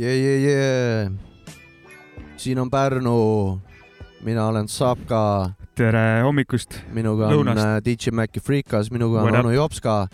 jee 0.00 0.06
yeah,, 0.06 0.16
jee 0.16 0.38
yeah,, 0.38 0.42
jee 0.42 1.02
yeah.. 1.04 1.12
siin 2.36 2.58
on 2.58 2.70
Pärnu. 2.70 3.60
mina 4.22 4.46
olen 4.46 4.68
Sapka 4.68 5.50
tere 5.78 6.22
hommikust. 6.24 6.74
minuga 6.94 7.28
on 7.28 7.34
Lõunast. 7.34 7.62
äh, 7.64 7.78
DJ 7.84 8.12
Maci 8.14 8.40
Freekas, 8.42 8.90
minuga 8.92 9.22
on 9.22 9.36
onu 9.42 9.52
Jopska. 9.54 10.08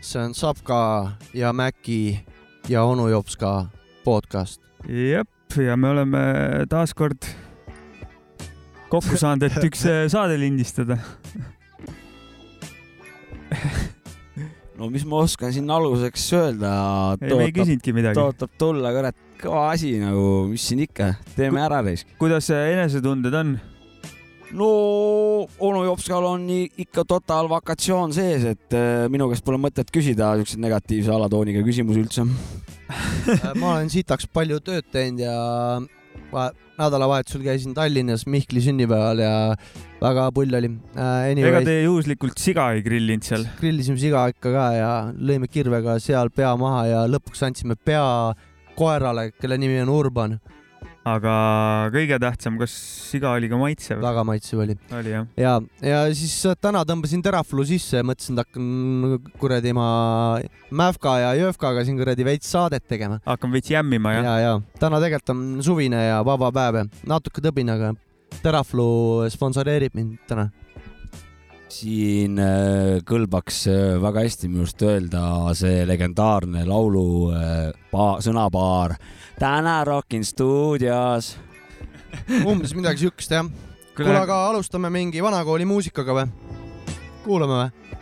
see 0.00 0.22
on 0.22 0.34
Sapka 0.34 1.12
ja 1.34 1.52
Maci 1.52 2.18
ja 2.68 2.84
onu 2.84 3.08
Jopska 3.08 3.66
podcast. 4.04 4.60
jep, 4.88 5.28
ja 5.56 5.76
me 5.76 5.88
oleme 5.88 6.18
taas 6.68 6.94
kord 6.94 7.24
kokku 8.90 9.16
saanud, 9.16 9.42
et 9.48 9.64
üks 9.64 9.86
äh, 9.88 10.04
saade 10.12 10.36
lindistada. 10.40 10.98
no 14.76 14.90
mis 14.90 15.04
ma 15.08 15.22
oskan 15.24 15.52
siin 15.54 15.70
alguseks 15.70 16.32
öelda, 16.36 16.72
ei, 17.20 17.34
me 17.36 17.44
ei 17.48 17.52
küsinudki 17.54 17.94
midagi. 17.96 18.18
tõotab 18.18 18.50
tulla, 18.58 18.92
kurat, 18.92 19.16
kõva 19.40 19.68
asi 19.72 19.94
nagu, 20.02 20.48
mis 20.50 20.64
siin 20.68 20.82
ikka, 20.88 21.14
teeme 21.36 21.62
ära 21.64 21.80
reis. 21.86 22.04
kuidas 22.18 22.50
äh, 22.52 22.72
enesetunded 22.74 23.34
on? 23.38 23.60
No 24.52 24.68
onu 25.62 25.84
Jopskal 25.86 26.26
on 26.28 26.46
ikka 26.52 27.04
total 27.08 27.48
vakatsioon 27.50 28.12
sees, 28.16 28.44
et 28.54 28.76
äh, 28.76 29.06
minu 29.12 29.30
käest 29.30 29.44
pole 29.46 29.60
mõtet 29.60 29.92
küsida 29.94 30.34
siukseid 30.40 30.62
negatiivse 30.62 31.12
alatooniga 31.14 31.64
küsimusi 31.66 32.04
üldse. 32.04 32.26
Äh, 32.92 33.52
ma 33.56 33.76
olen 33.78 33.92
sitaks 33.92 34.28
palju 34.28 34.60
tööd 34.64 34.88
teinud 34.92 35.24
ja 35.24 35.36
va- 36.32 36.50
nädalavahetusel 36.78 37.42
käisin 37.44 37.74
Tallinnas 37.76 38.24
Mihkli 38.26 38.62
sünnipäeval 38.64 39.20
ja 39.22 39.32
väga 40.02 40.28
pull 40.34 40.54
oli 40.56 40.70
äh,. 40.96 41.30
ega 41.30 41.32
Anyway, 41.32 41.64
te 41.64 41.76
juhuslikult 41.82 42.40
siga 42.40 42.70
ei 42.76 42.82
grillinud 42.84 43.26
seal? 43.26 43.44
grillisime 43.60 44.00
siga 44.00 44.24
ikka 44.32 44.52
ka 44.54 44.66
ja 44.76 44.92
lõime 45.16 45.48
kirvega 45.52 45.98
seal 46.02 46.32
pea 46.34 46.54
maha 46.60 46.86
ja 46.90 47.04
lõpuks 47.10 47.44
andsime 47.46 47.76
pea 47.76 48.04
koerale, 48.76 49.30
kelle 49.36 49.58
nimi 49.60 49.80
on 49.82 49.92
Urban. 49.92 50.38
Aga 51.08 51.34
kõige 51.90 52.18
tähtsam, 52.22 52.56
kas 52.60 52.72
siga 53.10 53.32
oli 53.34 53.48
ka 53.50 53.58
maitsev? 53.58 53.98
väga 54.02 54.22
maitsev 54.26 54.62
oli. 54.62 54.76
oli 54.94 55.14
jah? 55.14 55.26
ja, 55.38 55.54
ja 55.82 56.02
siis 56.14 56.34
äh, 56.46 56.56
täna 56.62 56.84
tõmbasin 56.86 57.24
teraflu 57.24 57.64
sisse 57.66 57.98
ja 57.98 58.06
mõtlesin, 58.06 58.38
et 58.38 58.44
hakkan 58.44 59.32
kuradi 59.42 59.74
ma 59.76 59.88
Mävka 60.72 61.16
ja 61.20 61.32
Jõhvkaga 61.36 61.82
siin 61.84 61.98
kuradi 61.98 62.26
veits 62.26 62.50
saadet 62.54 62.86
tegema. 62.88 63.18
hakkame 63.26 63.58
veits 63.58 63.72
jämmima 63.74 64.14
jah 64.14 64.28
ja, 64.28 64.36
ja 64.44 64.56
täna 64.78 65.02
tegelikult 65.02 65.34
on 65.34 65.44
suvine 65.66 66.06
ja 66.06 66.22
vaba 66.26 66.52
päev 66.54 66.82
ja 66.82 66.88
natuke 67.10 67.42
tõbin, 67.44 67.72
aga 67.74 67.94
teraflu 68.42 69.26
sponsoreerib 69.32 69.98
mind 69.98 70.20
täna. 70.30 70.50
siin 71.72 72.38
äh, 72.38 73.02
kõlbaks 73.08 73.64
äh, 73.72 73.98
väga 74.02 74.22
hästi 74.22 74.52
minu 74.52 74.68
arust 74.68 74.86
öelda 74.86 75.24
see 75.58 75.82
legendaarne 75.88 76.62
laulu 76.68 77.32
pa- 77.90 78.20
sõnapaar 78.22 78.94
täna 79.42 79.84
Rockin 79.84 80.24
stuudios. 80.24 81.36
umbes 82.46 82.74
midagi 82.78 82.98
siukest 83.02 83.30
jah. 83.30 83.48
kuule, 83.96 84.14
aga 84.20 84.36
alustame 84.46 84.90
mingi 84.90 85.22
vanakooli 85.22 85.66
muusikaga 85.66 86.14
või? 86.14 86.28
kuulame 87.24 87.56
või? 87.58 87.96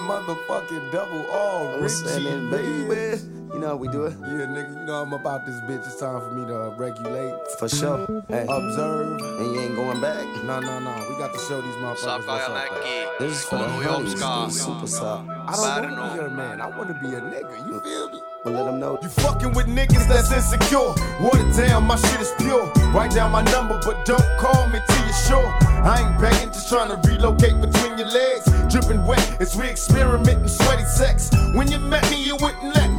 Motherfucking 0.00 0.92
double 0.92 1.30
R, 1.30 1.80
What's 1.80 2.02
Richie, 2.02 2.24
happening, 2.24 2.50
baby. 2.50 2.88
baby? 2.88 3.22
You 3.52 3.58
know 3.60 3.68
how 3.68 3.76
we 3.76 3.88
do 3.88 4.04
it? 4.04 4.12
Yeah, 4.20 4.44
nigga, 4.46 4.78
you 4.78 4.84
know 4.84 5.02
I'm 5.02 5.12
about 5.12 5.46
this 5.46 5.56
bitch. 5.62 5.84
It's 5.86 5.98
time 5.98 6.20
for 6.20 6.30
me 6.32 6.46
to 6.46 6.74
regulate, 6.76 7.34
For 7.58 7.68
sure. 7.68 8.06
Hey, 8.28 8.46
observe. 8.48 9.20
and 9.20 9.54
you 9.54 9.60
ain't 9.60 9.74
going 9.74 10.00
back. 10.00 10.24
No, 10.44 10.60
no, 10.60 10.78
no. 10.78 10.94
We 11.08 11.16
got 11.18 11.32
to 11.32 11.38
show 11.40 11.60
these 11.62 11.74
motherfuckers 11.76 12.26
what's 12.26 12.48
up. 12.48 13.18
This 13.18 13.32
is 13.32 13.44
for 13.44 13.56
the 13.56 13.64
homies. 13.64 14.12
This 14.46 14.56
is 14.56 14.62
super 14.64 14.86
soft. 14.86 15.28
I 15.30 15.80
don't 15.80 15.96
want 15.96 16.12
to 16.12 16.16
be 16.16 16.20
your 16.20 16.30
man. 16.30 16.60
I 16.60 16.66
want 16.68 16.88
to 16.88 16.94
be 16.94 17.14
a 17.14 17.20
nigga. 17.20 17.66
You 17.66 17.80
feel 17.80 18.10
me? 18.10 18.20
Well, 18.44 18.54
let 18.54 18.64
them 18.66 18.78
know. 18.78 18.98
You 19.02 19.08
fucking 19.08 19.52
with 19.54 19.66
niggas 19.66 20.06
that's 20.08 20.30
insecure. 20.30 20.94
Water 21.20 21.50
down, 21.56 21.84
my 21.84 21.96
shit 21.96 22.20
is 22.20 22.32
pure. 22.38 22.66
Write 22.92 23.10
down 23.12 23.32
my 23.32 23.42
number, 23.42 23.80
but 23.84 24.04
don't 24.04 24.22
call 24.38 24.68
me 24.68 24.78
till 24.86 24.96
you're 24.97 24.97
sure. 25.28 25.52
I 25.84 26.02
ain't 26.02 26.20
begging, 26.20 26.52
just 26.52 26.68
trying 26.68 26.88
to 26.88 27.08
relocate 27.08 27.60
between 27.60 27.98
your 27.98 28.08
legs. 28.08 28.46
Dripping 28.72 29.04
wet 29.04 29.40
as 29.40 29.54
we 29.56 29.68
experiment 29.68 30.42
in 30.42 30.48
sweaty 30.48 30.84
sex. 30.84 31.30
When 31.54 31.70
you 31.70 31.78
met 31.78 32.10
me, 32.10 32.24
you 32.24 32.36
wouldn't 32.36 32.74
let 32.74 32.90
me. 32.90 32.97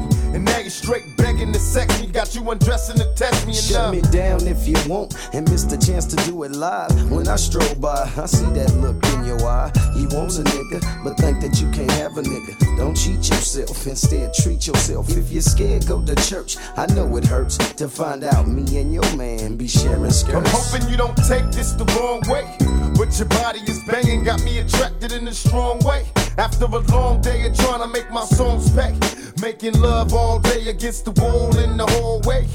Now 0.50 0.60
you're 0.60 0.70
straight 0.70 1.16
begging 1.16 1.54
to 1.54 1.60
sex 1.60 2.02
me. 2.02 2.08
Got 2.08 2.34
you 2.34 2.50
undressing 2.50 2.98
to 2.98 3.14
test 3.14 3.46
me 3.46 3.54
and 3.54 3.64
Shut 3.64 3.78
love 3.78 3.94
me 3.94 4.02
down 4.12 4.48
if 4.48 4.68
you 4.68 4.76
want 4.90 5.16
and 5.34 5.50
miss 5.50 5.64
the 5.64 5.78
chance 5.78 6.06
to 6.06 6.16
do 6.26 6.44
it 6.44 6.52
live. 6.52 7.12
When 7.12 7.28
I 7.28 7.36
stroll 7.36 7.76
by, 7.76 8.12
I 8.18 8.26
see 8.26 8.46
that 8.58 8.74
look 8.76 8.98
in 9.14 9.26
your 9.26 9.42
eye. 9.46 9.72
You 9.96 10.08
want 10.10 10.38
a 10.40 10.44
nigga, 10.44 11.04
but 11.04 11.18
think 11.18 11.40
that 11.42 11.62
you 11.62 11.70
can't 11.72 11.92
have 11.92 12.18
a 12.18 12.24
nigga. 12.24 12.78
Don't 12.78 12.96
cheat 12.96 13.30
yourself, 13.30 13.86
instead 13.86 14.34
treat 14.34 14.66
yourself. 14.66 15.10
If 15.10 15.32
you're 15.32 15.42
scared, 15.42 15.86
go 15.86 16.02
to 16.02 16.16
church. 16.16 16.58
I 16.78 16.88
know 16.88 17.16
it 17.18 17.26
hurts 17.26 17.58
to 17.58 17.88
find 17.88 18.24
out 18.24 18.48
me 18.48 18.64
and 18.78 18.92
your 18.92 19.16
man 19.16 19.56
be 19.56 19.68
sharing 19.68 20.12
skirts. 20.12 20.36
I'm 20.36 20.46
hoping 20.48 20.90
you 20.90 20.98
don't 20.98 21.18
take 21.28 21.46
this 21.52 21.74
the 21.74 21.86
wrong 21.96 22.22
way. 22.28 22.56
But 22.98 23.18
your 23.18 23.28
body 23.28 23.60
is 23.68 23.84
banging, 23.84 24.24
got 24.24 24.44
me 24.44 24.60
attracted 24.60 25.12
in 25.12 25.28
a 25.28 25.34
strong 25.34 25.80
way. 25.80 26.06
After 26.40 26.64
a 26.64 26.80
long 26.96 27.20
day 27.20 27.46
of 27.48 27.54
trying 27.58 27.82
to 27.82 27.88
make 27.88 28.10
my 28.12 28.24
songs 28.24 28.72
pay. 28.72 28.98
Making 29.42 29.74
love 29.82 30.14
all 30.14 30.40
day 30.40 30.70
against 30.70 31.04
the 31.04 31.12
wall 31.22 31.56
in 31.58 31.76
the 31.76 31.86
hallway. 31.86 32.48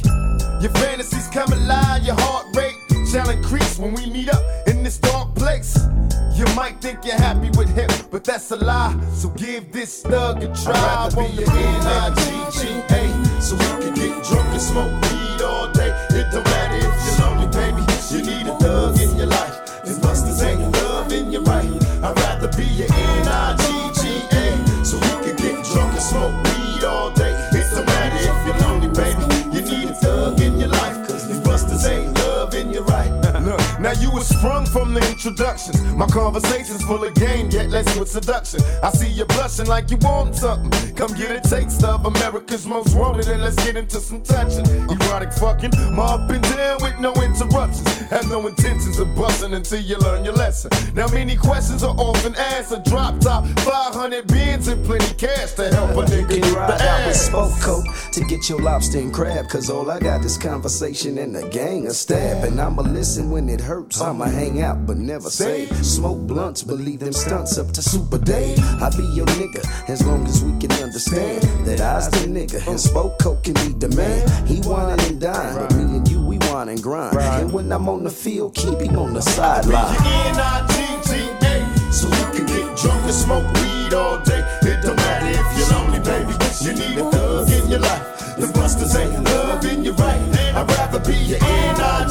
Your 0.62 0.72
fantasies 0.72 1.28
come 1.28 1.52
alive, 1.52 2.02
your 2.02 2.14
heart 2.18 2.46
rate 2.56 2.78
shall 3.06 3.28
increase 3.28 3.78
when 3.78 3.92
we 3.92 4.06
meet 4.06 4.30
up 4.30 4.42
in 4.66 4.82
this 4.82 4.96
dark 4.96 5.34
place. 5.34 5.76
You 6.34 6.46
might 6.56 6.80
think 6.80 7.04
you're 7.04 7.18
happy 7.18 7.50
with 7.58 7.68
him, 7.76 7.90
but 8.10 8.24
that's 8.24 8.50
a 8.52 8.56
lie. 8.56 8.98
So 9.12 9.28
give 9.28 9.70
this 9.70 10.00
thug 10.00 10.42
a 10.42 10.46
try. 10.46 10.72
I'd 10.72 11.12
rather 11.12 11.16
be 11.16 11.42
your 11.42 11.50
N-I-G-G-A, 11.50 13.42
so 13.42 13.54
we 13.54 13.66
can 13.84 13.94
get 13.94 14.24
drunk 14.24 14.48
and 14.48 14.62
smoke 14.62 14.92
weed 15.02 15.42
all 15.42 15.70
day. 15.72 15.92
It 16.08 16.32
don't 16.32 16.42
matter 16.44 16.78
if 16.88 17.18
you're 17.18 17.28
lonely, 17.28 17.48
baby. 17.52 17.82
You 18.10 18.22
need 18.24 18.46
a 18.46 18.58
thug 18.58 18.98
in 18.98 19.14
your 19.18 19.26
life. 19.26 19.43
Now 33.84 33.92
you 34.00 34.10
were 34.10 34.22
sprung 34.22 34.64
from 34.64 34.94
the 34.94 35.00
introductions. 35.10 35.78
My 35.92 36.06
conversation's 36.06 36.82
full 36.84 37.04
of 37.04 37.12
game, 37.14 37.50
yet 37.50 37.68
less 37.68 37.86
with 37.98 38.08
seduction. 38.08 38.62
I 38.82 38.88
see 38.90 39.08
you 39.08 39.26
blushing 39.26 39.66
like 39.66 39.90
you 39.90 39.98
want 39.98 40.36
something. 40.36 40.72
Come 40.96 41.12
get 41.14 41.30
a 41.30 41.40
taste 41.46 41.84
of 41.84 42.06
America's 42.06 42.66
most 42.66 42.96
wanted, 42.96 43.28
and 43.28 43.42
let's 43.42 43.62
get 43.62 43.76
into 43.76 44.00
some 44.00 44.22
touching. 44.22 44.64
Erotic 44.88 45.34
fucking, 45.34 45.74
up 46.00 46.30
and 46.30 46.42
down 46.44 46.78
with 46.80 46.98
no 46.98 47.12
interruptions. 47.20 47.86
Have 48.08 48.26
no 48.30 48.46
intentions 48.46 48.98
of 48.98 49.14
busting 49.14 49.52
until 49.52 49.80
you 49.80 49.98
learn 49.98 50.24
your 50.24 50.34
lesson. 50.34 50.70
Now 50.94 51.06
many 51.08 51.36
questions 51.36 51.84
are 51.84 51.94
often 51.98 52.34
asked. 52.36 52.72
A 52.72 52.80
drop 52.88 53.20
top, 53.20 53.44
500 53.60 54.26
bins 54.28 54.66
and 54.68 54.82
plenty 54.86 55.12
cash 55.14 55.52
to 55.52 55.68
help 55.68 55.90
a 55.90 56.08
nigga 56.08 56.28
can 56.30 56.40
get 56.40 56.56
ride 56.56 56.70
the 56.70 56.88
out 56.88 57.06
with 57.06 57.16
ass. 57.16 57.26
spoke 57.26 57.60
coat 57.60 57.84
to 58.12 58.24
get 58.24 58.48
your 58.48 58.60
lobster 58.60 58.98
and 58.98 59.12
crab. 59.12 59.46
Cause 59.50 59.68
all 59.68 59.90
I 59.90 60.00
got 60.00 60.24
is 60.24 60.38
conversation 60.38 61.18
and 61.18 61.36
a 61.36 61.46
gang 61.50 61.86
of 61.86 61.92
stab. 61.92 62.44
And 62.44 62.58
I'ma 62.58 62.80
listen 62.80 63.30
when 63.30 63.50
it 63.50 63.60
hurts. 63.60 63.73
I'ma 64.00 64.26
hang 64.26 64.62
out 64.62 64.86
but 64.86 64.96
never 64.96 65.30
say. 65.30 65.66
Smoke 65.82 66.26
blunts, 66.26 66.62
believe 66.62 67.00
them 67.00 67.12
stunts 67.12 67.58
up 67.58 67.72
to 67.72 67.82
Super 67.82 68.18
Day. 68.18 68.54
I 68.80 68.90
be 68.96 69.04
your 69.14 69.26
nigga 69.26 69.64
as 69.88 70.06
long 70.06 70.24
as 70.26 70.44
we 70.44 70.56
can 70.60 70.70
understand 70.82 71.42
that 71.66 71.80
I's 71.80 72.08
the 72.10 72.26
nigga 72.28 72.66
and 72.68 72.78
spoke 72.78 73.18
coat 73.18 73.42
can 73.42 73.54
be 73.54 73.72
the 73.78 73.88
man. 73.96 74.46
He 74.46 74.60
whining 74.60 75.04
and 75.06 75.20
dine, 75.20 75.56
but 75.56 75.74
me 75.74 75.96
and 75.96 76.08
you 76.08 76.24
we 76.24 76.38
whine 76.38 76.68
and 76.68 76.82
grind. 76.82 77.16
And 77.18 77.52
when 77.52 77.72
I'm 77.72 77.88
on 77.88 78.04
the 78.04 78.10
field, 78.10 78.54
keep 78.54 78.78
him 78.80 78.96
on 78.96 79.12
the 79.14 79.22
sideline. 79.22 79.96
N-I-G-G-A, 79.96 81.92
so 81.92 82.08
you 82.08 82.26
can 82.32 82.46
get 82.46 82.76
drunk 82.78 83.02
and 83.04 83.14
smoke 83.14 83.46
weed 83.54 83.92
all 83.94 84.20
day. 84.20 84.42
It 84.62 84.82
don't 84.82 84.96
matter 84.96 85.28
if 85.30 85.58
you're 85.58 85.68
lonely, 85.76 86.00
baby. 86.00 86.34
You 86.60 86.72
need 86.74 86.98
a 86.98 87.10
thug 87.10 87.50
in 87.50 87.68
your 87.70 87.80
life. 87.80 88.36
The 88.36 88.46
busters 88.52 88.94
ain't 88.96 89.24
loving 89.24 89.84
you 89.84 89.92
right. 89.92 90.20
I'd 90.54 90.68
rather 90.68 91.00
be 91.00 91.14
your 91.14 91.38
N-I-G-G-A, 91.42 92.03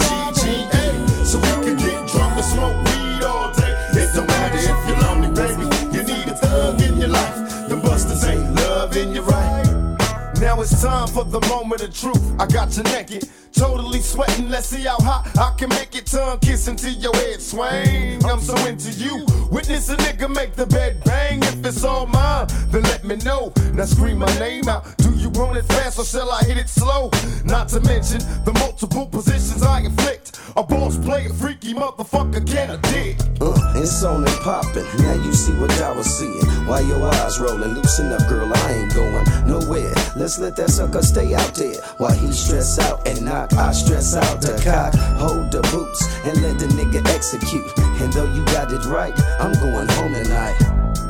time 10.83 11.07
for 11.07 11.24
the 11.24 11.39
moment 11.47 11.81
of 11.81 11.95
truth. 11.97 12.21
I 12.41 12.45
got 12.45 12.75
you 12.75 12.83
naked, 12.83 13.30
totally 13.53 14.01
sweating. 14.01 14.50
Let's 14.50 14.68
see 14.68 14.83
how 14.83 14.97
hot 15.00 15.25
I 15.38 15.56
can 15.57 15.69
make 15.69 15.95
it. 15.95 16.07
Tongue 16.07 16.39
kissing 16.39 16.75
till 16.75 16.94
your 16.94 17.15
head 17.15 17.41
swing. 17.41 18.24
I'm 18.25 18.41
so 18.41 18.56
into 18.68 18.91
you. 18.91 19.25
Witness 19.50 19.89
a 19.89 19.95
nigga 19.95 20.27
make 20.27 20.56
the 20.56 20.65
bed 20.65 21.01
bang. 21.06 21.39
If 21.44 21.65
it's 21.65 21.85
all 21.85 22.06
mine, 22.06 22.47
then 22.68 22.83
let 22.83 23.06
me 23.06 23.15
know. 23.18 23.53
Now 23.74 23.85
scream 23.85 24.18
my 24.19 24.33
name 24.39 24.68
out. 24.68 24.83
Do 24.97 25.12
you 25.15 25.30
want 25.30 25.57
it 25.57 25.65
fast 25.65 26.00
or 26.00 26.06
shall 26.06 26.30
I 26.30 26.44
hit 26.44 26.57
it 26.57 26.68
slow? 26.68 27.09
Not 27.45 27.69
to 27.69 27.80
mention 27.80 28.19
the 28.44 28.51
multiple 28.59 29.06
positions 29.06 29.63
I 29.63 29.81
inflict. 29.81 30.23
A 30.56 30.63
boss 30.63 30.98
play 30.98 31.25
a 31.25 31.34
freaky 31.34 31.74
motherfucker 31.74 32.45
can 32.45 32.72
I 32.72 32.78
dig? 32.92 33.19
Uh, 33.42 33.56
it's 33.75 34.04
on 34.04 34.24
and 34.28 34.40
poppin'. 34.42 34.86
Now 35.00 35.13
you 35.13 35.34
see 35.34 35.54
what 35.54 35.72
I 35.81 35.92
was 35.92 36.06
seeing. 36.06 36.45
Why 36.68 36.81
your 36.81 37.04
eyes 37.04 37.40
rollin'? 37.40 37.74
Loosen 37.74 38.12
up, 38.12 38.28
girl. 38.30 38.51
I 38.54 38.72
ain't 38.74 38.94
going 38.94 39.25
nowhere. 39.48 39.94
Let's 40.16 40.38
let 40.40 40.56
that 40.57 40.69
sucker 40.69 41.01
stay 41.01 41.34
out 41.34 41.56
there 41.56 41.81
while 41.98 42.13
he 42.13 42.31
stress 42.31 42.78
out 42.78 43.07
and 43.07 43.25
knock. 43.25 43.54
I 43.54 43.72
stress 43.72 44.16
out 44.16 44.42
the 44.42 44.54
cock. 44.63 44.94
Hold 45.18 45.51
the 45.51 45.62
boots 45.72 46.06
and 46.25 46.40
let 46.44 46.60
the 46.60 46.68
nigga 46.68 47.06
execute. 47.07 47.72
And 48.01 48.13
though 48.13 48.31
you 48.31 48.45
got 48.45 48.72
it 48.72 48.86
right, 48.86 49.13
I'm 49.40 49.54
going 49.54 49.88
home 49.90 50.13
tonight. 50.13 50.60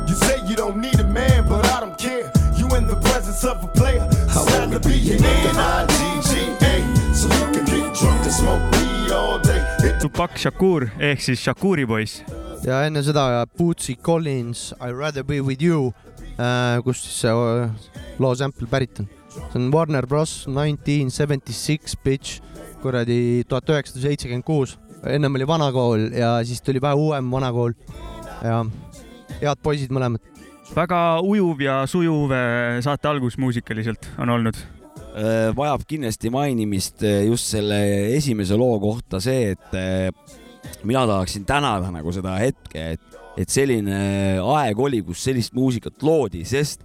You 0.08 0.14
say 0.14 0.40
you 0.46 0.56
don't 0.56 0.78
need 0.78 0.98
a 1.00 1.04
man, 1.04 1.46
but 1.48 1.66
I 1.66 1.80
don't 1.80 1.98
care. 1.98 2.32
You 2.56 2.74
in 2.76 2.86
the 2.86 2.96
presence 2.96 3.44
of 3.44 3.62
a 3.62 3.68
player. 3.68 4.08
It's 4.10 4.44
time 4.46 4.70
to 4.70 4.80
be 4.80 5.12
an 5.12 5.24
N-I-G-G-A. 5.24 7.14
So 7.14 7.28
you 7.28 7.52
can 7.52 7.64
get 7.64 7.94
drunk 7.94 8.22
and 8.22 8.32
smoke 8.32 8.83
Tupac 10.00 10.36
Shakur 10.38 10.84
ehk 11.00 11.22
siis 11.24 11.40
Shakuri 11.44 11.86
poiss. 11.88 12.22
ja 12.64 12.82
enne 12.86 13.02
seda 13.04 13.44
Bootsy 13.58 13.94
Collins 13.96 14.72
I 14.80 14.92
rather 14.92 15.24
be 15.24 15.40
with 15.40 15.62
you, 15.64 15.92
kust 16.84 17.06
siis 17.06 17.22
see 17.24 17.32
äh, 17.32 17.70
loo 18.18 18.34
sample 18.34 18.68
pärit 18.70 19.00
on. 19.00 19.08
see 19.34 19.60
on 19.60 19.70
Warner 19.72 20.06
Bros 20.06 20.46
nineteen 20.46 21.10
seventy 21.10 21.52
six 21.52 21.96
bitch, 21.96 22.42
kuradi 22.82 23.44
tuhat 23.48 23.68
üheksasada 23.72 24.04
seitsekümmend 24.06 24.44
kuus. 24.44 24.78
ennem 25.06 25.34
oli 25.34 25.46
vanakool 25.46 26.10
ja 26.12 26.36
siis 26.44 26.62
tuli 26.62 26.80
vähe 26.80 26.94
uuem 26.94 27.30
vanakool 27.30 27.72
ja 28.44 28.62
head 29.40 29.60
poisid 29.62 29.92
mõlemad. 29.92 30.20
väga 30.76 31.02
ujuv 31.20 31.60
ja 31.60 31.82
sujuv 31.86 32.32
saate 32.84 33.08
algus 33.08 33.38
muusikaliselt 33.38 34.08
on 34.18 34.30
olnud. 34.30 34.56
Äh, 35.14 35.52
vajab 35.54 35.84
kindlasti 35.86 36.30
mainimist 36.34 37.04
äh, 37.06 37.22
just 37.28 37.52
selle 37.52 37.76
esimese 38.16 38.56
loo 38.58 38.80
kohta 38.82 39.20
see, 39.22 39.52
et 39.54 39.76
äh, 39.78 40.08
mina 40.82 41.04
tahaksin 41.06 41.44
tänada 41.46 41.92
nagu 41.94 42.10
seda 42.10 42.34
hetke, 42.40 42.96
et, 42.96 43.18
et 43.38 43.50
selline 43.50 44.00
aeg 44.42 44.82
oli, 44.82 45.04
kus 45.06 45.22
sellist 45.28 45.54
muusikat 45.54 46.02
loodi, 46.02 46.42
sest 46.48 46.82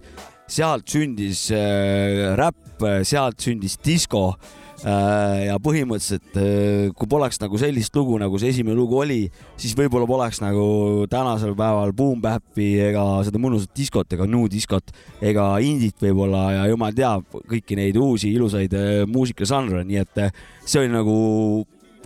sealt 0.50 0.86
sündis 0.94 1.48
äh, 1.50 2.30
räpp, 2.38 2.86
sealt 3.02 3.42
sündis 3.42 3.80
disko. 3.82 4.28
äh, 4.30 4.59
ja 4.84 5.56
põhimõtteliselt 5.60 6.36
äh, 6.40 6.92
kui 6.96 7.08
poleks 7.10 7.40
nagu 7.42 7.58
sellist 7.60 7.94
lugu, 7.96 8.16
nagu 8.20 8.38
see 8.40 8.52
esimene 8.54 8.76
lugu 8.78 9.00
oli, 9.02 9.20
siis 9.60 9.74
võib-olla 9.76 10.08
poleks 10.08 10.40
nagu 10.40 11.06
tänasel 11.10 11.52
päeval 11.58 11.92
Boom 11.96 12.22
Bap'i 12.24 12.70
ega 12.88 13.04
seda 13.26 13.40
mõnusat 13.42 13.74
diskot 13.76 14.16
ega 14.16 14.28
nu 14.30 14.46
diskot 14.50 14.94
ega 15.20 15.52
indit 15.64 16.00
võib-olla 16.00 16.46
ja 16.56 16.68
jumal 16.72 16.96
teab 16.96 17.40
kõiki 17.50 17.76
neid 17.78 17.98
uusi 18.00 18.32
ilusaid 18.32 18.76
äh, 18.76 18.92
muusikažanre, 19.10 19.84
nii 19.88 20.00
et 20.00 20.22
äh, 20.24 20.40
see 20.64 20.80
oli 20.82 20.92
nagu 20.94 21.18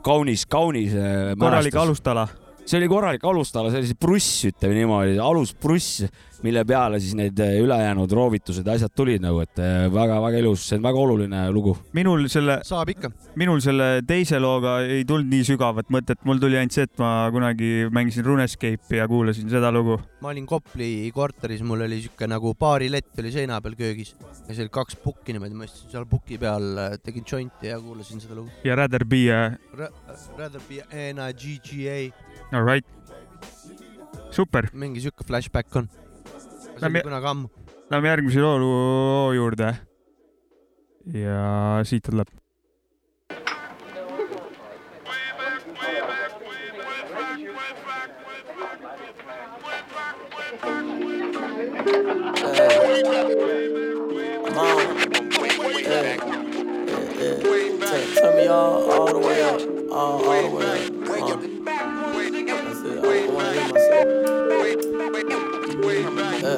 kaunis, 0.05 0.47
kaunis 0.51 0.95
äh, 0.99 1.35
korralik 1.39 1.79
alustala. 1.79 2.27
see 2.65 2.79
oli 2.81 2.89
korralik 2.91 3.25
alustala, 3.25 3.71
see 3.71 3.83
oli 3.83 3.91
see 3.93 4.01
bruss, 4.01 4.45
ütleme 4.51 4.81
niimoodi, 4.81 5.19
aluspruss, 5.23 6.05
mille 6.45 6.65
peale 6.69 7.01
siis 7.01 7.15
need 7.19 7.41
äh, 7.41 7.57
ülejäänud 7.65 8.13
roovitused 8.13 8.67
ja 8.67 8.77
asjad 8.77 8.93
tulid 8.97 9.23
nagu, 9.25 9.41
et 9.45 9.61
väga-väga 9.95 10.41
ilus, 10.43 10.67
see 10.69 10.79
on 10.79 10.85
väga 10.85 11.01
oluline 11.01 11.45
lugu. 11.55 11.77
minul 11.97 12.27
selle, 12.33 12.59
saab 12.67 12.91
ikka. 12.93 13.11
minul 13.41 13.63
selle 13.65 13.89
teise 14.07 14.41
looga 14.43 14.77
ei 14.85 15.05
tulnud 15.09 15.31
nii 15.33 15.47
sügavat 15.49 15.91
mõtet, 15.95 16.21
mul 16.29 16.43
tuli 16.43 16.59
ainult 16.61 16.77
see, 16.77 16.87
et 16.89 17.01
ma 17.01 17.31
kunagi 17.35 17.89
mängisin 17.95 18.27
Runescape'i 18.27 19.01
ja 19.01 19.09
kuulasin 19.11 19.49
seda 19.53 19.73
lugu. 19.75 19.99
ma 20.21 20.33
olin 20.35 20.47
Kopli 20.49 21.11
korteris, 21.15 21.65
mul 21.67 21.87
oli 21.87 22.03
siuke 22.05 22.29
nagu 22.31 22.55
baarilett 22.61 23.23
oli 23.23 23.33
seina 23.33 23.61
peal 23.65 23.77
köögis 23.79 24.15
ja 24.49 24.53
seal 24.53 24.67
oli 24.67 24.75
kaks 24.75 25.01
pukki 25.05 25.35
niimoodi, 25.37 25.57
ma 25.57 25.69
istusin 25.69 25.93
seal 25.97 26.09
puki 26.11 26.39
peal, 26.41 26.69
tegin 27.05 27.25
jointi 27.31 27.73
ja 27.73 27.81
kuulasin 27.81 28.21
seda 28.21 28.37
lugu. 28.39 28.53
ja 28.65 28.77
Rather 28.77 29.05
Be 29.09 29.25
a 29.33 29.43
Rather 30.39 30.61
be 30.69 30.85
N-I-G-G-A, 31.13 31.99
Alright. 32.53 32.87
super, 34.31 34.69
mingi 34.73 35.01
siuke 35.05 35.25
flashback 35.27 35.77
on. 35.77 35.89
See 36.81 36.87
oli 36.87 37.01
kunagi 37.03 37.27
ammu. 37.27 37.49
lähme 37.91 38.09
järgmise 38.09 38.41
loo 38.41 39.33
juurde. 39.33 39.75
ja 41.13 41.81
siit 41.85 42.03
tuleb. 42.03 42.29
Turn 58.15 58.37
me 58.37 58.47
all, 58.47 58.91
all 58.91 59.07
the 59.07 59.19
way 59.19 59.43
up, 59.43 59.61
all, 59.93 60.29
all 60.29 60.43
the 60.43 60.57
way 60.57 60.71
up. 60.71 60.85
Uh, 61.05 61.41
that's 62.47 62.81
it. 62.81 63.05
I 63.05 63.27
wanna 63.33 63.53
hear 63.53 63.69
myself. 63.73 65.34
We 66.45 66.51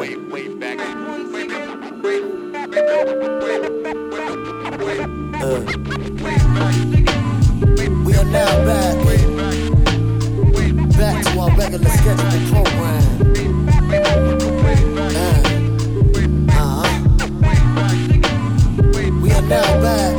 are 8.14 8.24
now 8.24 8.64
back. 8.64 8.96
Back 10.98 11.22
to 11.24 11.38
our 11.38 11.50
regular 11.56 11.88
scheduled 11.88 12.42
program. 12.50 13.04
Uh, 15.08 15.38
uh-huh. 16.50 16.86
We 19.22 19.30
are 19.30 19.42
now 19.42 19.80
back 19.80 20.14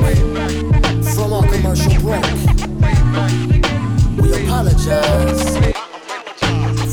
from 1.14 1.34
our 1.34 1.46
commercial 1.46 1.92
break. 2.00 2.24
We 4.18 4.28
apologize 4.46 5.44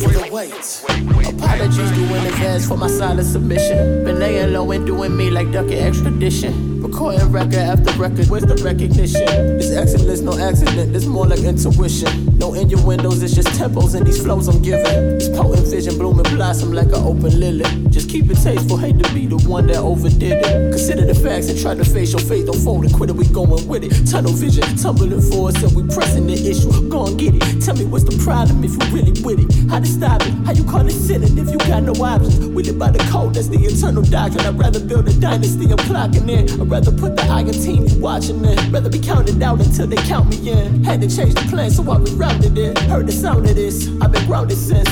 for 0.03 0.11
the 0.11 0.29
wait. 0.33 1.54
Apologies 1.55 1.93
due 1.93 2.15
in 2.17 2.27
advance 2.27 2.67
for 2.67 2.77
my 2.77 2.89
silent 2.89 3.29
submission. 3.29 4.05
Been 4.05 4.19
laying 4.19 4.53
low 4.53 4.69
and 4.73 4.85
doing 4.85 5.17
me 5.17 5.31
like 5.31 5.53
ducking 5.53 5.79
extradition. 5.79 6.83
Recording 6.83 7.33
record 7.33 7.55
after 7.55 7.93
record, 7.93 8.29
where's 8.29 8.45
the 8.45 8.57
recognition? 8.63 9.25
This 9.57 9.71
excellence, 9.71 10.21
no 10.21 10.37
accident, 10.37 10.93
this 10.93 11.07
more 11.07 11.27
like 11.27 11.41
intuition. 11.41 12.37
No 12.39 12.53
innuendos, 12.55 13.23
it's 13.23 13.35
just 13.35 13.49
tempos 13.49 13.95
and 13.95 14.07
these 14.07 14.23
flows 14.23 14.49
I'm 14.49 14.61
giving. 14.61 15.19
This 15.19 15.31
potent 15.31 15.67
vision 15.69 15.97
blooming 15.97 16.25
blossom 16.35 16.73
like 16.73 16.89
an 16.89 17.03
open 17.07 17.41
lily. 17.41 17.65
Just 17.89 18.11
keep 18.11 18.31
it 18.31 18.37
tasteful, 18.37 18.77
hate 18.77 18.99
to 18.99 19.15
be 19.15 19.27
the 19.27 19.39
one 19.49 19.67
that 19.69 19.77
overdid 19.77 20.45
it. 20.45 20.71
Consider 20.73 21.07
the 21.07 21.15
facts 21.15 21.49
and 21.49 21.59
try 21.59 21.75
to 21.75 21.85
face 21.85 22.13
your 22.13 22.21
fate. 22.21 22.47
Don't 22.47 22.59
fold 22.59 22.85
and 22.85 22.93
quit 22.93 23.11
it, 23.11 23.17
we 23.17 23.27
going 23.29 23.67
with 23.67 23.85
it. 23.85 23.95
Tunnel 24.11 24.33
vision, 24.33 24.65
tumbling 24.77 25.23
forward, 25.23 25.57
so 25.57 25.69
we 25.69 25.89
pressing 25.89 26.27
the 26.27 26.35
issue. 26.35 26.69
Go 26.91 27.07
and 27.07 27.19
get 27.19 27.35
it. 27.35 27.63
Tell 27.65 27.77
me 27.77 27.87
what's 27.87 28.05
the 28.05 28.19
problem 28.23 28.63
if 28.63 28.73
you 28.77 28.85
really 28.93 29.17
with 29.25 29.41
it. 29.41 29.71
How 29.71 29.81
to 29.81 29.87
stop 29.87 30.21
it? 30.21 30.35
How 30.45 30.53
you 30.53 30.65
call 30.65 30.87
it 30.87 30.93
sinning 30.93 31.35
if 31.47 31.53
you 31.53 31.59
got 31.59 31.83
no 31.83 31.93
options? 31.93 32.39
We 32.47 32.63
live 32.63 32.79
by 32.79 32.91
the 32.91 32.99
code, 33.11 33.35
that's 33.35 33.49
the 33.49 33.59
eternal 33.59 34.03
doctrine. 34.03 34.47
I'd 34.47 34.59
rather 34.59 34.81
build 34.81 35.09
a 35.09 35.13
dynasty, 35.21 35.65
I'm 35.71 35.79
clocking 35.79 36.29
in. 36.29 36.61
I'd 36.61 36.71
rather 36.71 36.93
put 36.93 37.17
the 37.17 37.23
iron 37.25 37.53
team 37.53 37.87
you 37.87 37.99
watching 38.01 38.45
in. 38.45 38.73
Rather 38.73 38.91
be 38.91 38.99
counted 38.99 39.43
out 39.43 39.61
until 39.61 39.87
they 39.87 39.97
count 39.97 40.29
me 40.29 40.51
in. 40.51 40.85
Had 40.85 41.01
to 41.03 41.09
change 41.09 41.35
the 41.35 41.47
plan, 41.51 41.71
so 41.71 41.83
I 41.83 41.97
rerouted 41.97 42.57
it. 42.57 42.79
Heard 42.91 43.07
the 43.07 43.13
sound 43.13 43.47
of 43.47 43.55
this, 43.55 43.89
I've 44.01 44.13
been 44.13 44.27
grounded 44.27 44.59
since. 44.59 44.89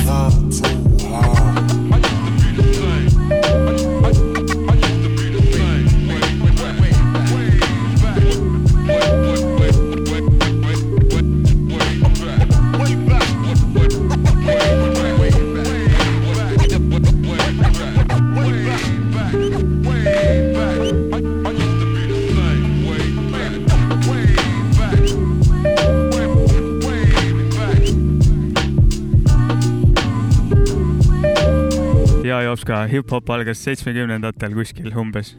Ja 32.63 32.77
Jopska, 32.77 32.87
hip-hop 32.87 33.29
algas 33.33 33.59
seitsmekümnendatel 33.65 34.53
kuskil 34.55 34.93
umbes. 34.95 35.33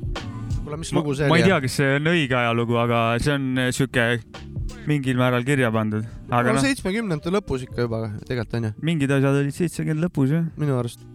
kuule, 0.64 0.76
mis 0.76 0.90
ma 0.92 1.00
lugu 1.00 1.14
see 1.16 1.28
ma 1.28 1.36
ei 1.38 1.42
oli? 1.44 1.48
tea, 1.48 1.60
kas 1.64 1.76
see 1.78 1.92
on 1.96 2.08
õige 2.10 2.36
ajalugu, 2.36 2.76
aga 2.76 2.98
see 3.20 3.32
on 3.32 3.46
äh, 3.60 3.70
sihuke 3.72 4.04
mingil 4.88 5.16
määral 5.16 5.44
kirja 5.44 5.70
pandud, 5.72 6.04
aga 6.28 6.50
no 6.50 6.58
noh, 6.58 6.64
seitsmekümnendate 6.64 7.32
lõpus 7.32 7.64
ikka 7.64 7.86
juba 7.86 8.02
tegelikult 8.28 8.56
onju, 8.60 8.72
mingid 8.84 9.14
asjad 9.16 9.38
olid 9.40 9.56
seitsekümmend 9.56 10.04
lõpus 10.04 10.34
jah. 10.34 10.44
minu 10.60 10.76
arust 10.76 11.06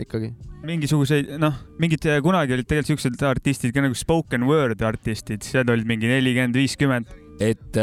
ikkagi. 0.00 0.30
mingisuguseid, 0.68 1.34
noh, 1.42 1.58
mingid 1.80 2.08
kunagi 2.24 2.56
olid 2.56 2.68
tegelikult 2.68 2.94
siuksed 2.94 3.26
artistid 3.28 3.74
ka 3.76 3.84
nagu 3.84 3.98
spoken 3.98 4.48
word 4.48 4.80
artistid, 4.80 5.44
need 5.44 5.74
olid 5.74 5.90
mingi 5.92 6.08
nelikümmend, 6.08 6.56
viiskümmend. 6.56 7.12
et, 7.40 7.82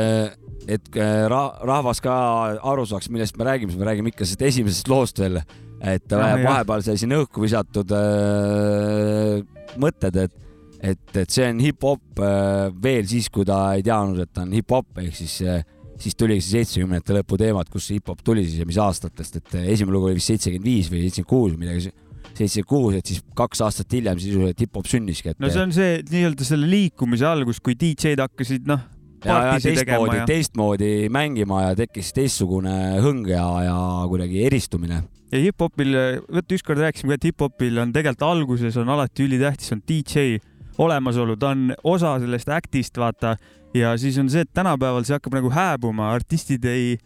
et 0.65 0.97
äh, 0.97 1.27
ra- 1.29 1.61
rahvas 1.61 2.01
ka 2.01 2.15
aru 2.57 2.87
saaks, 2.89 3.11
millest 3.13 3.37
me 3.37 3.45
räägime, 3.45 3.73
siis 3.73 3.81
me 3.81 3.89
räägime 3.91 4.13
ikka 4.13 4.25
sellest 4.25 4.49
esimesest 4.49 4.89
loost 4.89 5.21
veel. 5.21 5.43
Et 5.85 6.15
Ah, 6.15 6.35
vahepeal 6.41 6.83
sai 6.85 6.97
siin 6.99 7.13
õhku 7.15 7.43
visatud 7.43 7.91
äh, 7.93 9.39
mõtted, 9.81 10.17
et, 10.25 10.35
et, 10.81 11.15
et 11.21 11.31
see 11.31 11.47
on 11.51 11.61
hip-hop 11.63 12.23
äh, 12.23 12.67
veel 12.83 13.07
siis, 13.09 13.29
kui 13.33 13.45
ta 13.47 13.59
ei 13.77 13.85
teadnud, 13.85 14.23
et 14.25 14.33
ta 14.33 14.45
on 14.45 14.55
hip-hop 14.55 15.03
ehk 15.03 15.17
siis 15.17 15.39
äh, 15.45 15.61
siis 16.01 16.15
tuligi 16.19 16.43
see 16.43 16.61
seitsmekümnendate 16.61 17.19
lõpu 17.19 17.37
teemad, 17.39 17.69
see 17.77 17.99
hip-hop 17.99 18.23
tuli 18.25 18.45
siis 18.47 18.63
ja 18.63 18.67
mis 18.67 18.79
aastatest, 18.81 19.39
et 19.41 19.59
äh, 19.59 19.69
esimene 19.75 19.95
lugu 19.95 20.09
oli 20.09 20.19
vist 20.19 20.33
seitsekümmend 20.33 20.67
viis 20.67 20.89
või 20.91 21.05
seitsekümmend 21.05 21.31
kuus 21.31 21.55
midagi, 21.59 21.93
seitsekümmend 22.35 22.71
kuus, 22.71 22.97
et 22.99 23.13
siis 23.13 23.23
kaks 23.37 23.63
aastat 23.65 23.95
hiljem 23.95 24.19
sisuliselt 24.21 24.65
hip-hop 24.65 24.91
sünniski, 24.91 25.31
et 25.31 25.41
no 25.43 25.51
see 25.53 25.63
on 25.63 25.75
see 25.75 26.01
nii-öelda 26.11 26.47
selle 26.47 26.69
liikumise 26.71 27.27
algus, 27.29 27.61
kui 27.63 27.77
DJ-d 27.79 28.25
hakkasid, 28.25 28.67
noh, 28.69 28.83
ja, 29.25 29.39
ja 29.53 29.57
teistmoodi 29.63 30.19
ja, 30.19 30.29
teistmoodi 30.29 30.93
mängima 31.13 31.61
ja 31.69 31.75
tekkis 31.79 32.11
teistsugune 32.15 32.75
hõng 33.03 33.29
ja, 33.31 33.45
ja 33.65 33.77
kuidagi 34.11 34.45
eristumine. 34.49 35.03
Ja 35.35 35.43
hip-hopil, 35.43 35.95
vot 36.31 36.57
ükskord 36.57 36.81
rääkisime 36.83 37.13
ka, 37.13 37.19
et 37.19 37.29
hip-hopil 37.29 37.81
on 37.83 37.93
tegelikult 37.95 38.27
alguses 38.27 38.77
on 38.81 38.91
alati 38.95 39.25
ülitähtis 39.27 39.73
on 39.75 39.81
DJ 39.87 40.37
olemasolu, 40.77 41.35
ta 41.39 41.53
on 41.53 41.73
osa 41.83 42.17
sellest 42.19 42.49
act'ist, 42.51 42.97
vaata, 42.99 43.35
ja 43.75 43.95
siis 43.99 44.17
on 44.21 44.29
see, 44.31 44.45
et 44.45 44.53
tänapäeval 44.55 45.05
see 45.07 45.15
hakkab 45.15 45.37
nagu 45.37 45.51
hääbuma, 45.53 46.09
artistid 46.15 46.65
ei, 46.67 46.97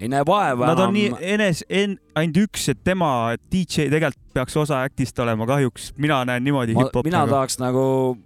ei 0.00 0.10
näe 0.10 0.26
vaeva 0.26 0.70
nad 0.72 0.82
on 0.82 0.96
enam. 0.96 1.18
nii 1.20 1.34
enes-, 1.34 1.62
en-, 1.68 1.96
ainult 2.18 2.42
üks, 2.46 2.66
et 2.72 2.82
tema, 2.86 3.10
DJ 3.52 3.88
tegelikult 3.92 4.20
peaks 4.34 4.58
osa 4.58 4.80
act'ist 4.82 5.18
olema, 5.22 5.46
kahjuks. 5.46 5.92
Mina 6.02 6.24
näen 6.26 6.42
niimoodi 6.44 6.74
hip-hopi. 6.74 7.06
mina 7.10 7.22
tahaks 7.30 7.60
nagu 7.62 7.84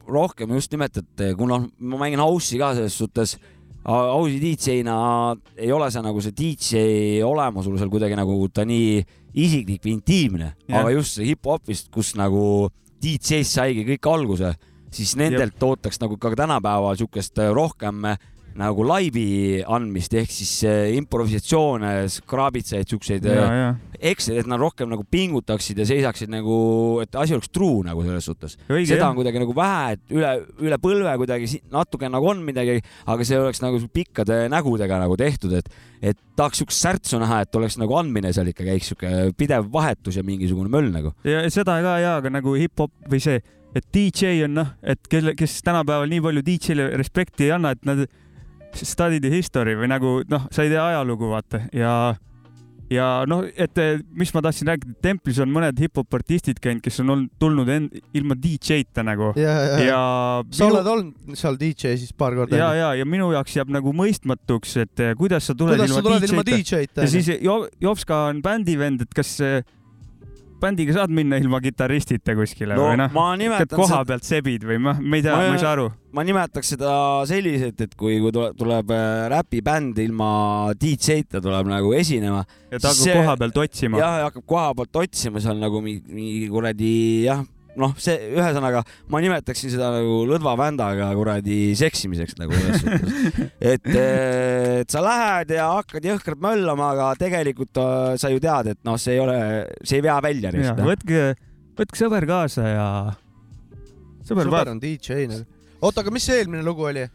rohkem 0.08 0.56
just 0.56 0.72
nimelt, 0.72 0.96
et 0.96 1.28
kuna 1.36 1.60
ma 1.60 2.00
mängin 2.00 2.24
house'i 2.24 2.60
ka 2.60 2.72
selles 2.78 2.96
suhtes, 2.96 3.36
house'i 3.88 4.40
DJ-na 4.40 4.98
ei 5.56 5.72
ole 5.72 5.90
see 5.92 6.04
nagu 6.04 6.24
see 6.24 6.36
DJ 6.36 7.22
olemasolu 7.24 7.80
seal 7.80 7.92
kuidagi 7.92 8.16
nagu 8.18 8.40
ta 8.52 8.64
nii 8.68 9.04
isiklik 9.34 9.84
või 9.84 9.96
intiimne, 9.98 10.52
aga 10.70 10.94
just 10.94 11.18
see 11.18 11.32
hip-hopist, 11.32 11.90
kus 11.94 12.14
nagu 12.18 12.70
DJ-st 13.02 13.58
saigi 13.58 13.84
kõik 13.86 14.08
alguse, 14.10 14.54
siis 14.94 15.14
nendelt 15.20 15.62
ootaks 15.62 16.00
nagu 16.02 16.16
ka 16.20 16.32
tänapäeval 16.36 16.96
siukest 16.98 17.38
rohkem 17.54 18.06
nagu 18.58 18.84
laivi 18.86 19.60
andmist 19.62 20.14
ehk 20.18 20.32
siis 20.32 20.52
eh, 20.66 20.94
improvisatsioone, 20.98 21.92
kraabitsaid, 22.28 22.88
siukseid 22.90 23.26
ja, 23.28 23.46
eh, 23.98 24.14
et 24.34 24.48
nad 24.50 24.60
rohkem 24.60 24.90
nagu 24.90 25.04
pingutaksid 25.10 25.78
ja 25.78 25.86
seisaksid 25.88 26.30
nagu, 26.32 26.58
et 27.02 27.14
asi 27.18 27.36
oleks 27.36 27.50
true 27.54 27.84
nagu 27.86 28.02
selles 28.06 28.28
suhtes. 28.28 28.56
seda 28.68 28.98
jah 28.98 29.08
on, 29.08 29.18
kuidagi 29.18 29.42
nagu 29.42 29.54
vähe, 29.56 29.96
et 29.96 30.16
üle, 30.18 30.32
üle 30.66 30.78
põlve 30.82 31.14
kuidagi 31.22 31.60
natuke 31.74 32.10
nagu 32.10 32.30
on 32.32 32.42
midagi, 32.46 32.78
aga 33.06 33.26
see 33.26 33.38
oleks 33.40 33.62
nagu 33.64 33.80
pikkade 33.94 34.44
nägudega 34.52 35.00
nagu 35.02 35.18
tehtud, 35.18 35.54
et, 35.58 35.70
et 36.02 36.18
tahaks 36.38 36.62
siukest 36.62 36.86
särtsu 36.86 37.22
näha, 37.22 37.42
et 37.46 37.58
oleks 37.58 37.78
nagu 37.80 37.98
andmine 37.98 38.32
seal 38.34 38.50
ikka 38.50 38.66
käiks 38.66 38.92
siuke 38.92 39.12
pidev 39.38 39.70
vahetus 39.72 40.18
ja 40.18 40.26
mingisugune 40.26 40.72
möll 40.72 40.90
nagu. 40.94 41.14
ja 41.26 41.46
seda 41.52 41.78
ka 41.84 41.98
ja, 42.02 42.18
aga 42.22 42.34
nagu 42.38 42.58
hip-hop 42.58 42.94
või 43.10 43.22
see, 43.22 43.42
et 43.76 43.86
DJ 43.94 44.46
on 44.46 44.56
noh, 44.58 44.72
et 44.82 45.10
kelle, 45.10 45.34
kes 45.38 45.60
tänapäeval 45.66 46.10
nii 46.10 46.24
palju 46.24 46.46
DJ-le 46.46 46.88
respekti 46.98 47.48
ei 47.48 47.54
anna, 47.58 47.74
et 47.76 47.84
nad 47.86 48.06
study 48.76 49.20
the 49.20 49.32
history 49.32 49.76
või 49.78 49.90
nagu 49.90 50.18
noh, 50.28 50.48
sa 50.52 50.64
ei 50.64 50.72
tea 50.72 50.84
ajalugu, 50.92 51.30
vaata 51.32 51.64
ja 51.72 51.92
ja 52.92 53.06
noh, 53.28 53.44
et 53.44 53.80
eh, 53.80 54.00
mis 54.16 54.30
ma 54.34 54.42
tahtsin 54.44 54.68
rääkida, 54.70 54.96
Templis 55.04 55.38
on 55.44 55.50
mõned 55.52 55.78
hip-hop 55.80 56.14
artistid 56.18 56.60
käinud, 56.62 56.82
kes 56.84 57.00
on 57.02 57.12
olnud, 57.14 57.30
tulnud 57.40 57.70
end, 57.72 57.98
ilma 58.16 58.36
DJ-ta 58.38 59.04
nagu 59.06 59.32
ja, 59.38 59.54
ja, 59.68 59.80
ja. 59.84 60.00
sa 60.54 60.68
oled 60.70 60.88
olnud 60.94 61.36
seal 61.38 61.58
DJ 61.60 61.98
siis 62.00 62.14
paar 62.16 62.36
korda 62.38 62.58
ja,? 62.58 62.70
ja, 62.78 62.90
ja 63.00 63.08
minu 63.08 63.30
jaoks 63.34 63.58
jääb 63.58 63.72
nagu 63.74 63.92
mõistmatuks, 63.96 64.76
et 64.84 65.04
eh, 65.04 65.14
kuidas 65.18 65.50
sa 65.50 65.56
tuled 65.58 65.80
kuidas 65.84 66.30
ilma 66.30 66.46
DJ-ta 66.48 67.04
ja? 67.04 67.10
siis 67.12 67.28
jo, 67.44 67.60
Jopska 67.82 68.24
on 68.32 68.42
bändivend, 68.44 69.04
et 69.04 69.16
kas 69.16 69.36
eh, 69.44 69.60
bändiga 70.62 70.94
saad 70.96 71.12
minna 71.14 71.38
ilma 71.40 71.60
kitarristita 71.64 72.34
kuskile 72.38 72.76
no 72.78 72.88
või 72.90 72.98
noh, 73.00 73.28
nimetan 73.38 73.78
koha 73.78 74.00
pealt 74.08 74.26
sebid 74.26 74.64
või 74.68 74.78
ma, 74.82 74.94
ma 75.00 75.18
ei 75.20 75.24
tea, 75.26 75.36
Ma- 75.36 75.54
ei 75.54 75.60
saa 75.62 75.72
aru. 75.76 75.88
ma 76.12 76.24
nimetaks 76.26 76.72
seda 76.74 76.92
selliselt, 77.30 77.80
et 77.86 77.94
kui, 77.98 78.16
kui 78.22 78.32
tuleb, 78.34 78.56
tuleb 78.58 78.90
äh, 78.94 79.26
räpibänd 79.34 79.98
ilma 80.02 80.30
DJ-ta 80.80 81.42
tuleb 81.44 81.70
nagu 81.70 81.92
esinema 81.98 82.42
ja 82.70 82.78
ta 82.78 82.90
hakkab 82.90 83.04
see- 83.04 83.14
koha 83.20 83.36
pealt 83.42 83.62
otsima. 83.64 84.00
jah, 84.02 84.18
hakkab 84.28 84.46
koha 84.54 84.72
pealt 84.80 85.00
otsima 85.04 85.40
seal 85.44 85.58
nagu 85.62 85.82
mingi, 85.84 86.02
mingi 86.10 86.48
kuradi 86.52 86.92
jah, 87.28 87.44
noh, 87.76 87.92
see 88.00 88.16
ühesõnaga 88.32 88.82
ma 89.12 89.20
nimetaksin 89.22 89.72
seda 89.72 89.90
nagu 89.94 90.22
lõdva 90.28 90.54
vändaga 90.58 91.08
kuradi 91.16 91.74
seksimiseks 91.78 92.38
nagu 92.40 92.56
selles 92.56 92.82
suhtes, 92.82 93.52
et, 93.60 93.90
et 94.80 94.94
sa 94.94 95.02
lähed 95.04 95.52
ja 95.56 95.68
hakkad 95.76 96.08
jõhkralt 96.08 96.42
möllama, 96.42 96.92
aga 96.96 97.10
tegelikult 97.20 97.82
sa 98.20 98.32
ju 98.32 98.40
tead, 98.42 98.72
et 98.74 98.80
noh, 98.88 98.98
see 99.00 99.18
ei 99.18 99.22
ole, 99.22 99.38
see 99.82 100.00
ei 100.00 100.06
vea 100.08 100.18
välja 100.24 100.52
võtke, 100.80 101.22
võtke 101.78 102.00
sõber 102.00 102.28
kaasa 102.28 102.66
ja 102.72 102.88
sõber 104.26 104.50
sõber 104.50 104.74
on 104.74 104.82
DJ 104.82 105.28
nagu. 105.30 105.46
oota, 105.80 106.02
aga 106.02 106.14
mis 106.14 106.26
see 106.28 106.40
eelmine 106.42 106.64
lugu 106.66 106.88
oli? 106.88 107.06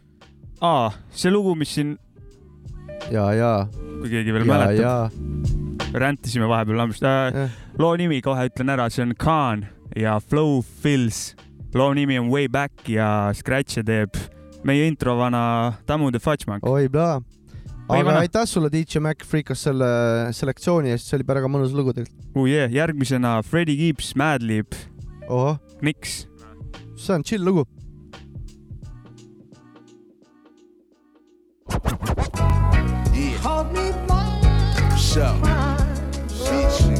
aa, 0.64 0.88
see 1.14 1.32
lugu, 1.34 1.56
mis 1.58 1.74
siin, 1.76 1.96
ja, 3.12 3.28
ja, 3.36 3.52
kui 4.00 4.10
keegi 4.12 4.34
veel 4.34 4.46
ja, 4.46 4.50
mäletab, 4.54 4.80
ja, 4.80 5.94
räntisime 5.94 6.48
vahepeal 6.50 6.80
lambist. 6.80 7.04
Äh,. 7.06 7.52
loo 7.78 7.94
nimi 8.00 8.20
kohe 8.24 8.48
ütlen 8.48 8.72
ära, 8.74 8.88
see 8.90 9.04
on 9.04 9.14
Khan 9.18 9.66
ja 9.96 10.20
Flow 10.20 10.62
Fills. 10.82 11.34
loo 11.74 11.94
nimi 11.94 12.18
on 12.18 12.30
Way 12.30 12.48
Back 12.48 12.88
ja 12.88 13.32
Scratch'e 13.34 13.82
teeb 13.82 14.14
meie 14.64 14.86
introvana 14.88 15.74
Tamu 15.86 16.10
the 16.10 16.20
Fudgemank. 16.22 16.66
oi 16.66 16.88
pla. 16.88 17.20
Oi, 17.88 17.98
aga 17.98 18.06
vana. 18.08 18.20
aitäh 18.24 18.46
sulle, 18.48 18.70
DJ 18.72 18.98
Mac 19.04 19.24
Freekas 19.28 19.60
selle 19.66 19.86
selektsiooni 20.32 20.94
eest, 20.94 21.10
see 21.10 21.18
oli 21.18 21.26
väga 21.28 21.50
mõnus 21.52 21.74
lugu 21.76 21.92
tegelikult. 21.92 22.30
oh 22.34 22.48
yeah., 22.48 22.70
järgmisena 22.72 23.42
Freddie 23.44 23.76
Gibbs, 23.76 24.14
Madlib, 24.16 24.72
ohoh, 25.28 25.58
Knicks. 25.80 26.26
see 26.96 27.14
on 27.14 27.22
chill 27.24 27.44
lugu. 27.44 27.66
Yeah. 33.16 33.78
For 34.08 34.98
sure. 34.98 35.34
Bitch, 36.50 36.80
nigga. 36.82 36.90
Uh. 36.90 36.90
Yeah. 36.90 36.93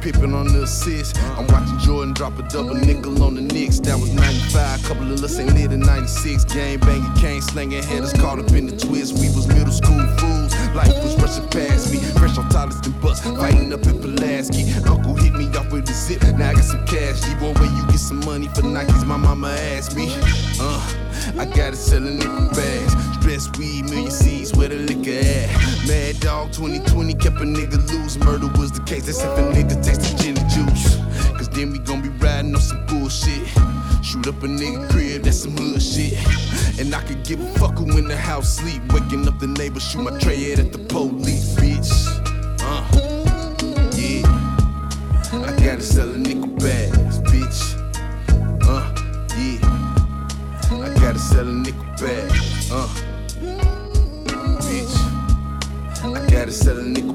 Pippen 0.00 0.32
on 0.32 0.46
the 0.46 0.62
assist. 0.62 1.18
I'm 1.36 1.46
watching 1.48 1.78
Jordan 1.78 2.14
drop 2.14 2.38
a 2.38 2.42
double 2.48 2.74
nickel 2.74 3.22
on 3.22 3.34
the 3.34 3.42
Knicks. 3.42 3.80
That 3.80 4.00
was 4.00 4.12
95. 4.14 4.82
Couple 4.84 5.12
of 5.12 5.22
us 5.22 5.38
ain't 5.38 5.52
lit 5.52 5.72
in 5.72 5.80
96. 5.80 6.44
Game 6.44 6.80
banging, 6.80 7.12
cane 7.14 7.42
slinging, 7.42 7.82
had 7.82 8.04
us 8.04 8.12
caught 8.14 8.38
up 8.38 8.50
in 8.52 8.66
the 8.66 8.76
twist. 8.76 9.20
We 9.20 9.28
was 9.36 9.46
middle 9.46 9.72
school 9.72 10.00
fools. 10.16 10.56
Life 10.74 10.96
was 11.04 11.16
rushing 11.20 11.48
past 11.48 11.92
me. 11.92 11.98
Fresh 12.18 12.38
off 12.38 12.48
Tyler's 12.50 12.80
and 12.86 12.98
bus, 13.02 13.20
fighting 13.20 13.72
up 13.74 13.82
in 13.84 14.00
Pulaski. 14.00 14.72
Uncle 14.88 15.14
hit 15.16 15.34
me 15.34 15.46
off 15.56 15.70
with 15.70 15.86
the 15.86 15.92
zip. 15.92 16.22
Now 16.38 16.50
I 16.50 16.54
got 16.54 16.64
some 16.64 16.86
cash. 16.86 17.20
G-boy, 17.20 17.52
where 17.52 17.70
you 17.70 17.86
get 17.88 18.00
some 18.00 18.20
money 18.20 18.48
for 18.48 18.62
Nikes? 18.62 19.04
My 19.04 19.18
mama 19.18 19.48
asked 19.48 19.96
me. 19.96 20.08
Uh, 20.58 21.09
I 21.38 21.44
gotta 21.44 21.76
sell 21.76 22.06
a 22.06 22.10
nickel 22.10 22.48
bags. 22.50 22.94
Stress 23.20 23.50
weed, 23.58 23.84
million 23.84 24.10
seeds, 24.10 24.54
where 24.54 24.68
the 24.68 24.76
liquor 24.76 25.18
at? 25.18 25.86
Mad 25.86 26.20
dog 26.20 26.52
2020 26.52 27.14
kept 27.14 27.36
a 27.36 27.44
nigga 27.44 27.78
loose. 27.90 28.16
Murder 28.18 28.48
was 28.58 28.72
the 28.72 28.82
case, 28.84 29.06
that's 29.06 29.22
if 29.22 29.38
a 29.38 29.42
nigga 29.52 29.82
tasted 29.84 30.18
gin 30.18 30.38
and 30.38 30.50
juice. 30.50 30.96
Cause 31.36 31.48
then 31.50 31.72
we 31.72 31.78
gon' 31.78 32.02
be 32.02 32.08
riding 32.08 32.54
on 32.54 32.60
some 32.60 32.84
bullshit. 32.86 33.46
Shoot 34.02 34.26
up 34.26 34.42
a 34.42 34.46
nigga 34.46 34.88
crib, 34.90 35.22
that's 35.22 35.42
some 35.42 35.56
hood 35.56 35.82
shit. 35.82 36.14
And 36.80 36.94
I 36.94 37.02
could 37.02 37.22
give 37.24 37.40
a 37.40 37.58
fuck 37.58 37.76
who 37.76 37.98
in 37.98 38.08
the 38.08 38.16
house 38.16 38.56
sleep. 38.56 38.82
Waking 38.92 39.28
up 39.28 39.38
the 39.38 39.46
neighbors, 39.46 39.86
shoot 39.86 40.02
my 40.02 40.18
tray 40.18 40.52
at 40.52 40.72
the 40.72 40.78
police, 40.78 41.54
selling 56.60 56.92
the 56.92 57.09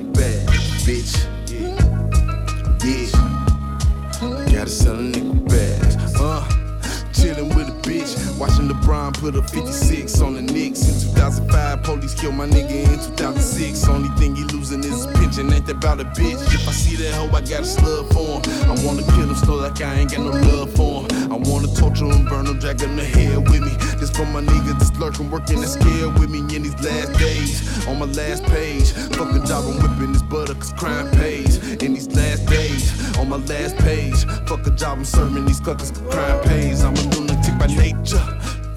LeBron 8.85 9.19
put 9.19 9.35
a 9.35 9.41
56 9.41 10.21
on 10.21 10.35
the 10.35 10.41
Knicks. 10.41 10.87
In 10.87 11.15
2005, 11.15 11.83
police 11.83 12.13
killed 12.13 12.35
my 12.35 12.45
nigga 12.45 12.85
in 12.85 12.99
2006. 13.17 13.87
Only 13.89 14.09
thing 14.09 14.35
he 14.35 14.43
losing 14.43 14.79
is 14.81 15.05
his 15.05 15.07
pension, 15.07 15.51
ain't 15.51 15.65
that 15.65 15.77
about 15.77 15.99
a 16.01 16.05
bitch? 16.05 16.37
If 16.53 16.67
I 16.67 16.71
see 16.71 16.95
that 16.97 17.13
hoe, 17.15 17.35
I 17.35 17.41
gotta 17.41 17.65
slug 17.65 18.13
for 18.13 18.41
him. 18.41 18.69
I 18.69 18.85
wanna 18.85 19.01
kill 19.03 19.29
him 19.29 19.35
slow 19.35 19.55
like 19.55 19.81
I 19.81 19.95
ain't 19.95 20.11
got 20.11 20.19
no 20.21 20.31
love 20.31 20.71
for 20.75 21.01
him. 21.01 21.33
I 21.33 21.37
wanna 21.49 21.67
torture 21.73 22.05
him, 22.05 22.25
burn 22.25 22.45
him, 22.45 22.59
drag 22.59 22.79
him 22.79 22.95
to 22.97 23.03
hell 23.03 23.41
with 23.41 23.61
me. 23.61 23.73
This 23.97 24.11
for 24.11 24.25
my 24.25 24.41
niggas 24.41 24.77
that's 24.77 24.95
lurking, 24.99 25.31
working 25.31 25.61
that 25.61 25.67
scale 25.67 26.11
with 26.19 26.29
me 26.29 26.39
in 26.55 26.61
these 26.61 26.79
last 26.85 27.17
days. 27.17 27.87
On 27.87 27.97
my 27.97 28.05
last 28.05 28.43
page, 28.45 28.91
fuck 29.17 29.33
a 29.33 29.39
job, 29.45 29.65
I'm 29.65 29.81
whipping 29.81 30.13
this 30.13 30.21
butter 30.21 30.53
cause 30.53 30.73
crime 30.73 31.09
pays. 31.11 31.57
In 31.81 31.93
these 31.93 32.07
last 32.15 32.45
days, 32.45 33.17
on 33.17 33.29
my 33.29 33.37
last 33.37 33.77
page, 33.77 34.25
fuck 34.47 34.65
a 34.67 34.71
job, 34.71 34.99
I'm 34.99 35.05
serving 35.05 35.45
these 35.45 35.59
cluckers 35.59 35.89
cause 35.93 36.13
crime 36.13 36.41
pays. 36.43 36.83
I'm 36.83 36.93
a 36.93 37.01
lunatic 37.15 37.57
by 37.57 37.67
nature, 37.67 38.25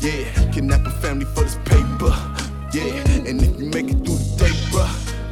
yeah. 0.00 0.50
Kidnap 0.52 0.86
a 0.86 0.90
family 0.90 1.24
for 1.24 1.42
this 1.42 1.56
paper, 1.64 2.14
yeah. 2.72 3.26
And 3.26 3.40
if 3.42 3.58
you 3.58 3.66
make 3.66 3.88
it 3.90 3.98
through 4.04 4.18
the 4.18 4.36
day, 4.38 4.54
bruh, 4.70 4.88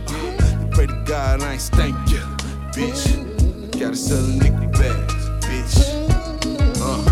uh, 0.08 0.68
pray 0.70 0.86
to 0.86 1.02
God 1.06 1.42
I 1.42 1.52
ain't 1.52 1.60
stank 1.60 1.94
ya, 2.10 2.20
bitch. 2.72 3.22
Gotta 3.78 3.96
sell 3.96 4.24
a 4.24 4.28
nickel 4.28 4.68
bags, 4.70 5.28
bitch. 5.46 5.76
Uh, 6.80 7.02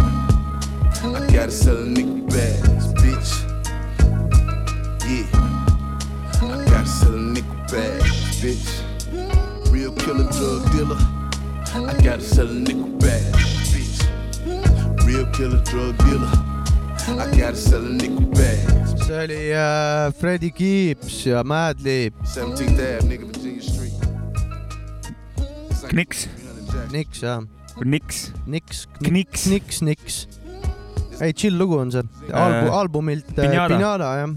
I 1.17 1.33
gotta 1.33 1.51
sell 1.51 1.77
a 1.77 1.85
nickel 1.85 2.27
bags, 2.29 2.93
bitch. 2.95 3.31
Yeah, 5.05 5.27
I 6.43 6.65
gotta 6.65 6.87
sell 6.87 7.15
a 7.15 7.19
nickel 7.19 7.55
bags, 7.71 8.41
bitch. 8.41 9.71
Real 9.71 9.93
killer 9.93 10.31
drug 10.33 10.73
dealer. 10.73 10.99
I 11.75 12.01
gotta 12.03 12.23
sell 12.23 12.49
a 12.49 12.53
nickel 12.53 12.89
bags, 12.99 13.73
bitch. 13.73 15.07
Real 15.07 15.27
killer 15.33 15.61
drug 15.65 15.99
dealer. 15.99 16.54
I 17.09 17.27
gotta 17.37 17.55
sell 17.57 17.85
a 17.85 17.89
nickel 17.91 18.27
bags. 18.33 18.95
see 19.07 19.15
oli 19.25 19.41
äh, 19.53 20.13
Freddie 20.19 20.51
Gibbs 20.57 21.27
ja 21.27 21.43
Madlib, 21.45 22.15
17th 22.25 22.81
Ave, 22.81 23.09
nigga, 23.09 23.27
Virginia 23.29 23.63
Street. 23.63 23.93
Kniks, 25.91 26.29
Niks 26.93 27.21
jah, 27.23 27.43
Niks, 27.85 28.33
Niks, 28.47 28.87
Kniks, 29.03 29.47
Niks, 29.53 29.83
Niks. 29.85 30.17
ei, 31.21 31.33
chill 31.37 31.59
lugu 31.61 31.77
on 31.79 31.93
see 31.93 32.03
Albu,, 32.33 32.67
Äh, 32.67 32.73
albumilt 32.79 33.29
äh, 33.39 33.43
Pinata. 33.51 33.75
Pinata 33.77 34.09
jah. 34.23 34.35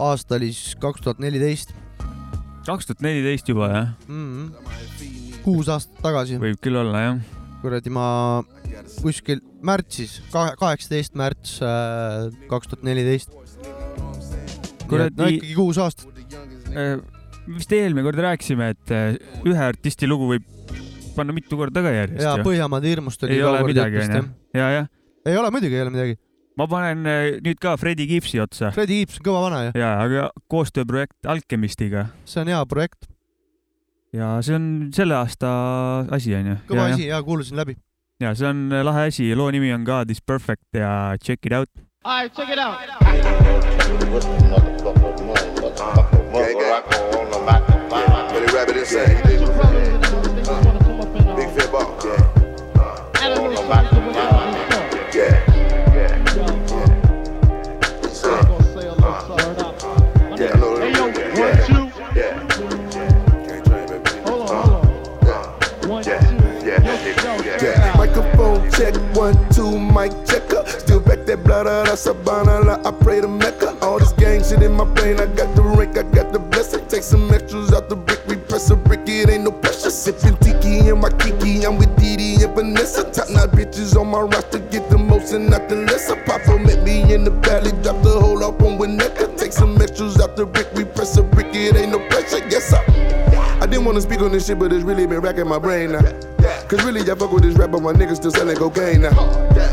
aasta 0.00 0.34
oli 0.40 0.50
siis 0.52 0.74
kaks 0.80 1.00
tuhat 1.06 1.18
neliteist, 1.22 1.70
kaks 2.66 2.86
tuhat 2.90 3.00
neliteist 3.06 3.48
juba 3.48 3.68
jah, 3.70 3.88
kuus 5.44 5.68
aastat 5.72 6.02
tagasi. 6.02 6.40
võib 6.42 6.58
küll 6.60 6.76
olla 6.82 7.00
jah. 7.06 7.22
kuradi 7.62 7.90
ma 7.94 8.42
kuskil 9.00 9.42
märtsis, 9.66 10.18
kaheksateist 10.32 11.16
märts 11.18 11.58
äh, 11.64 12.30
kaks 12.50 12.70
tuhat 12.70 12.86
neliteist. 12.86 13.34
Kuradi- 14.90 15.18
no 15.18 15.28
ikkagi 15.30 15.54
kuus 15.54 15.78
aastat. 15.78 16.08
vist 17.50 17.72
eelmine 17.74 18.04
kord 18.06 18.20
rääkisime, 18.22 18.72
et 18.76 18.94
äh, 18.94 19.20
ühe 19.46 19.62
artisti 19.70 20.08
lugu 20.10 20.28
võib 20.30 20.46
panna 21.16 21.34
mitu 21.34 21.58
korda 21.58 21.82
ka 21.84 21.92
järjest 21.94 22.24
ja. 22.24 22.34
Põhjamaade 22.44 22.90
hirmust 22.90 23.22
oli 23.26 23.38
ei 23.38 23.46
ole 23.46 23.62
midagi 23.66 24.02
onju. 24.04 24.24
ja, 24.56 24.72
jah. 24.78 24.90
ei 25.26 25.38
ole 25.40 25.52
muidugi, 25.54 25.78
ei 25.78 25.84
ole 25.84 25.94
midagi. 25.94 26.16
ma 26.60 26.66
panen 26.70 27.06
äh, 27.08 27.28
nüüd 27.44 27.60
ka 27.62 27.76
Freddie 27.80 28.08
Gibbsi 28.10 28.40
otsa. 28.42 28.72
Freddie 28.74 29.02
Gibbs 29.02 29.20
on 29.20 29.26
kõva 29.30 29.44
vana 29.46 29.62
ju, 29.66 29.74
ja, 29.80 29.92
aga 30.04 30.28
koostööprojekt 30.52 31.30
Alchemistiga 31.30 32.08
see 32.28 32.44
on 32.44 32.52
hea 32.52 32.60
projekt, 32.70 33.10
ja 34.16 34.32
see 34.44 34.56
on 34.58 34.66
selle 34.96 35.18
aasta 35.18 35.52
asi 36.14 36.34
onju. 36.38 36.60
kõva 36.70 36.90
asi 36.94 37.08
ja 37.10 37.22
kuulasin 37.26 37.60
läbi. 37.60 37.78
Ja 38.20 38.34
see 38.34 38.46
on 38.46 38.68
lahe 38.84 39.06
asi, 39.08 39.34
loo 39.34 39.50
nimi 39.50 39.72
on 39.72 39.84
God 39.84 40.10
is 40.10 40.20
perfect 40.20 40.62
ja 40.74 41.16
check 41.24 41.46
it 41.46 41.52
out. 41.52 41.68
Alright, 42.04 42.34
check 42.34 42.48
it 42.48 42.58
out. 42.58 42.76
It 48.70 48.76
insane. 48.76 49.16
He 49.16 49.22
did. 49.22 49.42
Uh, 49.42 49.56
Big 51.36 51.48
fit 51.50 51.70
ball. 51.72 51.98
Yeah. 52.04 52.30
One, 69.20 69.36
two, 69.50 69.78
mic 69.78 70.12
checker. 70.24 70.64
Still 70.66 71.00
back 71.00 71.26
that 71.26 71.44
blood 71.44 71.66
out 71.66 71.88
of 71.88 71.98
Sabana, 71.98 72.80
I 72.86 72.90
pray 72.90 73.20
to 73.20 73.28
Mecca. 73.28 73.76
All 73.82 73.98
this 73.98 74.12
gang 74.12 74.42
shit 74.42 74.62
in 74.62 74.72
my 74.72 74.86
brain, 74.86 75.20
I 75.20 75.26
got 75.26 75.54
the 75.54 75.62
rank, 75.62 75.98
I 75.98 76.04
got 76.04 76.32
the 76.32 76.38
blessing. 76.38 76.86
Take 76.88 77.02
some 77.02 77.30
extras 77.30 77.70
out 77.74 77.90
the 77.90 77.96
brick, 77.96 78.20
repress 78.26 78.70
a 78.70 78.76
brick, 78.76 79.06
it 79.06 79.28
ain't 79.28 79.44
no 79.44 79.52
pressure. 79.52 79.90
Sipping 79.90 80.38
tiki 80.38 80.88
and 80.88 81.00
my 81.02 81.10
kiki, 81.10 81.66
I'm 81.66 81.76
with 81.76 81.94
Didi 82.00 82.42
and 82.42 82.54
Vanessa. 82.54 83.04
Top 83.12 83.28
notch 83.28 83.50
bitches 83.50 83.94
on 84.00 84.08
my 84.08 84.20
roster, 84.20 84.58
get 84.72 84.88
the 84.88 84.96
most 84.96 85.34
and 85.34 85.50
not 85.50 85.68
the 85.68 85.76
lesser. 85.76 86.16
Papa 86.24 86.58
met 86.58 86.82
me 86.82 87.12
in 87.12 87.24
the 87.24 87.30
valley, 87.30 87.72
drop 87.82 88.02
the 88.02 88.18
whole 88.18 88.42
up 88.42 88.62
on 88.62 88.78
Winnetka. 88.78 89.36
Take 89.36 89.52
some 89.52 89.76
extras 89.82 90.18
out 90.18 90.34
the 90.36 90.46
brick, 90.46 90.68
repress 90.72 91.18
a 91.18 91.22
brick, 91.22 91.54
it 91.54 91.76
ain't 91.76 91.92
no 91.92 91.98
pressure. 92.08 92.40
Yes. 92.48 92.72
I 92.72 92.89
wanna 93.90 94.00
speak 94.00 94.20
on 94.20 94.30
this 94.30 94.46
shit, 94.46 94.56
but 94.56 94.72
it's 94.72 94.84
really 94.84 95.04
been 95.04 95.20
racking 95.20 95.48
my 95.48 95.58
brain 95.58 95.90
now. 95.90 96.02
Cause 96.68 96.84
really, 96.84 97.00
I 97.00 97.14
fuck 97.16 97.32
with 97.32 97.42
this 97.42 97.56
rap, 97.56 97.72
but 97.72 97.80
my 97.80 97.92
niggas 97.92 98.16
still 98.16 98.30
selling 98.30 98.56
cocaine 98.56 99.00
now. 99.00 99.10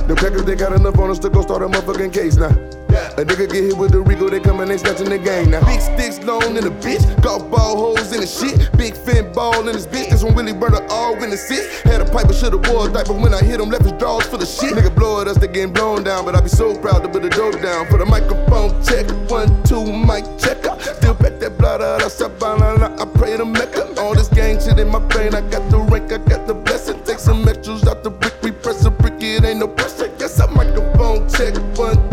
The 0.07 0.15
crackers, 0.17 0.43
they 0.43 0.55
got 0.55 0.73
enough 0.73 0.97
on 0.97 1.11
us 1.11 1.19
to 1.19 1.29
go 1.29 1.43
start 1.43 1.61
a 1.61 1.67
motherfucking 1.67 2.11
case 2.11 2.35
now. 2.35 2.76
A 2.89 3.25
nigga 3.25 3.49
get 3.51 3.63
hit 3.63 3.77
with 3.77 3.91
the 3.91 4.01
Rico, 4.01 4.29
they 4.29 4.39
come 4.39 4.59
and 4.59 4.69
they 4.69 4.77
snatching 4.77 5.09
the 5.09 5.17
gang 5.17 5.49
now. 5.49 5.65
Big 5.65 5.81
sticks 5.81 6.19
long 6.23 6.55
in 6.55 6.63
the 6.63 6.69
bitch, 6.69 7.03
golf 7.21 7.49
ball 7.49 7.75
holes 7.75 8.13
in 8.13 8.21
the 8.21 8.27
shit. 8.27 8.71
Big 8.77 8.95
fin 8.95 9.31
ball 9.33 9.67
in 9.67 9.73
this 9.73 9.87
bitch, 9.87 10.09
this 10.09 10.23
one 10.23 10.35
really 10.35 10.53
burn 10.53 10.73
all 10.89 11.15
in 11.23 11.29
the 11.29 11.37
six. 11.37 11.81
Had 11.81 12.01
a 12.01 12.05
pipe, 12.05 12.27
but 12.27 12.35
should've 12.35 12.65
wore 12.69 12.87
a 12.87 12.91
diaper 12.93 13.13
when 13.13 13.33
I 13.33 13.43
hit 13.43 13.59
him, 13.59 13.69
left 13.69 13.83
his 13.83 13.93
drawers 13.93 14.25
full 14.27 14.41
of 14.41 14.47
shit. 14.47 14.73
Nigga 14.73 14.93
blow 14.95 15.21
at 15.21 15.27
us, 15.27 15.37
they 15.37 15.47
getting 15.47 15.73
blown 15.73 16.03
down, 16.03 16.25
but 16.25 16.35
I 16.35 16.41
be 16.41 16.49
so 16.49 16.77
proud 16.77 17.03
to 17.03 17.09
put 17.09 17.23
the 17.23 17.29
dope 17.29 17.61
down. 17.61 17.87
For 17.87 17.97
the 17.97 18.05
microphone 18.05 18.81
check, 18.83 19.09
one, 19.29 19.49
two, 19.63 19.83
mic 19.85 20.25
checker. 20.37 20.77
Still 20.79 21.15
back 21.15 21.39
that 21.39 21.57
blood 21.57 21.81
out 21.81 22.03
of 22.03 22.11
Sabana, 22.11 22.99
I 22.99 23.05
pray 23.17 23.35
to 23.37 23.45
Mecca. 23.45 23.99
All 23.99 24.13
this 24.13 24.27
gang 24.29 24.59
shit 24.59 24.79
in 24.79 24.89
my 24.89 24.99
brain, 24.99 25.33
I 25.33 25.41
got 25.41 25.69
the 25.71 25.79
rank, 25.79 26.11
I 26.11 26.17
got 26.19 26.47
the 26.47 26.53
blessing. 26.53 27.01
Take 27.03 27.19
some 27.19 27.47
extras 27.47 27.85
out 27.87 28.03
the 28.03 28.11
brick, 28.11 28.33
we 28.43 28.51
press 28.51 28.85
a 28.85 28.91
brick, 28.91 29.15
it 29.19 29.43
ain't 29.43 29.59
no 29.59 29.67
pressure. 29.67 30.11
Yes, 30.19 30.39
I 30.39 30.45
microphone 30.53 31.27
check, 31.29 31.55
one, 31.77 32.06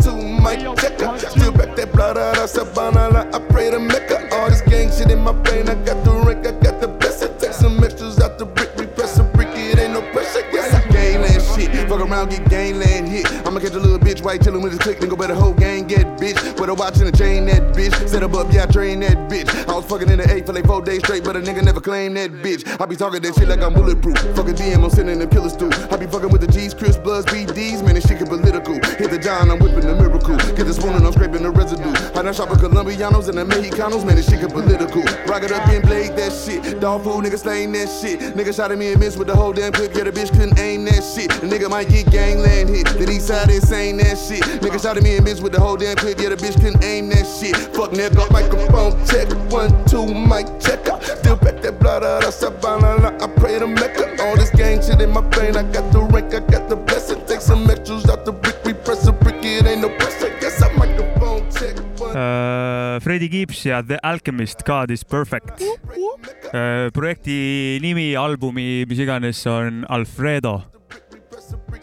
mic 0.57 0.77
checker. 0.77 1.17
Still 1.29 1.51
back 1.51 1.75
that 1.75 1.91
blood 1.91 2.17
out 2.17 2.37
of 2.37 2.49
Sabana, 2.49 3.33
I 3.33 3.39
pray 3.49 3.71
to 3.71 3.79
Mecca. 3.79 4.29
All 4.35 4.49
this 4.49 4.61
gang 4.61 4.91
shit 4.91 5.11
in 5.11 5.19
my 5.19 5.31
brain, 5.31 5.69
I 5.69 5.75
got 5.75 6.03
the 6.03 6.11
rank, 6.11 6.45
I 6.47 6.51
got 6.51 6.81
the 6.81 6.87
blessing. 6.87 7.35
Take 7.37 7.53
some 7.53 7.83
extras 7.83 8.19
out 8.19 8.37
the 8.37 8.45
brick, 8.45 8.75
we 8.77 8.87
press 8.87 9.19
a 9.19 9.23
brick, 9.23 9.49
it 9.49 9.79
ain't 9.79 9.93
no 9.93 10.01
pressure. 10.11 10.45
Yes, 10.51 10.73
I 10.73 10.87
gang 10.89 11.21
that 11.21 11.41
shit. 11.55 11.71
Fuck 11.89 12.01
around 12.01 12.29
get 12.29 12.49
gangland 12.49 13.09
hit. 13.09 13.27
I'ma 13.45 13.59
catch 13.59 13.73
a 13.73 13.79
little 13.79 13.99
white 14.25 14.41
chillin' 14.41 14.63
with 14.63 14.73
his 14.73 14.81
click, 14.81 14.99
then 14.99 15.07
go 15.07 15.15
better 15.15 15.35
whole 15.35 15.53
gang 15.53 15.85
get 15.87 16.05
bitch. 16.17 16.59
With 16.59 16.69
a 16.69 16.73
watch 16.73 16.97
and 16.97 17.07
a 17.07 17.11
chain 17.11 17.45
that 17.45 17.61
bitch. 17.75 17.93
Set 18.09 18.23
up 18.23 18.33
up, 18.33 18.51
yeah, 18.51 18.63
I 18.63 18.65
train 18.65 18.99
that 19.01 19.29
bitch. 19.29 19.47
I 19.69 19.75
was 19.75 19.85
fucking 19.85 20.09
in 20.09 20.17
the 20.17 20.33
eight 20.33 20.45
for 20.45 20.53
like 20.53 20.65
four 20.65 20.81
days 20.81 20.99
straight, 20.99 21.23
but 21.23 21.35
a 21.35 21.39
nigga 21.39 21.63
never 21.63 21.79
claimed 21.79 22.17
that 22.17 22.31
bitch. 22.31 22.65
I 22.81 22.85
be 22.85 22.95
talking 22.95 23.21
that 23.21 23.35
shit 23.35 23.47
like 23.47 23.61
I'm 23.61 23.73
bulletproof. 23.73 24.17
Fucking 24.35 24.55
DM, 24.55 24.83
I'm 24.83 24.89
sending 24.89 25.19
them 25.19 25.29
killers 25.29 25.55
through. 25.55 25.71
I 25.91 25.97
be 25.97 26.07
fucking 26.07 26.29
with 26.29 26.41
the 26.41 26.47
G's, 26.47 26.73
Chris 26.73 26.97
Bloods, 26.97 27.27
BDs, 27.27 27.85
man, 27.85 27.95
this 27.95 28.07
shit 28.07 28.19
get 28.19 28.27
political. 28.27 28.73
Hit 28.97 29.11
the 29.11 29.19
John, 29.19 29.51
I'm 29.51 29.59
whipping 29.59 29.85
the 29.85 29.95
miracle. 29.95 30.37
Get 30.57 30.65
the 30.65 30.73
spoon 30.73 30.95
and 30.95 31.05
I'm 31.05 31.13
scraping 31.13 31.43
the 31.43 31.51
residue. 31.51 31.93
I 32.17 32.23
done 32.23 32.33
shop 32.33 32.49
with 32.49 32.61
Colombianos 32.61 33.29
and 33.29 33.37
the 33.37 33.45
Mexicanos, 33.45 34.05
man, 34.05 34.15
this 34.15 34.27
shit 34.27 34.41
get 34.41 34.49
political. 34.49 35.03
Rock 35.29 35.43
it 35.43 35.51
up 35.51 35.67
and 35.69 35.83
blade 35.83 36.15
that 36.17 36.33
shit. 36.33 36.79
Dog 36.79 37.03
food, 37.03 37.23
nigga 37.23 37.37
slaying 37.37 37.71
that 37.73 37.89
shit. 37.89 38.19
Nigga 38.35 38.55
shot 38.55 38.71
at 38.71 38.77
me 38.77 38.91
and 38.91 38.99
missed 38.99 39.17
with 39.17 39.27
the 39.27 39.35
whole 39.35 39.53
damn 39.53 39.71
clip. 39.71 39.93
Yeah, 39.93 40.05
the 40.05 40.11
bitch 40.11 40.31
couldn't 40.31 40.57
aim 40.57 40.85
that 40.85 41.03
shit. 41.03 41.29
The 41.29 41.47
nigga 41.47 41.69
might 41.69 41.89
get 41.89 42.09
gangland 42.11 42.69
hit. 42.69 42.87
The 42.87 43.11
east 43.11 43.27
side 43.27 43.49
is 43.51 43.67
saying 43.67 43.97
that 44.15 44.27
shit. 44.27 44.61
Nigga 44.61 44.81
shot 44.81 44.97
at 44.97 45.03
me 45.03 45.15
and 45.15 45.25
missed 45.25 45.43
with 45.43 45.51
the 45.51 45.59
whole 45.59 45.77
damn 45.77 45.95
clip. 45.95 46.19
Yeah, 46.19 46.29
the 46.29 46.35
bitch 46.35 46.55
couldn't 46.55 46.83
aim 46.83 47.09
that 47.09 47.25
shit. 47.25 47.55
Fuck 47.75 47.91
nigga, 47.91 48.29
microphone 48.31 48.93
check. 49.05 49.27
One, 49.51 49.71
two, 49.85 50.05
mic 50.05 50.47
check 50.59 50.87
out. 50.87 51.03
Still 51.03 51.35
back 51.35 51.61
that 51.61 51.79
blood 51.79 52.03
out 52.03 52.23
of 52.23 52.33
Savannah. 52.33 53.17
I 53.21 53.27
pray 53.27 53.59
to 53.59 53.67
Mecca. 53.67 54.23
All 54.23 54.35
this 54.35 54.49
gang 54.51 54.81
shit 54.81 55.01
in 55.01 55.11
my 55.11 55.21
brain. 55.21 55.55
I 55.55 55.63
got 55.71 55.91
the 55.91 56.01
rank, 56.01 56.33
I 56.33 56.39
got 56.39 56.69
the 56.69 56.75
blessing. 56.75 57.21
Take 57.27 57.41
some 57.41 57.69
extras 57.69 58.07
out 58.09 58.25
the 58.25 58.31
brick. 58.31 58.55
We 58.63 58.73
press 58.73 59.07
a 59.07 59.11
brick. 59.11 59.43
It 59.43 59.65
ain't 59.65 59.81
no 59.81 59.89
pressure. 59.89 60.31
Guess 60.39 60.61
I 60.61 60.71
microphone 60.73 61.49
check. 61.51 61.75
One, 61.99 62.15
uh, 62.15 62.99
Freddie 62.99 63.29
Gibbs 63.29 63.63
ja 63.65 63.81
The 63.81 63.99
Alchemist, 64.03 64.63
God 64.65 64.91
is 64.91 65.03
perfect 65.03 65.61
uh,. 65.61 66.91
projekti 66.93 67.79
nimi, 67.81 68.15
albumi, 68.15 68.85
mis 68.87 68.99
iganes, 68.99 69.45
on 69.47 69.85
Alfredo. 69.89 70.61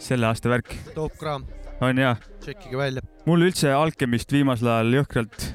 selle 0.03 0.27
aasta 0.27 0.49
värk, 0.49 0.73
top 0.93 1.13
kraam, 1.17 1.45
on 1.81 1.97
ja. 1.97 2.15
tšekkige 2.43 2.77
välja. 2.77 3.01
mulle 3.25 3.49
üldse 3.49 3.73
Alchemist 3.73 4.31
viimasel 4.31 4.69
ajal 4.69 4.97
jõhkralt, 4.99 5.47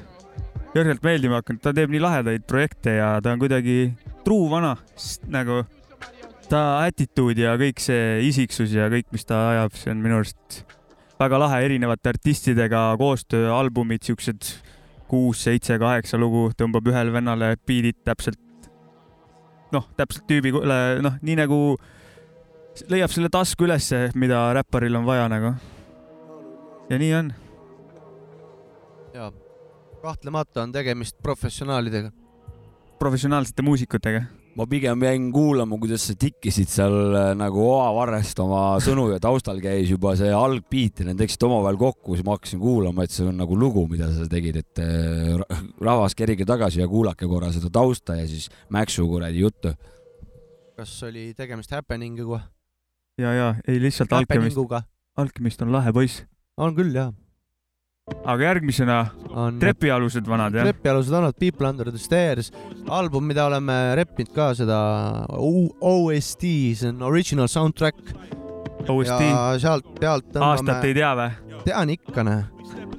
jõhkralt 0.75 1.03
meeldima 1.05 1.41
hakanud, 1.41 1.61
ta 1.63 1.73
teeb 1.75 1.93
nii 1.93 2.03
lahedaid 2.03 2.47
projekte 2.49 2.97
ja 2.99 3.15
ta 3.23 3.33
on 3.33 3.41
kuidagi 3.41 3.93
truu 4.25 4.49
vana, 4.51 4.75
nagu 5.31 5.63
ta 6.49 6.63
attitude 6.87 7.45
ja 7.45 7.53
kõik 7.61 7.81
see 7.83 8.19
isiksus 8.29 8.73
ja 8.73 8.89
kõik, 8.91 9.09
mis 9.13 9.27
ta 9.29 9.49
ajab, 9.53 9.77
see 9.77 9.93
on 9.93 10.01
minu 10.03 10.19
arust 10.19 10.63
väga 11.19 11.39
lahe 11.41 11.61
erinevate 11.67 12.13
artistidega 12.13 12.81
koostööalbumid, 12.99 14.03
siuksed 14.07 14.53
kuus, 15.09 15.43
seitse, 15.45 15.77
kaheksa 15.81 16.19
lugu 16.21 16.49
tõmbab 16.57 16.87
ühele 16.91 17.13
vennale 17.13 17.55
beat'id 17.67 17.97
täpselt, 18.07 18.69
noh, 19.73 19.89
täpselt 19.97 20.27
tüübi, 20.29 20.53
noh, 20.53 21.17
nii 21.21 21.39
nagu 21.41 21.59
leiab 22.89 23.11
selle 23.11 23.31
tasku 23.33 23.67
ülesse, 23.67 24.07
mida 24.15 24.47
räpparil 24.55 24.95
on 25.01 25.07
vaja 25.09 25.27
nagu. 25.31 25.53
Ja 26.89 26.97
nii 26.99 27.13
on. 27.13 27.31
jaa, 29.13 29.31
kahtlemata 30.01 30.63
on 30.63 30.71
tegemist 30.71 31.17
professionaalidega. 31.21 32.11
professionaalsete 32.99 33.61
muusikutega. 33.61 34.21
ma 34.55 34.65
pigem 34.67 35.03
jäin 35.03 35.31
kuulama, 35.31 35.77
kuidas 35.79 36.07
sa 36.07 36.13
tikkisid 36.19 36.67
seal 36.67 37.15
äh, 37.15 37.29
nagu 37.37 37.61
oavarrest 37.71 38.39
oma 38.43 38.63
sõnu 38.83 39.09
ja 39.13 39.19
taustal 39.23 39.61
käis 39.63 39.89
juba 39.91 40.15
see 40.19 40.31
algbeat 40.35 40.99
ja 40.99 41.05
need 41.07 41.21
läksid 41.21 41.45
omavahel 41.47 41.77
kokku, 41.79 42.15
siis 42.17 42.25
ma 42.27 42.35
hakkasin 42.35 42.59
kuulama, 42.59 43.05
et 43.05 43.13
see 43.15 43.27
on 43.29 43.37
nagu 43.39 43.55
lugu, 43.59 43.85
mida 43.87 44.09
sa 44.11 44.27
tegid, 44.29 44.59
et 44.63 44.81
äh, 44.83 45.37
ra- 45.39 45.61
rahvas 45.91 46.17
kerige 46.17 46.45
tagasi 46.49 46.81
ja 46.81 46.87
kuulake 46.91 47.27
korra 47.29 47.53
seda 47.55 47.69
tausta 47.71 48.17
ja 48.19 48.27
siis 48.27 48.49
Mäksu 48.69 49.07
kuradi 49.07 49.39
juttu. 49.45 49.73
kas 50.75 51.03
oli 51.03 51.33
tegemist 51.37 51.71
happening'uga? 51.71 52.41
ja, 53.19 53.33
ja 53.33 53.55
ei 53.67 53.79
lihtsalt 53.81 54.11
Happening'uga. 54.11 54.83
Alchemist 55.19 55.61
on 55.61 55.71
lahe 55.71 55.91
poiss. 55.93 56.23
On 56.59 56.75
küll 56.77 56.93
jaa. 56.95 57.09
aga 58.25 58.41
järgmisena 58.43 58.99
on 59.37 59.59
trepialused 59.61 60.27
vanad 60.27 60.55
jah? 60.57 60.67
trepialused 60.67 61.13
vanad 61.13 61.37
People 61.39 61.69
Under 61.69 61.91
the 61.91 62.01
Stairs, 62.01 62.51
album, 62.89 63.27
mida 63.29 63.45
oleme 63.45 63.77
reppinud 63.99 64.33
ka 64.35 64.51
seda 64.57 64.79
OST, 65.29 66.45
see 66.79 66.89
on 66.89 67.03
original 67.05 67.49
soundtrack 67.51 68.13
OST, 68.89 69.27
sealt 69.61 69.93
pealt 69.99 70.39
aastat 70.41 70.89
ei 70.89 70.97
tea 70.97 71.13
või? 71.19 71.29
tean 71.67 71.93
ikka 71.93 72.25
näe. 72.25 72.43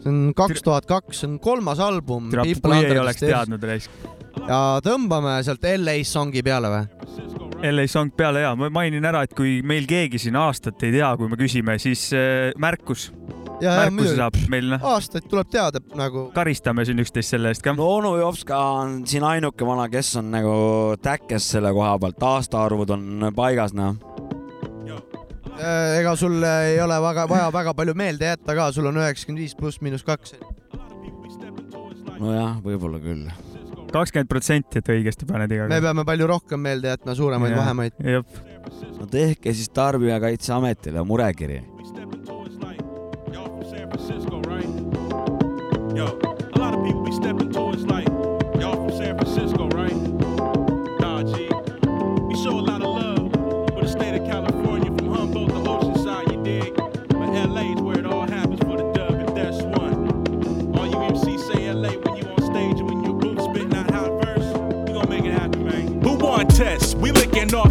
see 0.00 0.12
on 0.12 0.22
kaks 0.36 0.64
tuhat 0.64 0.88
kaks, 0.88 1.22
see 1.22 1.32
on 1.32 1.36
kolmas 1.42 1.82
album. 1.82 2.30
kui 2.30 2.80
ei 2.80 2.98
oleks 2.98 3.24
teadnud 3.24 3.68
raisk. 3.72 4.08
ja 4.46 4.62
tõmbame 4.86 5.40
sealt 5.46 5.66
LA 5.74 6.00
songi 6.06 6.44
peale 6.46 6.72
või? 6.72 7.10
LA 7.60 7.84
Song 7.92 8.08
peale 8.16 8.40
ja 8.40 8.54
ma 8.56 8.70
mainin 8.72 9.04
ära, 9.04 9.20
et 9.26 9.34
kui 9.36 9.58
meil 9.66 9.84
keegi 9.88 10.20
siin 10.22 10.38
aastat 10.40 10.80
ei 10.86 10.94
tea, 10.94 11.10
kui 11.20 11.28
me 11.28 11.36
küsime, 11.36 11.76
siis 11.82 12.06
äh, 12.16 12.54
märkus, 12.60 13.10
ja, 13.60 13.72
ja 13.72 13.90
märkuse 13.90 14.16
saab 14.18 14.36
meil 14.52 14.70
noh, 14.74 14.84
aastaid 14.94 15.26
tuleb 15.30 15.50
teada 15.52 15.82
nagu 15.98 16.28
karistame 16.34 16.84
siin 16.88 17.02
üksteist 17.02 17.36
selle 17.36 17.52
eest 17.52 17.64
ka. 17.64 17.74
no 17.76 17.88
onu 17.98 18.14
Jovska 18.20 18.58
on 18.80 19.00
siin 19.08 19.26
ainuke 19.26 19.66
vana, 19.66 19.88
kes 19.92 20.14
on 20.20 20.30
nagu 20.34 20.54
täkkes 21.02 21.50
selle 21.56 21.72
koha 21.76 21.96
pealt, 22.02 22.28
aastaarvud 22.32 22.96
on 22.96 23.30
paigas, 23.36 23.74
noh. 23.76 23.98
Äh, 25.60 25.98
ega 26.00 26.14
sul 26.16 26.40
ei 26.46 26.78
ole 26.80 26.96
väga 27.04 27.26
vaja 27.28 27.50
väga 27.52 27.74
palju 27.76 27.92
meelde 27.98 28.30
jätta 28.30 28.54
ka, 28.56 28.70
sul 28.72 28.88
on 28.88 28.96
üheksakümmend 28.96 29.44
viis 29.44 29.56
pluss 29.58 29.82
miinus 29.84 30.04
kaks. 30.06 30.38
nojah, 32.20 32.56
võib-olla 32.64 33.00
küll. 33.02 33.26
kakskümmend 33.92 34.30
protsenti, 34.30 34.80
et 34.80 34.88
õigesti 34.88 35.28
paned 35.28 35.52
iga 35.52 35.66
me 35.66 35.76
kord. 35.76 35.84
peame 35.88 36.06
palju 36.08 36.30
rohkem 36.30 36.64
meelde 36.64 36.94
jätma, 36.94 37.16
suuremaid 37.18 37.56
vahemaid. 37.58 38.00
no 38.96 39.10
tehke 39.10 39.52
siis 39.52 39.68
Tarbijakaitseametile 39.76 41.04
murekiri. 41.04 41.60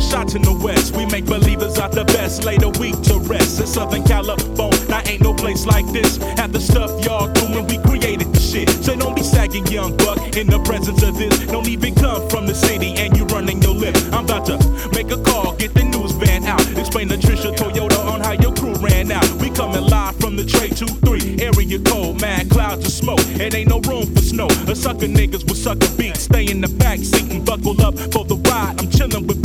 Shots 0.02 0.36
in 0.36 0.42
the 0.42 0.54
west. 0.54 0.96
We 0.96 1.06
make 1.06 1.26
believers 1.26 1.78
out 1.80 1.92
the 1.92 2.06
best, 2.06 2.44
lay 2.44 2.58
the 2.58 2.70
weak 2.80 3.00
to 3.04 3.20
rest. 3.20 3.60
In 3.60 3.68
Southern 3.68 4.04
California, 4.04 4.86
now 4.88 5.02
ain't 5.06 5.22
no 5.22 5.34
place 5.34 5.66
like 5.66 5.86
this. 5.92 6.18
Have 6.38 6.52
the 6.54 6.60
stuff 6.60 6.90
y'all 7.04 7.28
doing, 7.32 7.66
we 7.68 7.78
created 7.80 8.34
the 8.34 8.40
shit. 8.40 8.70
So 8.84 8.96
don't 8.96 9.16
be 9.16 9.24
sagging, 9.24 9.66
young 9.68 9.96
buck, 9.98 10.36
in 10.38 10.48
the 10.48 10.60
presence 10.60 11.04
of 11.04 11.18
this. 11.18 11.38
Don't 11.48 11.68
even 11.68 11.96
come 11.96 12.28
from 12.30 12.48
the 12.48 12.56
city 12.56 12.96
and 12.98 13.16
you 13.18 13.26
running 13.26 13.62
your 13.62 13.74
lip. 13.74 13.96
I'm 14.12 14.26
about 14.26 14.46
to 14.48 14.58
make 14.94 15.12
a 15.12 15.22
call, 15.22 15.56
get 15.56 15.74
the 15.74 15.84
news 15.84 16.12
van 16.14 16.46
out. 16.46 16.62
Explain 16.78 17.10
to 17.10 17.18
Trisha 17.18 17.56
Toyota 17.56 18.00
on 18.06 18.22
how 18.22 18.34
your 18.34 18.54
crew 18.54 18.76
ran 18.76 19.12
out. 19.12 19.30
We 19.42 19.50
coming 19.50 19.86
live 19.86 20.16
from 20.20 20.36
the 20.36 20.46
Trade 20.46 20.72
2-3. 20.72 21.42
Area 21.42 21.80
cold, 21.80 22.22
mad 22.22 22.50
clouds 22.50 22.86
of 22.86 22.92
smoke. 22.92 23.22
It 23.40 23.54
ain't 23.56 23.70
no 23.70 23.80
room 23.82 24.06
for 24.14 24.22
snow. 24.22 24.48
A 24.68 24.76
sucker 24.76 25.08
niggas 25.08 25.44
with 25.48 25.58
sucker 25.58 25.90
beats. 25.98 26.22
Stay 26.22 26.46
in 26.46 26.62
the 26.62 26.68
back 26.68 27.00
seat 27.00 27.32
and 27.32 27.46
buckle 27.46 27.80
up 27.82 27.98
for 28.12 28.26
the 28.26 28.36
ride. 28.50 28.76
I'm 28.80 28.90
chilling 28.90 29.28
with 29.28 29.42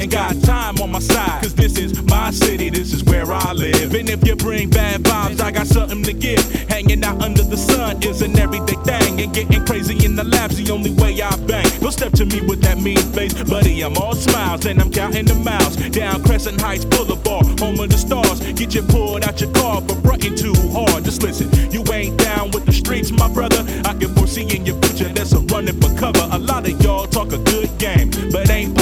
Ain't 0.00 0.12
got 0.12 0.34
time 0.42 0.78
on 0.80 0.92
my 0.92 0.98
side. 0.98 1.42
Cause 1.42 1.54
this 1.54 1.76
is 1.76 2.02
my 2.04 2.30
city, 2.30 2.70
this 2.70 2.94
is 2.94 3.04
where 3.04 3.30
I 3.30 3.52
live. 3.52 3.92
And 3.94 4.08
if 4.08 4.26
you 4.26 4.34
bring 4.34 4.70
bad 4.70 5.02
vibes, 5.02 5.42
I 5.42 5.50
got 5.50 5.66
something 5.66 6.02
to 6.04 6.14
give. 6.14 6.42
Hanging 6.70 7.04
out 7.04 7.20
under 7.20 7.42
the 7.42 7.58
sun 7.58 8.02
is 8.02 8.22
an 8.22 8.38
everyday 8.38 8.76
thing. 8.82 9.20
And 9.20 9.34
getting 9.34 9.62
crazy 9.66 10.02
in 10.06 10.16
the 10.16 10.24
lab's 10.24 10.56
the 10.56 10.72
only 10.72 10.92
way 10.94 11.20
I 11.20 11.36
bang. 11.44 11.68
Don't 11.80 11.92
step 11.92 12.12
to 12.12 12.24
me 12.24 12.40
with 12.40 12.62
that 12.62 12.78
mean 12.78 12.96
face, 13.12 13.34
buddy. 13.44 13.82
I'm 13.82 13.98
all 13.98 14.14
smiles 14.14 14.64
and 14.64 14.80
I'm 14.80 14.90
counting 14.90 15.26
the 15.26 15.34
miles. 15.34 15.76
Down 15.90 16.24
Crescent 16.24 16.58
Heights 16.58 16.86
Boulevard, 16.86 17.60
home 17.60 17.78
of 17.78 17.90
the 17.90 17.98
stars. 17.98 18.40
Get 18.54 18.74
you 18.74 18.82
pulled 18.82 19.22
out 19.24 19.38
your 19.38 19.52
car 19.52 19.82
for 19.82 19.96
fronting 19.96 20.34
too 20.34 20.54
hard. 20.72 21.04
Just 21.04 21.22
listen, 21.22 21.50
you 21.70 21.84
ain't 21.92 22.16
down 22.16 22.52
with 22.52 22.64
the 22.64 22.72
streets, 22.72 23.12
my 23.12 23.28
brother. 23.28 23.66
I 23.84 23.92
can 23.92 24.14
foresee 24.14 24.48
in 24.48 24.64
your 24.64 24.80
future 24.80 25.12
that's 25.12 25.32
a 25.32 25.40
running 25.52 25.78
for 25.78 25.94
cover. 25.98 26.26
A 26.32 26.38
lot 26.38 26.66
of 26.66 26.80
y'all 26.80 27.06
talk 27.06 27.32
a 27.32 27.38
good 27.38 27.68
game, 27.76 28.10
but 28.32 28.48
ain't 28.48 28.79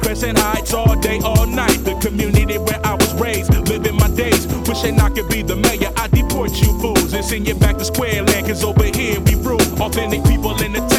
Crescent 0.00 0.38
Heights 0.38 0.72
all 0.74 0.96
day, 0.96 1.20
all 1.24 1.46
night. 1.46 1.84
The 1.84 1.94
community 1.96 2.58
where 2.58 2.80
I 2.84 2.94
was 2.94 3.12
raised, 3.14 3.52
living 3.68 3.96
my 3.96 4.08
days. 4.10 4.46
Wishing 4.66 5.00
I 5.00 5.08
could 5.10 5.28
be 5.28 5.42
the 5.42 5.56
mayor. 5.56 5.92
I 5.96 6.08
deport 6.08 6.50
you 6.60 6.78
fools 6.80 7.12
and 7.12 7.24
send 7.24 7.46
you 7.46 7.54
back 7.54 7.78
to 7.78 7.84
square 7.84 8.22
land. 8.22 8.46
Cause 8.46 8.64
over 8.64 8.84
here 8.84 9.20
we 9.20 9.34
rule. 9.36 9.60
Authentic 9.80 10.24
people 10.24 10.60
in 10.62 10.72
the 10.72 10.80
town. 10.80 10.97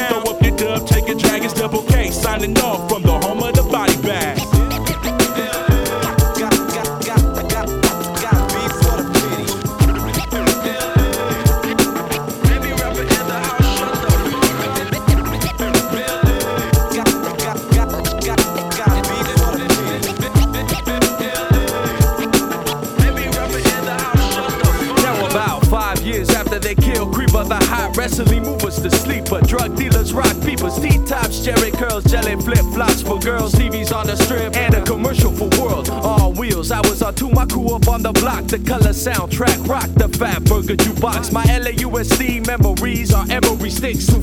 Soundtrack, 39.20 39.59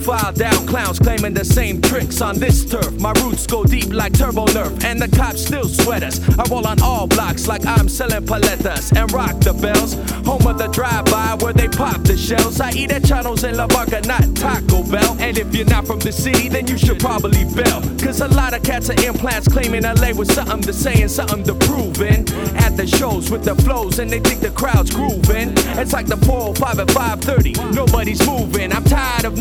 who 0.06 0.32
down 0.32 0.66
clowns 0.66 0.98
claiming 0.98 1.34
the 1.34 1.44
same 1.44 1.80
tricks 1.80 2.20
on 2.20 2.38
this 2.38 2.64
turf. 2.64 2.92
My 3.00 3.12
roots 3.22 3.46
go 3.46 3.64
deep 3.64 3.92
like 3.92 4.12
turbo 4.12 4.46
nerf, 4.46 4.84
and 4.84 5.00
the 5.00 5.08
cops 5.16 5.44
still 5.44 5.68
sweat 5.68 6.02
us. 6.02 6.20
I 6.38 6.44
roll 6.48 6.66
on 6.66 6.80
all 6.80 7.06
blocks 7.06 7.48
like 7.48 7.66
I'm 7.66 7.88
selling 7.88 8.24
paletas 8.24 8.96
and 8.96 9.10
rock 9.12 9.40
the 9.40 9.52
bells. 9.52 9.94
Home 10.26 10.46
of 10.46 10.58
the 10.58 10.68
drive-by 10.68 11.36
where 11.40 11.52
they 11.52 11.68
pop 11.68 12.02
the 12.02 12.16
shells. 12.16 12.60
I 12.60 12.70
eat 12.72 12.92
at 12.92 13.04
Chano's 13.04 13.44
in 13.44 13.56
La 13.56 13.66
Barca, 13.66 14.00
not 14.02 14.24
Taco 14.36 14.82
Bell. 14.84 15.16
And 15.18 15.38
if 15.38 15.54
you're 15.54 15.66
not 15.66 15.86
from 15.86 15.98
the 15.98 16.12
city, 16.12 16.48
then 16.48 16.66
you 16.66 16.78
should 16.78 17.00
probably 17.00 17.44
bail. 17.54 17.82
Cause 17.98 18.20
a 18.20 18.28
lot 18.28 18.54
of 18.54 18.62
cats 18.62 18.90
are 18.90 19.04
implants 19.04 19.48
claiming 19.48 19.82
LA 19.82 20.12
was 20.12 20.32
something 20.32 20.62
to 20.62 20.72
say 20.72 21.02
and 21.02 21.10
something 21.10 21.42
to 21.44 21.54
prove 21.66 22.00
in. 22.00 22.28
At 22.56 22.76
the 22.76 22.86
shows 22.86 23.30
with 23.30 23.44
the 23.44 23.54
flows, 23.56 23.98
and 23.98 24.10
they 24.10 24.20
think 24.20 24.40
the 24.40 24.50
crowd's 24.50 24.94
grooving. 24.94 25.52
It's 25.78 25.92
like 25.92 26.06
the 26.06 26.16
405 26.18 26.78
at 26.78 26.90
530, 26.90 27.74
nobody's 27.74 28.24
moving. 28.26 28.72
I'm 28.72 28.84
tired 28.84 29.24
of 29.24 29.36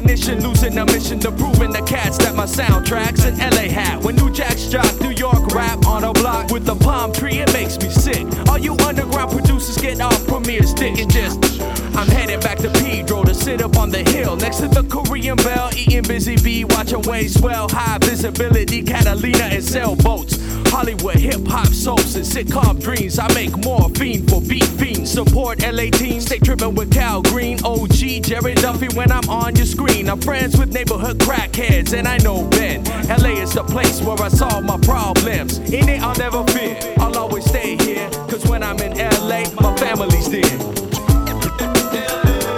non-recognition, 0.00 0.42
losing 0.42 0.74
the 0.74 0.84
mission 0.86 1.18
to 1.20 1.30
proving 1.32 1.72
the 1.72 1.82
cats 1.82 2.18
that 2.18 2.34
my 2.34 2.44
soundtracks 2.44 3.26
in 3.26 3.36
LA 3.38 3.72
hat. 3.72 4.02
When 4.02 4.16
New 4.16 4.30
Jack's 4.30 4.66
jock, 4.68 5.00
New 5.00 5.10
York 5.10 5.46
rap 5.54 5.86
on 5.86 6.04
a 6.04 6.12
block 6.12 6.50
with 6.50 6.68
a 6.68 6.74
palm 6.74 7.12
tree, 7.12 7.38
it 7.38 7.52
makes 7.52 7.78
me 7.78 7.90
sick. 7.90 8.26
All 8.48 8.58
you 8.58 8.76
underground 8.86 9.32
producers 9.32 9.76
get 9.78 10.00
off 10.00 10.26
premieres 10.26 10.74
dick 10.74 10.98
and 10.98 11.10
just. 11.10 11.60
I'm 11.96 12.08
headed 12.08 12.40
back 12.40 12.58
to 12.58 12.70
Pedro 12.70 13.24
to 13.24 13.34
sit 13.34 13.62
up 13.62 13.76
on 13.76 13.90
the 13.90 14.02
hill 14.10 14.36
next 14.36 14.58
to 14.58 14.68
the 14.68 14.84
Korean 14.84 15.36
Bell, 15.36 15.70
eating 15.76 16.02
busy 16.02 16.36
bee, 16.36 16.64
watching 16.64 17.02
waves 17.02 17.34
swell, 17.34 17.68
high 17.68 17.98
visibility, 17.98 18.82
Catalina 18.82 19.44
and 19.44 19.64
sailboats. 19.64 20.38
Hollywood 20.70 21.16
hip 21.16 21.46
hop 21.46 21.66
soaps 21.66 22.14
and 22.14 22.24
sitcom 22.24 22.80
dreams. 22.80 23.18
I 23.18 23.26
make 23.34 23.56
morphine 23.64 24.26
for 24.26 24.40
beat 24.40 24.64
fiends. 24.64 25.10
Support 25.10 25.62
LA 25.62 25.90
teams, 25.90 26.26
stay 26.26 26.38
tripping 26.38 26.76
with 26.76 26.92
Cal 26.92 27.22
Green, 27.22 27.58
OG, 27.64 28.22
Jerry 28.22 28.54
Duffy 28.54 28.88
when 28.94 29.10
I'm 29.10 29.28
on 29.28 29.56
your 29.56 29.66
screen. 29.66 30.08
I'm 30.08 30.20
friends 30.20 30.56
with 30.56 30.72
neighborhood 30.72 31.18
crackheads 31.18 31.92
and 31.92 32.06
I 32.06 32.18
know 32.18 32.48
Ben. 32.50 32.84
LA 33.08 33.42
is 33.42 33.54
the 33.54 33.64
place 33.64 34.00
where 34.00 34.20
I 34.22 34.28
solve 34.28 34.64
my 34.64 34.78
problems. 34.78 35.58
In 35.58 35.88
it, 35.88 36.00
I'll 36.02 36.16
never 36.16 36.44
fear. 36.52 36.78
I'll 36.98 37.18
always 37.18 37.44
stay 37.44 37.76
here. 37.76 38.08
Cause 38.28 38.46
when 38.46 38.62
I'm 38.62 38.78
in 38.78 38.96
LA, 38.96 39.42
my 39.60 39.76
family's 39.76 40.30
there. 40.30 40.58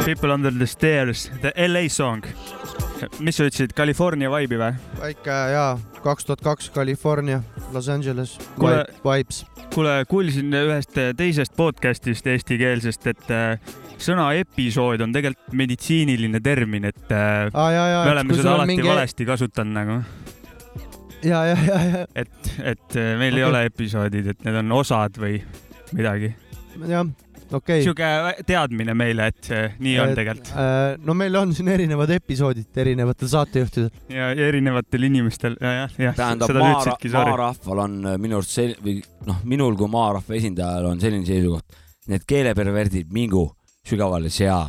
People 0.04 0.30
under 0.32 0.50
the 0.50 0.66
stairs, 0.66 1.30
the 1.40 1.52
LA 1.56 1.88
song. 1.88 2.24
Mis 3.20 3.36
sa 3.38 3.46
ütlesid, 3.48 3.72
California 3.76 4.30
vibe'i 4.32 4.58
või? 4.60 4.72
väike 5.00 5.36
jaa, 5.52 5.78
kaks 6.04 6.26
tuhat 6.28 6.40
kaks 6.44 6.70
California, 6.74 7.40
Los 7.72 7.88
Angeles, 7.88 8.36
Kuule- 8.58 8.86
Vibes. 9.04 9.44
kuule, 9.74 10.02
kuulsin 10.08 10.52
ühest 10.52 10.98
teisest 11.16 11.54
podcast'ist 11.56 12.26
eestikeelsest, 12.26 13.06
et 13.12 13.30
äh, 13.32 13.72
sõna 14.02 14.30
episood 14.38 15.00
on 15.04 15.12
tegelikult 15.14 15.54
meditsiiniline 15.56 16.40
termin, 16.44 16.84
et 16.90 17.10
äh, 17.14 17.48
Aa, 17.54 17.70
jaa, 17.72 17.88
jaa, 17.94 18.04
me 18.04 18.14
oleme 18.16 18.38
seda 18.40 18.54
alati 18.58 18.74
mingi- 18.74 18.88
valesti 18.88 19.26
kasutanud 19.28 19.74
nagu. 19.78 19.98
ja, 21.22 21.44
ja, 21.52 21.56
ja, 21.66 21.80
ja, 21.96 22.06
et, 22.14 22.52
et 22.74 22.96
äh, 22.98 23.12
meil 23.18 23.36
ei 23.36 23.42
Okei. 23.44 23.50
ole 23.50 23.64
episoodid, 23.70 24.26
et 24.34 24.44
need 24.44 24.58
on 24.62 24.72
osad 24.82 25.18
või 25.22 25.40
midagi. 25.92 26.34
jah, 26.88 27.06
okei. 27.58 27.82
sihuke 27.84 28.08
teadmine 28.48 28.94
meile, 28.98 29.28
et 29.32 29.50
äh, 29.52 29.76
nii 29.82 29.96
on 30.02 30.14
tegelikult. 30.16 30.52
no 31.04 31.16
meil 31.18 31.36
on 31.40 31.54
siin 31.56 31.70
erinevad 31.72 32.10
episoodid 32.16 32.82
erinevatel 32.84 33.30
saatejuhtidel. 33.32 33.90
ja 34.12 34.32
ja 34.32 34.48
erinevatel 34.48 35.08
inimestel 35.08 35.56
ja, 35.60 35.74
jah, 35.82 35.96
jah, 36.08 36.16
tähendab, 36.18 36.50
seda 36.50 36.64
maa, 36.64 37.24
maarahval 37.30 37.84
on 37.86 37.98
äh, 38.12 38.18
minu 38.22 38.40
arust 38.40 38.56
sel-, 38.58 38.76
või 38.82 38.98
noh, 39.28 39.42
minul 39.48 39.76
kui 39.78 39.90
maarahva 39.92 40.38
esindajal 40.38 40.92
on 40.92 41.02
selline 41.02 41.28
seisukoht, 41.28 41.80
need 42.12 42.26
keeleperverdid 42.28 43.12
mingu 43.14 43.46
sügavale 43.88 44.30
sea. 44.32 44.64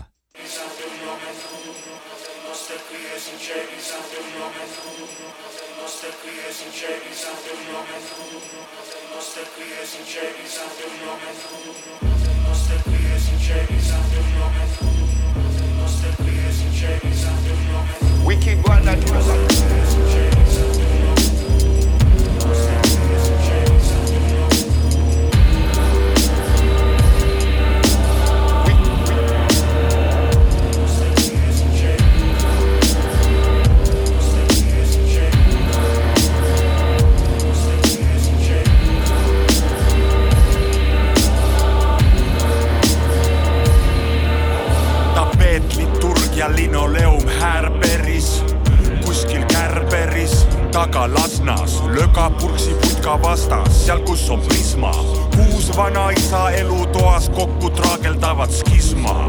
Taga 50.73 51.13
Lasnas, 51.13 51.83
lögapurksi 51.87 52.75
putka 52.81 53.21
vastas, 53.21 53.85
seal 53.85 53.99
kus 53.99 54.29
on 54.29 54.41
Prisma. 54.41 54.91
kuus 55.35 55.77
vanaisa 55.77 56.49
elutoas 56.49 57.29
kokku 57.29 57.69
traageldavad 57.69 58.51
skisma, 58.51 59.25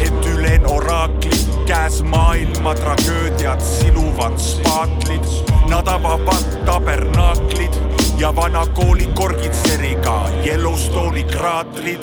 et 0.00 0.26
ülen 0.26 0.66
oraaklid, 0.66 1.48
käes 1.66 2.02
maailma 2.02 2.74
tragöödiad, 2.74 3.60
siluvad 3.60 4.38
spaatlid, 4.38 5.24
nad 5.68 5.88
avavad 5.88 6.64
tabernaaklid 6.64 7.87
ja 8.18 8.36
vana 8.36 8.66
kooli 8.66 9.06
korgitseriga 9.06 10.28
Yellowstone'i 10.46 11.24
kraatrid, 11.24 12.02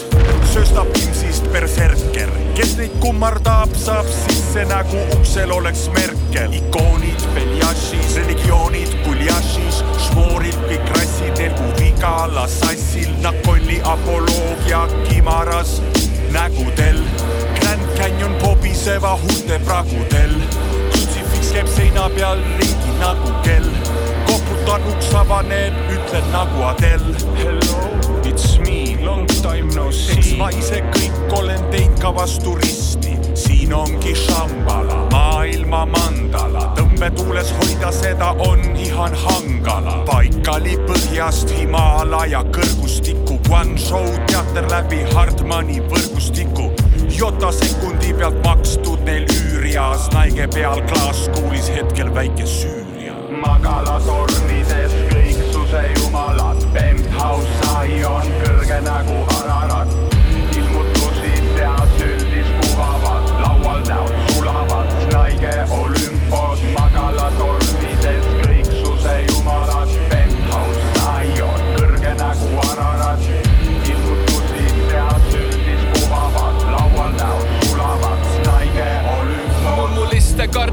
sööstab 0.54 0.88
Imsist 0.96 1.52
berserker, 1.52 2.30
kes 2.56 2.76
neid 2.80 2.94
kummardab, 3.04 3.74
saab 3.76 4.08
sisse 4.08 4.64
nagu 4.70 5.02
uksel 5.18 5.52
oleks 5.52 5.90
Merkel. 5.98 6.54
ikoonid 6.54 7.26
Beljašis, 7.36 8.16
religioonid 8.16 8.96
Guljašis, 9.06 9.82
šmoorid 10.08 10.56
kõik 10.70 10.94
rassid, 10.96 11.42
elgu 11.50 11.68
Vigala 11.80 12.48
sassil, 12.48 13.12
Nakolli 13.24 13.82
apoloogia 13.84 14.86
Kimaras 15.10 15.82
nägudel. 16.32 17.04
Grand 17.60 17.92
Canyon 17.98 18.40
pobiseva 18.40 19.18
huulte 19.20 19.60
pragudel, 19.68 20.40
krutsifiks 20.94 21.52
käib 21.58 21.76
seina 21.76 22.08
peal 22.16 22.40
ringi 22.62 23.00
nagu 23.04 23.36
kell 23.44 23.85
koputan 24.46 24.82
uks 24.90 25.14
avaneb, 25.16 25.74
ütlen 25.92 26.26
nagu 26.32 26.64
Adel. 26.64 27.02
Hello, 27.38 27.90
it's 28.24 28.60
me, 28.60 28.98
long 29.06 29.26
time 29.42 29.70
no 29.76 29.92
see. 29.92 30.18
eks 30.18 30.34
ma 30.38 30.50
ise 30.54 30.82
kõik 30.94 31.34
olen 31.38 31.64
teinud 31.72 32.00
ka 32.02 32.12
vastu 32.16 32.56
risti, 32.60 33.16
siin 33.38 33.74
ongi 33.74 34.14
Shambhala, 34.16 35.06
maailma 35.12 35.86
mandala, 35.90 36.68
tõmbetuules 36.78 37.54
hoida 37.60 37.92
seda 37.96 38.34
on 38.48 38.62
ihan 38.76 39.16
hangala. 39.26 40.04
paikali 40.10 40.78
põhjast 40.86 41.54
Himalaia 41.58 42.44
kõrgustikku, 42.56 43.40
Guangzhou 43.50 44.08
teater 44.30 44.70
läbi 44.72 45.04
Hartmani 45.14 45.82
võrgustiku. 45.90 46.72
Jota 47.16 47.52
sekundi 47.54 48.14
pealt 48.18 48.42
makstud 48.44 49.06
neil 49.08 49.30
üürias, 49.32 50.10
naige 50.14 50.50
peal 50.54 50.82
klaaskuulis 50.90 51.72
hetkel 51.78 52.12
väike 52.14 52.46
Süüria. 53.46 53.56
magalatornides 53.66 54.94
kõiksuse 55.12 55.82
jumalad, 56.00 56.58
penthouse 56.74 57.54
sai 57.62 58.04
on 58.06 58.28
kõrge 58.42 58.80
nagu 58.86 59.18
Ararat. 59.40 59.88
ilmutusid 60.56 61.46
seas 61.58 61.96
üldis 62.02 62.50
kuhavad, 62.62 63.30
laual 63.42 63.82
näod 63.88 64.14
sulavad, 64.34 64.88
naige 65.14 65.56
olümpos, 65.70 66.60
magalatornides 66.74 67.35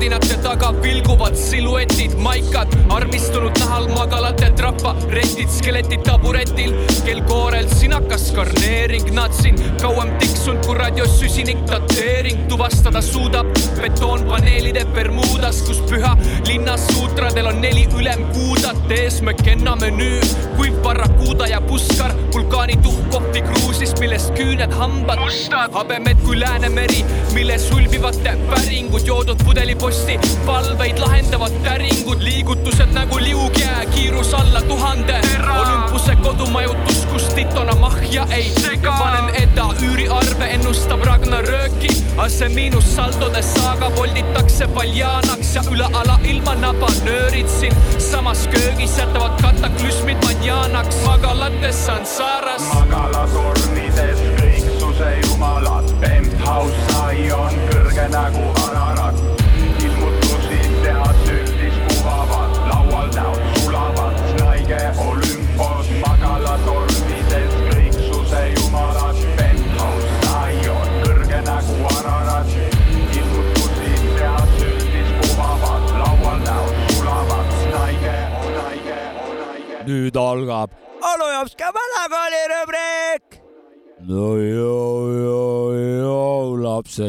kardinate 0.03 0.37
taga 0.43 0.73
vilguvad 0.83 1.37
siluetid, 1.39 2.17
maikad, 2.19 2.73
armistunud 2.91 3.55
nahal 3.61 3.87
magalate 3.95 4.49
traparetid, 4.59 5.47
skeletid 5.59 6.03
taburetil, 6.03 6.75
kel 7.07 7.23
koorel 7.31 7.71
sinakas 7.71 8.33
karneering, 8.35 9.13
nad 9.15 9.31
siin 9.39 9.63
kauem 9.79 10.11
tiks 10.19 10.33
issund 10.43 10.65
kui 10.67 10.75
radios 10.75 11.13
süsinik 11.21 11.61
dateering 11.71 12.49
tuvastada 12.51 12.99
suudab. 13.03 13.47
Betoonpaneelide 13.79 14.83
Bermudas, 14.95 15.61
kus 15.67 15.79
püha 15.87 16.17
linna 16.49 16.75
suutradel 16.81 17.47
on 17.47 17.61
neli 17.63 17.85
ülemkuudat 17.95 18.91
ees 18.91 19.21
McKenna 19.23 19.77
menüü, 19.79 20.19
kuiv 20.57 20.81
barrakuuda 20.83 21.47
ja 21.47 21.61
puskar, 21.63 22.15
vulkaani 22.35 22.81
tuhk 22.83 23.07
kohvikruusist, 23.15 24.03
millest 24.03 24.35
küüned 24.35 24.75
hambad. 24.81 25.23
Mustad, 25.23 25.71
habemed 25.79 26.19
kui 26.27 26.41
Läänemeri, 26.41 27.05
milles 27.37 27.69
hulbivate 27.71 28.35
päringud, 28.51 29.07
joodud 29.07 29.47
pudeliposti, 29.93 30.45
palveid 30.47 30.99
lahendavad 30.99 31.53
täringud, 31.63 32.23
liigutused 32.23 32.93
nagu 32.93 33.19
liugjää, 33.21 33.87
kiirus 33.87 34.35
alla 34.35 34.63
tuhande. 34.63 35.21
Olympuse 35.61 36.17
kodumajutus, 36.17 37.07
kus 37.07 37.23
titona 37.23 37.75
mahja 37.75 38.27
ei 38.31 38.53
sega. 38.61 38.93
panen 38.93 39.35
eda 39.35 39.67
üüriarve, 39.83 40.45
ennustab 40.45 41.05
Ragnarööki, 41.05 41.91
aga 42.17 42.29
see 42.29 42.49
miinussaldode 42.49 43.43
saaga 43.43 43.91
volditakse 43.97 44.69
paljaanaks 44.69 45.55
ja 45.55 45.63
üle 45.71 45.89
ala 45.93 46.19
ilma 46.25 46.55
nabanöörid 46.55 47.49
siin 47.49 47.75
samas 47.99 48.49
köögis 48.49 48.97
jätavad 48.99 49.41
kataklüsmid 49.43 50.25
manjaanaks, 50.25 50.97
magalates 51.05 51.87
Sansaaras. 51.87 52.63
magalatornides 52.75 54.25
kõiksuse 54.41 55.13
jumalad, 55.27 55.95
penthouse 56.01 56.89
sai 56.93 57.31
on 57.33 57.63
kõrge 57.71 58.09
nagu 58.09 58.51
Ararat. 58.67 59.32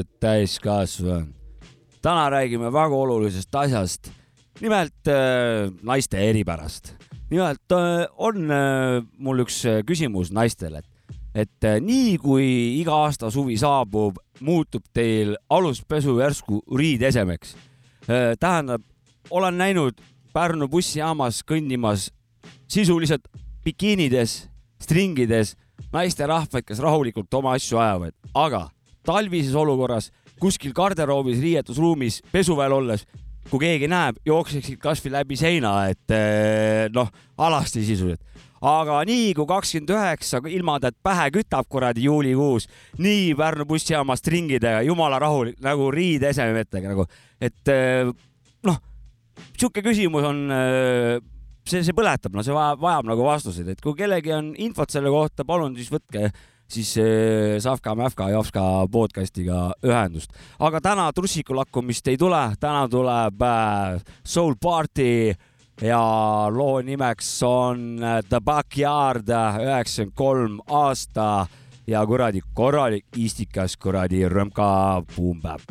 Lapsed 0.04 0.20
täiskasvanud. 0.20 1.34
täna 2.02 2.30
räägime 2.30 2.72
väga 2.72 2.96
olulisest 2.96 3.56
asjast, 3.56 4.12
nimelt 4.60 5.08
äh, 5.08 5.72
naiste 5.84 6.18
eripärast. 6.18 6.96
nimelt 7.30 7.72
äh, 7.72 8.08
on 8.18 8.52
äh, 8.52 9.04
mul 9.18 9.40
üks 9.40 9.66
äh, 9.66 9.84
küsimus 9.84 10.32
naistele, 10.32 10.80
et, 10.80 10.86
et 11.36 11.64
äh, 11.64 11.80
nii 11.80 12.18
kui 12.18 12.80
iga 12.82 12.94
aasta 13.06 13.32
suvi 13.32 13.58
saabub, 13.58 14.18
muutub 14.42 14.84
teil 14.94 15.38
aluspesu 15.50 16.20
järsku 16.20 16.62
riidesemeks 16.76 17.56
äh,. 18.10 18.36
tähendab, 18.40 18.82
olen 19.30 19.58
näinud 19.58 20.02
Pärnu 20.34 20.68
bussijaamas 20.68 21.44
kõndimas 21.46 22.10
sisuliselt 22.68 23.28
bikiinides, 23.64 24.50
stringides 24.82 25.56
naisterahvaid, 25.94 26.66
kes 26.66 26.80
rahulikult 26.80 27.34
oma 27.34 27.54
asju 27.54 27.78
ajavad, 27.78 28.16
aga 28.34 28.70
talvises 29.06 29.56
olukorras 29.56 30.10
kuskil 30.42 30.74
garderoobis, 30.76 31.42
riietusruumis, 31.44 32.22
pesuväel 32.34 32.76
olles, 32.76 33.06
kui 33.50 33.62
keegi 33.64 33.90
näeb, 33.92 34.20
jookseksid 34.28 34.80
kasvõi 34.82 35.14
läbi 35.18 35.38
seina, 35.40 35.76
et 35.92 36.16
eh, 36.16 36.90
noh, 36.94 37.12
alasti 37.38 37.84
sisuliselt. 37.86 38.22
aga 38.64 39.02
nii 39.04 39.34
kui 39.36 39.44
kakskümmend 39.48 39.90
üheksa 39.92 40.40
ilmatätt 40.48 40.96
pähe 41.04 41.28
kütab 41.36 41.68
kuradi 41.68 42.06
juulikuus, 42.06 42.70
nii 42.98 43.34
Pärnu 43.36 43.66
bussijaama 43.68 44.16
stringidega, 44.16 44.82
jumala 44.88 45.20
rahulik 45.20 45.60
nagu 45.60 45.90
riideesemetega 45.92 46.94
nagu, 46.94 47.06
et 47.42 47.72
eh, 47.72 48.08
noh, 48.64 48.80
sihuke 49.58 49.84
küsimus 49.84 50.28
on 50.28 50.48
äh, 50.52 51.20
see, 51.68 51.84
see 51.84 51.96
põletab, 51.96 52.34
no 52.36 52.44
see 52.46 52.56
vajab, 52.56 52.82
vajab 52.84 53.12
nagu 53.12 53.28
vastuseid, 53.28 53.74
et 53.74 53.84
kui 53.84 53.96
kellelgi 54.00 54.34
on 54.36 54.54
infot 54.64 54.92
selle 54.92 55.12
kohta, 55.14 55.46
palun 55.48 55.76
siis 55.78 55.92
võtke 55.94 56.30
siis 56.74 56.98
äh, 56.98 57.60
Savka, 57.60 57.96
Mävka, 57.96 58.30
Jovska 58.30 58.62
podcast'iga 58.92 59.74
ühendust. 59.86 60.34
aga 60.60 60.82
täna 60.82 61.12
trussiku 61.14 61.56
lakkumist 61.56 62.08
ei 62.08 62.18
tule, 62.18 62.42
täna 62.60 62.88
tuleb 62.90 63.42
äh, 63.42 64.02
Soul 64.26 64.56
Party 64.62 65.34
ja 65.82 66.04
loo 66.50 66.82
nimeks 66.82 67.44
on 67.44 68.04
äh, 68.04 68.22
The 68.30 68.42
Backyard 68.42 69.30
üheksakümmend 69.30 70.16
kolm 70.16 70.60
aasta 70.70 71.46
ja 71.88 72.06
kuradi 72.06 72.42
korralik 72.54 73.06
istikas 73.18 73.78
kuradi 73.78 74.26
rõmka 74.30 75.04
bap. 75.42 75.62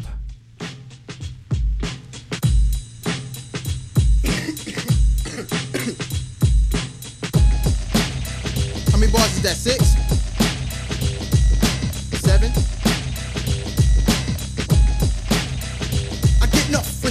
How 8.93 8.99
many 8.99 9.11
bars 9.11 9.37
is 9.37 9.43
that? 9.43 9.57
Six? 9.57 10.22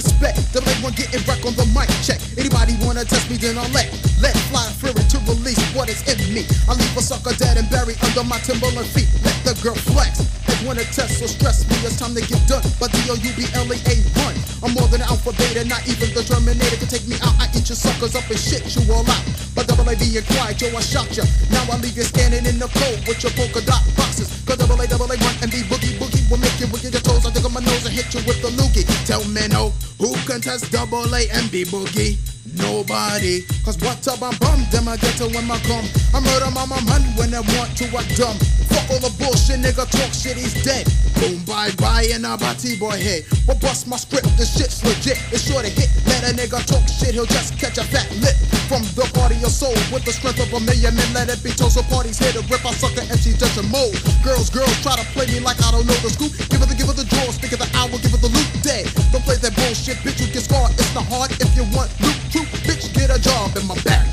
Respect. 0.02 0.36
The 0.52 0.60
late 0.66 0.80
one 0.82 0.92
getting 0.92 1.22
wreck 1.24 1.42
on 1.46 1.54
the 1.54 1.66
mic 1.70 1.88
check. 2.02 2.18
Anybody 2.34 2.74
wanna 2.82 3.06
test 3.06 3.30
me, 3.30 3.38
then 3.38 3.56
I'll 3.56 3.70
let. 3.70 3.88
Let 4.18 4.34
fly 4.50 4.66
fury 4.82 4.98
to 4.98 5.18
release 5.30 5.62
what 5.74 5.88
is 5.88 6.02
in 6.10 6.18
me. 6.34 6.42
I 6.66 6.74
leave 6.74 6.96
a 6.98 7.02
sucker 7.02 7.34
dead 7.38 7.56
and 7.56 7.70
buried 7.70 7.98
under 8.02 8.24
my 8.26 8.38
Timberland 8.42 8.90
feet. 8.90 9.08
Let 9.22 9.38
the 9.46 9.54
girl 9.62 9.74
flex. 9.74 10.26
They 10.46 10.58
wanna 10.66 10.84
test 10.90 11.22
or 11.22 11.30
stress 11.30 11.62
me. 11.70 11.78
It's 11.86 11.98
time 11.98 12.14
to 12.14 12.22
get 12.22 12.42
done. 12.50 12.62
But 12.78 12.90
D-O-U-B-L-E-A 12.92 13.94
run. 14.18 14.34
I'm 14.62 14.74
more 14.74 14.86
than 14.90 15.02
alpha 15.02 15.32
beta, 15.38 15.64
not 15.66 15.82
even 15.86 16.10
the 16.14 16.22
Terminator 16.22 16.76
can 16.78 16.88
take 16.90 17.06
me 17.06 17.16
out. 17.22 17.34
I 17.38 17.46
eat 17.54 17.66
your 17.70 17.78
suckers 17.78 18.14
up 18.14 18.26
and 18.30 18.38
shit 18.38 18.62
you 18.74 18.82
all 18.92 19.06
out. 19.06 19.22
But 19.54 19.66
double 19.66 19.86
A 19.86 19.94
being 19.94 20.22
quiet, 20.34 20.60
yo, 20.60 20.70
I 20.74 20.82
shot 20.82 21.10
ya. 21.14 21.24
Now 21.50 21.66
I 21.70 21.78
leave 21.78 21.96
you 21.96 22.06
standing 22.06 22.46
in 22.46 22.58
the 22.58 22.68
cold 22.78 23.06
with 23.06 23.22
your 23.22 23.32
polka 23.38 23.62
dot 23.62 23.82
boxes. 23.96 24.30
Cause 24.46 24.58
double 24.58 24.80
A, 24.80 24.86
double 24.86 25.10
A, 25.10 25.16
run 25.18 25.34
and 25.42 25.50
be 25.50 25.62
boogie 25.70 25.94
boogie 25.98 26.01
will 26.32 26.40
make 26.40 26.56
you 26.58 26.66
wiggle 26.72 26.88
your 26.88 27.04
toes. 27.04 27.28
I 27.28 27.30
dig 27.30 27.44
on 27.44 27.52
my 27.52 27.60
nose 27.60 27.84
and 27.84 27.92
hit 27.92 28.08
you 28.16 28.24
with 28.24 28.40
the 28.40 28.48
loogie. 28.56 28.88
Tell 29.04 29.22
me 29.28 29.44
no, 29.52 29.68
who 30.00 30.16
can 30.24 30.40
test 30.40 30.72
double 30.72 31.04
A 31.12 31.28
and 31.28 31.52
B 31.52 31.64
boogie? 31.68 32.16
Nobody, 32.56 33.44
cause 33.64 33.76
what 33.84 34.00
up 34.08 34.22
I'm 34.24 34.36
bum, 34.40 34.64
them 34.72 34.88
I 34.88 34.96
get 34.96 35.16
to 35.20 35.28
when 35.28 35.50
I 35.50 35.60
come. 35.68 35.84
I 36.16 36.20
murder 36.24 36.50
my 36.50 36.64
man 36.64 37.04
when 37.20 37.36
I 37.36 37.44
want 37.54 37.76
to, 37.76 37.84
I 37.92 38.02
dumb. 38.16 38.36
Fuck 38.72 38.88
all 38.90 39.00
the 39.04 39.12
bullshit, 39.20 39.60
nigga 39.60 39.84
talk 39.84 40.12
shit, 40.12 40.36
he's 40.36 40.56
dead. 40.64 40.88
Boom, 41.22 41.38
bye 41.46 41.70
bye, 41.78 42.10
and 42.10 42.26
I 42.26 42.34
buy 42.34 42.50
T-boy 42.58 42.98
head. 42.98 43.22
But 43.46 43.62
bust 43.62 43.86
my 43.86 43.94
script, 43.94 44.26
this 44.34 44.58
shit's 44.58 44.82
legit. 44.82 45.14
It's 45.30 45.46
sure 45.46 45.62
to 45.62 45.70
hit. 45.70 45.86
Let 46.10 46.26
a 46.26 46.34
nigga 46.34 46.58
talk 46.66 46.82
shit, 46.90 47.14
he'll 47.14 47.30
just 47.30 47.54
catch 47.62 47.78
a 47.78 47.86
fat 47.86 48.10
lip. 48.18 48.34
From 48.66 48.82
the 48.98 49.06
party 49.14 49.38
of 49.38 49.46
your 49.46 49.54
soul, 49.54 49.78
with 49.94 50.02
the 50.02 50.10
strength 50.10 50.42
of 50.42 50.50
a 50.50 50.58
million 50.58 50.98
men, 50.98 51.06
let 51.14 51.30
it 51.30 51.38
be 51.46 51.54
told. 51.54 51.70
So 51.70 51.86
parties 51.86 52.18
here 52.18 52.34
to 52.34 52.42
rip, 52.50 52.66
I 52.66 52.74
suck 52.74 52.98
the 52.98 53.06
MC 53.06 53.38
just 53.38 53.54
a 53.54 53.62
mold. 53.70 53.94
Girls, 54.26 54.50
girls, 54.50 54.74
try 54.82 54.98
to 54.98 55.06
play 55.14 55.30
me 55.30 55.38
like 55.38 55.62
I 55.62 55.70
don't 55.70 55.86
know 55.86 55.94
the 56.02 56.10
scoop. 56.10 56.34
Give 56.50 56.58
her 56.58 56.66
the, 56.66 56.74
give 56.74 56.90
her 56.90 56.98
the 56.98 57.06
draw, 57.06 57.30
speak 57.30 57.54
of 57.54 57.62
the 57.62 57.70
hour, 57.78 57.94
give 58.02 58.10
her 58.10 58.18
the 58.18 58.32
loot 58.34 58.50
day. 58.66 58.82
Don't 59.14 59.22
play 59.22 59.38
that 59.46 59.54
bullshit, 59.54 60.02
bitch, 60.02 60.18
you 60.18 60.26
get 60.26 60.42
scarred. 60.42 60.74
It's 60.74 60.90
not 60.90 61.06
hard 61.06 61.30
if 61.38 61.54
you 61.54 61.62
want 61.70 61.86
loot, 62.02 62.18
bitch, 62.66 62.90
get 62.98 63.14
a 63.14 63.18
job 63.22 63.54
in 63.54 63.62
my 63.70 63.78
backyard. 63.86 64.11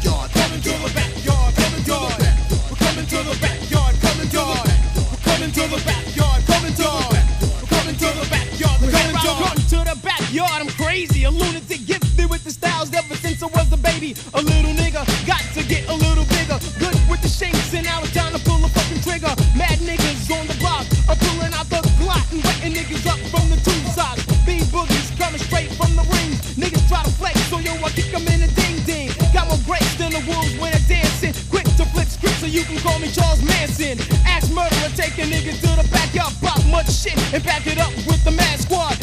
The 10.32 10.38
backyard, 10.38 10.62
I'm 10.62 10.70
crazy. 10.70 11.24
A 11.24 11.32
lunatic 11.32 11.86
gifted 11.86 12.30
with 12.30 12.44
the 12.44 12.52
styles 12.52 12.94
ever 12.94 13.16
since 13.16 13.42
I 13.42 13.48
was 13.48 13.72
a 13.72 13.78
baby. 13.78 14.16
A 14.34 14.42
little 14.42 14.74
nigga, 14.74 15.06
got 15.26 15.42
to 15.54 15.64
get 15.64 15.88
a 15.90 15.94
little 15.94 16.26
bigger. 16.26 16.60
Good 16.80 16.96
with 17.10 17.22
the 17.22 17.30
shakes, 17.30 17.74
and 17.74 17.86
now 17.86 18.02
it's 18.02 18.14
time 18.14 18.34
to 18.34 18.40
pull 18.40 18.64
a 18.64 18.70
fucking 18.70 19.02
trigger. 19.02 19.34
Mad 19.58 19.80
niggas 19.80 20.30
on 20.32 20.46
the 20.48 20.58
block 20.60 20.86
are 21.10 21.16
pulling 21.16 21.54
out 21.54 21.70
the 21.70 21.82
Glock 22.00 22.26
and 22.32 22.44
wetting 22.44 22.74
niggas 22.74 23.06
up 23.08 23.20
from 23.30 23.50
the 23.50 23.58
two 23.58 23.80
sides. 23.92 24.26
B 24.46 24.60
boogies 24.70 25.10
coming 25.18 25.42
straight 25.42 25.72
from 25.74 25.96
the 25.96 26.06
rings. 26.14 26.38
Niggas 26.56 26.88
try 26.88 27.04
to 27.04 27.12
flex, 27.12 27.40
so 27.50 27.60
yo, 27.60 27.74
I 27.82 27.90
kick 27.90 28.14
'em 28.14 28.28
in 28.28 28.44
a 28.44 28.48
ding 28.48 28.78
ding. 28.86 29.10
Got 29.34 29.48
more 29.48 29.62
grace 29.66 29.94
than 29.98 30.12
the 30.14 30.24
wolves 30.30 30.54
when 30.60 30.72
they're 30.72 31.02
dancing. 31.02 31.34
Quick 31.50 31.66
to 31.78 31.86
flip 31.94 32.08
scripts, 32.08 32.40
so 32.40 32.46
you 32.46 32.64
can 32.64 32.78
call 32.80 33.00
me 33.00 33.10
Charles 33.12 33.42
Manson. 33.42 33.98
Axe 34.26 34.50
murderer, 34.50 34.92
take 34.96 35.18
a 35.18 35.26
nigga 35.26 35.54
to 35.64 35.70
the 35.80 35.88
backyard, 35.92 36.34
pop 36.42 36.64
much 36.66 36.92
shit 36.92 37.18
and 37.34 37.44
back 37.44 37.66
it 37.68 37.78
up 37.78 37.94
with 38.08 38.24
the 38.24 38.32
mad 38.32 38.60
squad. 38.60 38.99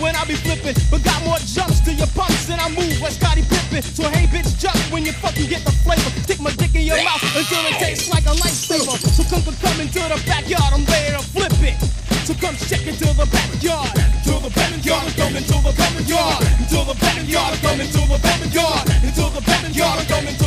When 0.00 0.16
I 0.16 0.24
be 0.24 0.32
flipping, 0.32 0.72
but 0.90 1.04
got 1.04 1.20
more 1.28 1.36
jumps 1.44 1.80
to 1.84 1.92
your 1.92 2.08
pumps 2.16 2.48
and 2.48 2.56
I 2.56 2.72
move 2.72 3.00
like 3.04 3.12
Scotty 3.12 3.44
Pippen. 3.44 3.82
So 3.84 4.08
hey 4.08 4.24
bitch, 4.32 4.56
jump 4.56 4.80
when 4.88 5.04
you 5.04 5.12
fucking 5.12 5.44
get 5.44 5.60
the 5.60 5.72
flavor. 5.84 6.08
Stick 6.24 6.40
my 6.40 6.50
dick 6.56 6.74
in 6.74 6.88
your 6.88 6.96
mouth 7.04 7.20
until 7.36 7.60
it 7.68 7.76
tastes 7.76 8.08
like 8.08 8.24
a 8.24 8.32
lightsaber. 8.40 8.96
So 8.96 9.22
come 9.28 9.44
come 9.44 9.60
come 9.60 9.76
into 9.76 10.00
the 10.00 10.16
backyard, 10.24 10.72
I'm 10.72 10.88
ready 10.88 11.12
to 11.12 11.22
flip 11.36 11.52
it. 11.60 11.76
So 12.24 12.32
come 12.32 12.56
check 12.56 12.88
into 12.88 13.12
the 13.12 13.28
backyard. 13.28 13.92
To 14.24 14.40
the 14.40 14.48
backyard, 14.56 15.04
I'm 15.04 15.14
coming 15.20 15.44
to 15.44 15.56
the 15.68 15.72
backyard. 15.76 16.48
To 16.72 16.78
the 16.80 16.96
backyard, 16.96 17.52
I'm 17.52 17.60
coming 17.60 17.90
to 17.92 18.00
the 18.08 18.18
backyard. 18.24 18.84
Into 19.04 19.24
the 19.36 19.42
backyard, 19.44 20.00
I'm 20.00 20.06
coming 20.08 20.39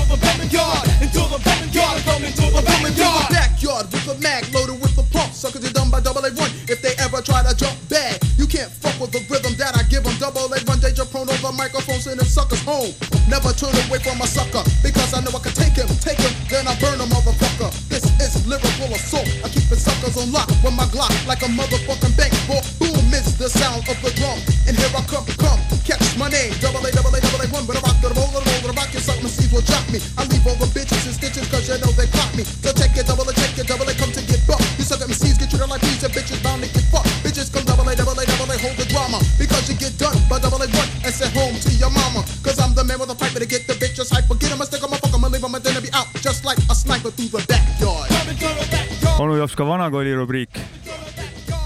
vanakooli 49.84 50.14
rubriik 50.16 50.60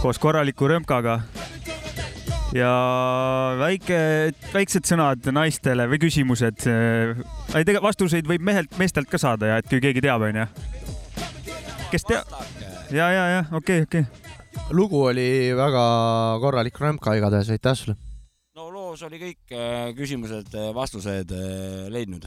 koos 0.01 0.17
korraliku 0.17 0.65
römkaga. 0.67 1.19
ja 2.55 2.71
väike, 3.59 3.99
väiksed 4.53 4.89
sõnad 4.89 5.29
naistele 5.29 5.85
või 5.91 5.99
küsimused. 6.01 6.65
ei, 6.65 7.61
tegelikult 7.61 7.85
vastuseid 7.91 8.25
võib 8.25 8.41
mehelt, 8.41 8.73
meestelt 8.81 9.11
ka 9.11 9.21
saada 9.21 9.51
ja 9.51 9.61
et 9.61 9.69
kui 9.69 9.83
keegi 9.83 10.01
teab, 10.01 10.25
onju. 10.25 10.47
kes 11.93 12.09
teab? 12.09 12.33
ja, 12.89 13.11
ja, 13.13 13.29
ja 13.35 13.45
okei, 13.53 13.85
okei. 13.85 14.05
lugu 14.73 15.05
oli 15.13 15.53
väga 15.53 15.87
korralik 16.41 16.81
römka 16.81 17.13
igatahes, 17.21 17.53
aitäh 17.53 17.77
sulle. 17.77 17.99
no 18.57 18.71
loos 18.73 19.05
oli 19.05 19.21
kõik 19.21 19.53
äh, 19.53 19.91
küsimused, 19.93 20.57
vastused 20.73 21.37
äh, 21.37 21.85
leidnud. 21.93 22.25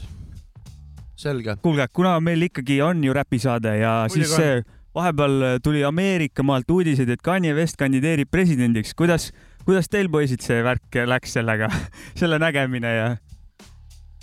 selge. 1.19 1.59
kuulge, 1.61 1.91
kuna 1.91 2.19
meil 2.23 2.47
ikkagi 2.47 2.79
on 2.81 3.03
ju 3.03 3.11
räpisaade 3.13 3.81
ja 3.81 4.05
Muidugi 4.07 4.29
siis 4.29 4.39
see 4.39 4.61
vahepeal 4.95 5.59
tuli 5.63 5.83
Ameerika 5.87 6.43
maalt 6.43 6.69
uudiseid, 6.71 7.09
et 7.09 7.21
Kanye 7.23 7.53
West 7.55 7.79
kandideerib 7.79 8.31
presidendiks, 8.31 8.93
kuidas, 8.97 9.31
kuidas 9.65 9.89
teil 9.89 10.09
poisid 10.11 10.43
see 10.43 10.63
värk 10.63 11.01
läks 11.07 11.37
sellega, 11.39 11.69
selle 12.19 12.39
nägemine 12.39 12.95
ja? 12.95 13.11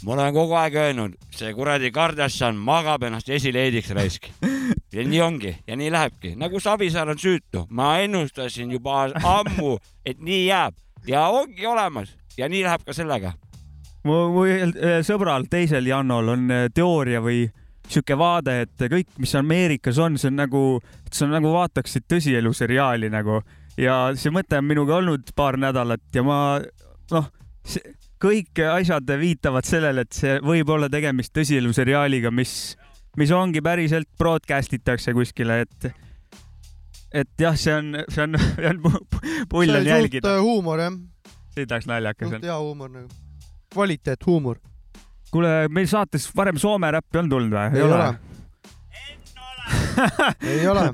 ma 0.05 0.13
olen 0.15 0.35
kogu 0.35 0.55
aeg 0.55 0.77
öelnud, 0.79 1.17
see 1.35 1.51
kuradi 1.57 1.91
Kardashian 1.95 2.57
magab 2.57 3.03
ennast 3.09 3.31
esileediks 3.35 3.91
raisk. 3.97 4.29
ja 4.95 5.05
nii 5.05 5.21
ongi 5.21 5.57
ja 5.67 5.77
nii 5.77 5.91
lähebki, 5.93 6.35
nagu 6.39 6.61
Savisaar 6.61 7.11
on 7.11 7.19
süütu, 7.19 7.65
ma 7.71 7.97
ennustasin 8.05 8.71
juba 8.73 9.09
ammu, 9.25 9.77
et 10.07 10.21
nii 10.21 10.47
jääb 10.47 10.79
ja 11.09 11.27
ongi 11.29 11.67
olemas 11.67 12.15
ja 12.39 12.49
nii 12.49 12.63
läheb 12.65 12.85
ka 12.87 12.95
sellega. 12.95 13.33
mu, 14.05 14.19
mu 14.33 14.45
sõbral, 15.05 15.49
teisel 15.51 15.87
Jannol 15.87 16.35
on 16.35 16.51
eh, 16.51 16.69
teooria 16.75 17.21
või 17.21 17.49
sihuke 17.89 18.19
vaade, 18.19 18.55
et 18.67 18.89
kõik, 18.93 19.11
mis 19.19 19.35
Ameerikas 19.39 19.99
on, 20.03 20.19
see 20.21 20.31
on 20.31 20.43
nagu, 20.43 20.63
see 21.11 21.25
on 21.27 21.35
nagu 21.39 21.53
vaataksid 21.55 22.05
tõsielu 22.11 22.53
seriaali 22.55 23.09
nagu 23.13 23.41
ja 23.79 23.99
see 24.19 24.33
mõte 24.35 24.59
on 24.59 24.67
minuga 24.69 24.99
olnud 24.99 25.33
paar 25.39 25.59
nädalat 25.61 26.03
ja 26.15 26.25
ma 26.27 26.39
noh, 27.13 27.31
kõik 28.23 28.61
asjad 28.73 29.15
viitavad 29.21 29.69
sellele, 29.69 30.05
et 30.05 30.17
see 30.17 30.39
võib 30.45 30.71
olla 30.75 30.91
tegemist 30.93 31.33
tõsielu 31.37 31.73
seriaaliga, 31.77 32.33
mis, 32.35 32.53
mis 33.17 33.33
ongi 33.35 33.63
päriselt 33.65 34.11
broadcast 34.19 34.75
itakse 34.77 35.15
kuskile, 35.17 35.63
et 35.67 35.91
et 37.09 37.41
jah, 37.41 37.57
see 37.57 37.73
on, 37.73 37.95
see 38.13 38.25
on, 38.27 38.37
see 38.57 38.69
on 38.69 38.83
pull 39.49 39.73
on 39.73 39.87
jälgida. 39.87 40.39
huumor 40.45 40.83
jah, 40.83 40.99
sitaks 41.55 41.89
naljakas 41.89 42.29
suht 42.29 42.41
on. 42.43 42.49
hea 42.51 42.59
huumor 42.59 42.93
nagu, 42.93 43.23
kvaliteethuumor. 43.75 44.61
kuule, 45.33 45.53
meil 45.69 45.87
saates 45.91 46.29
varem 46.37 46.59
Soome 46.61 46.91
räppi 46.99 47.21
on 47.21 47.31
tulnud 47.31 47.55
või? 47.55 47.79
ei 47.79 47.87
ole. 47.87 48.11
ei 50.57 50.69
ole. 50.69 50.85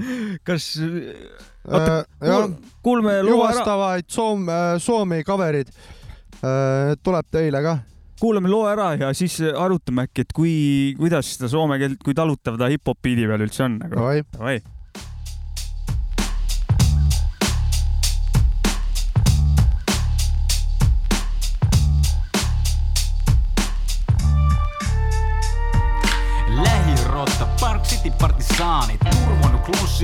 kas, 0.43 0.73
Äh, 1.65 2.05
jah, 2.21 2.51
kuulme 2.85 3.23
loo 3.25 3.39
ära, 3.41 3.55
juvastavaid 3.55 4.09
Soome, 4.13 4.57
Soome 4.85 5.23
cover'id 5.25 5.71
äh, 5.73 6.93
tuleb 7.01 7.31
teile 7.33 7.63
ka. 7.65 7.79
kuulame 8.21 8.51
loo 8.53 8.67
ära 8.69 8.91
ja 9.01 9.09
siis 9.17 9.39
arutame 9.41 10.05
äkki, 10.05 10.27
et 10.27 10.35
kui, 10.37 10.53
kuidas 10.99 11.33
seda 11.35 11.49
soome 11.49 11.79
keelt, 11.81 11.97
kui 12.05 12.15
talutav 12.17 12.59
ta 12.61 12.69
hip-hop 12.69 13.01
beat'i 13.01 13.25
peal 13.31 13.47
üldse 13.47 13.65
on 13.65 13.79
nagu. 13.81 13.97
Davai. 13.97 14.61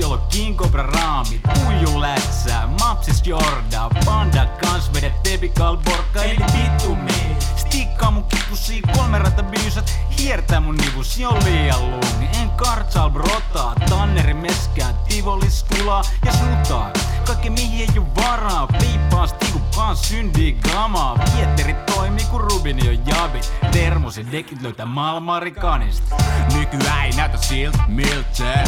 King 0.01 0.57
Cobra 0.57 0.83
raamit 0.83 1.41
Puiju 1.43 2.01
lätsää, 2.01 2.67
Mapsis 2.67 3.27
Jorda 3.27 3.89
Banda 4.05 4.45
kans 4.45 4.93
vedet 4.93 5.23
Tepikal 5.23 5.77
Borka 5.77 6.23
eli 6.23 6.45
vitumi 6.53 7.37
Stikkaa 8.01 8.11
mun 8.11 8.23
kikusi, 8.23 8.81
kolme 8.97 9.19
rata 9.19 9.43
biisat. 9.43 9.99
Hiertää 10.19 10.59
mun 10.59 10.75
nivus 10.77 11.17
jo 11.17 11.37
liian 11.43 11.91
lungi 11.91 12.39
En 12.41 12.49
kartsal 12.49 13.09
brotaa, 13.09 13.75
tanneri 13.89 14.33
meskää 14.33 14.93
Tivolis 15.07 15.63
kulaa 15.63 16.01
ja 16.25 16.31
sutaa. 16.31 16.91
Kaikki 17.25 17.49
mihin 17.49 17.79
ei 17.79 17.99
oo 17.99 18.07
varaa 18.15 18.67
Piippaa 18.67 19.27
stiku 19.27 19.59
kans 19.75 20.01
syndii 20.01 20.53
gamaa. 20.53 21.19
Vietteri 21.35 21.73
toimii 21.73 22.25
kun 22.25 22.41
Rubini 22.41 22.89
on 22.89 23.07
jabit 23.07 23.53
Termosin 23.71 24.31
dekit 24.31 24.61
löytää 24.61 24.85
maailmanrikanista 24.85 26.15
Nykyään 26.53 27.05
ei 27.05 27.11
näytä 27.11 27.37
siltä 27.37 27.79
miltä 27.87 28.63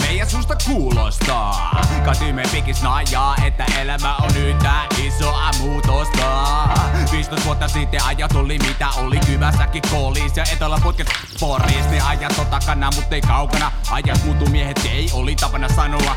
meidän 0.00 0.30
susta 0.30 0.56
kuulostaa. 0.66 1.80
Katimme 2.04 2.42
pikis 2.52 2.82
najaa, 2.82 3.36
että 3.46 3.64
elämä 3.80 4.16
on 4.16 4.36
yhtä 4.36 4.72
isoa 5.06 5.50
muutosta. 5.58 6.68
15 7.12 7.46
vuotta 7.46 7.68
sitten 7.68 8.04
ajat 8.04 8.32
oli 8.32 8.58
mitä 8.68 8.88
oli 8.90 9.18
Kyvässäkin 9.26 9.82
koolis 9.90 10.36
ja 10.36 10.44
eteläputket 10.52 11.06
Poris. 11.40 11.88
Ne 11.90 12.00
ajat 12.00 12.38
on 12.38 12.46
takana, 12.46 12.90
mutta 12.96 13.14
ei 13.14 13.20
kaukana. 13.20 13.72
Ajat 13.90 14.24
muutu 14.24 14.46
miehet 14.46 14.80
ei 14.84 15.10
oli 15.12 15.36
tapana 15.36 15.68
sanoa. 15.68 16.16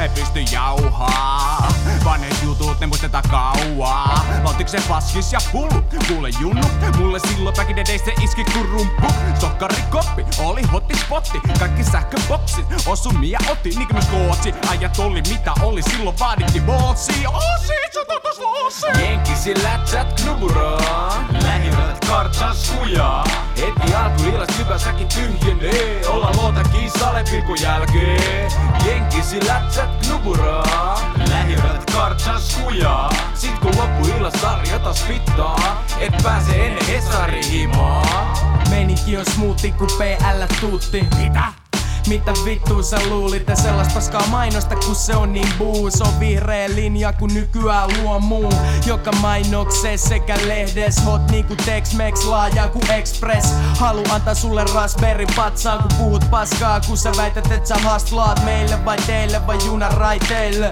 Ei 0.00 0.08
pysty 0.08 0.40
jauhaa 0.40 1.68
Vanhet 2.04 2.42
jutut, 2.42 2.80
ne 2.80 2.86
muistetaan 2.86 3.24
kauaa. 3.30 4.24
Lautiksen 4.44 4.82
paskis 4.88 5.32
ja 5.32 5.38
pullu 5.52 5.84
Kuule 6.08 6.28
junnu, 6.40 6.68
mulle 6.98 7.18
silloin 7.18 7.56
back 7.56 7.70
in 7.70 7.86
se 7.86 8.12
iski 8.22 8.44
kun 8.44 8.68
rumpu 8.68 9.06
Sokkarikoppi, 9.40 10.24
oli 10.38 10.62
hotti 10.62 10.94
spotti 10.98 11.40
Kaikki 11.58 11.84
sähköboksit, 11.84 12.66
osumi 12.86 13.30
ja 13.30 13.38
otti. 13.50 13.68
Niin 13.68 13.88
kuin 13.88 13.94
myös 13.94 14.06
kootsi, 14.06 14.54
ajat 14.70 14.98
oli 14.98 15.22
mitä 15.28 15.52
oli 15.62 15.82
Silloin 15.82 16.18
vaadittiin. 16.18 16.64
Bootsi 16.64 17.26
Ossi, 17.26 17.74
sototas 17.92 18.38
lossi 18.38 18.86
Jenkisi 19.04 19.62
lätsät 19.62 20.20
knuburaa. 20.20 21.24
Lähimmät 21.42 22.04
kartsas 22.08 22.70
kujaa 22.70 23.24
Heti 23.56 23.94
alku 23.94 24.22
illas 24.22 24.58
hyvä 24.58 24.78
säkin 24.78 25.08
tyhjenee. 25.08 26.06
Olla 26.08 26.32
luota 26.36 26.64
kissalle 26.64 27.24
pilkun 27.30 27.60
jälkeen 27.62 28.50
Jenkisi 28.86 29.46
lätsät 29.84 30.06
knuburaa 30.06 31.14
Lähimmät 31.28 31.90
kartsas 31.92 32.56
kujaa 32.56 33.10
Sit 33.34 33.58
kun 33.58 33.76
loppu 33.76 34.06
illas 34.06 34.32
sarja 34.40 34.78
taas 34.78 35.08
vittaa 35.08 35.84
Et 36.00 36.14
pääse 36.22 36.66
ennen 36.66 36.86
Hesari-himaa 36.86 38.34
Meininki 38.70 39.16
on 39.16 39.24
smoothi 39.26 39.72
ku 39.72 39.86
PL 39.86 40.42
tuutti. 40.60 41.06
Mitä? 41.18 41.63
Mitä 42.08 42.32
vittua 42.44 42.82
sä 42.82 42.96
luulit, 43.08 43.40
että 43.40 43.54
sellaista 43.62 43.94
paskaa 43.94 44.26
mainosta 44.26 44.76
kun 44.76 44.94
se 44.94 45.16
on 45.16 45.32
niin 45.32 45.48
buu? 45.58 45.90
Se 45.90 46.04
on 46.04 46.20
vihreä 46.20 46.68
linja 46.74 47.12
kun 47.12 47.34
nykyään 47.34 47.90
luo 48.02 48.20
muu. 48.20 48.52
Joka 48.86 49.12
mainoksee 49.12 49.96
sekä 49.96 50.36
lehdes 50.46 51.04
Hot 51.06 51.30
niinku 51.30 51.54
Tex-Mex 51.54 52.24
laaja 52.24 52.68
ku 52.68 52.80
Express. 52.92 53.54
Halu 53.78 54.02
antaa 54.10 54.34
sulle 54.34 54.64
raspberry 54.74 55.26
patsaan 55.36 55.82
kun 55.82 55.98
puhut 55.98 56.30
paskaa. 56.30 56.80
Kun 56.86 56.96
sä 56.96 57.12
väität 57.16 57.52
et 57.52 57.66
sä 57.66 57.74
hastlaat 57.74 58.44
meille 58.44 58.84
vai 58.84 58.96
teille 58.96 59.46
vai 59.46 59.66
junaraiteille 59.66 60.70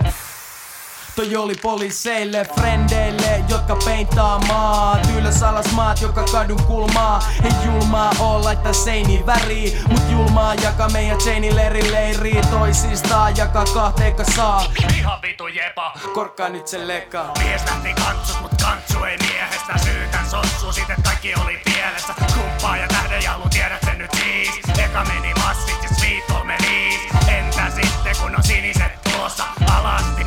Toi 1.16 1.36
oli 1.36 1.54
poliiseille, 1.62 2.46
frendeille, 2.54 3.44
jotka 3.48 3.76
peintaa 3.84 4.38
maat. 4.38 5.08
Ylös 5.18 5.42
alas 5.42 5.72
maat, 5.72 6.00
joka 6.00 6.24
kadun 6.32 6.62
kulmaa. 6.62 7.22
Ei 7.44 7.52
julmaa 7.66 8.10
oo 8.20 8.44
laittaa 8.44 8.72
seini 8.72 9.26
väri 9.26 9.82
Mut 9.88 10.02
julmaa 10.10 10.54
jaka 10.54 10.88
meidän 10.88 11.18
Jane 11.26 11.56
leri 11.56 11.92
leiri. 11.92 12.40
Toisistaan 12.50 13.36
jaka 13.36 13.64
kahteeka 13.74 14.24
saa 14.24 14.64
Ihan 14.98 15.22
vitu 15.22 15.46
jepa. 15.46 15.92
Korkkaa 16.14 16.48
nyt 16.48 16.68
se 16.68 16.88
leka 16.88 17.24
Mies 17.38 17.62
lähti 17.64 17.94
kantsus, 17.94 18.40
mut 18.40 18.52
kantsu 18.62 19.04
ei 19.04 19.16
miehestä. 19.18 19.78
Syytän 19.84 20.30
sossu, 20.30 20.72
sit 20.72 20.90
et 20.90 21.04
kaikki 21.04 21.34
oli 21.34 21.60
pielessä. 21.64 22.14
Kumppaa 22.34 22.76
ja 22.76 22.88
tähdenjalu, 22.88 23.48
tiedät 23.50 23.80
sen 23.84 23.98
nyt 23.98 24.10
siis. 24.14 24.78
Eka 24.78 25.04
meni 25.04 25.34
massit 25.34 25.82
ja 25.82 25.88
sweet 25.96 26.30
on 26.40 26.46
menis 26.46 27.00
Entä 27.28 27.70
sitten 27.70 28.16
kun 28.20 28.36
on 28.36 28.42
siniset 28.42 29.02
tulossa 29.02 29.44
Alasti 29.76 30.22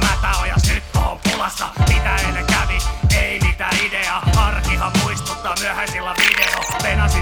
aina 2.16 2.44
kävi, 2.44 2.78
ei 3.18 3.40
mitään 3.40 3.78
ideaa. 3.86 4.30
Arkihan 4.38 4.92
muistuttaa 5.04 5.56
myöhäisillä 5.62 6.14
vi- 6.18 6.25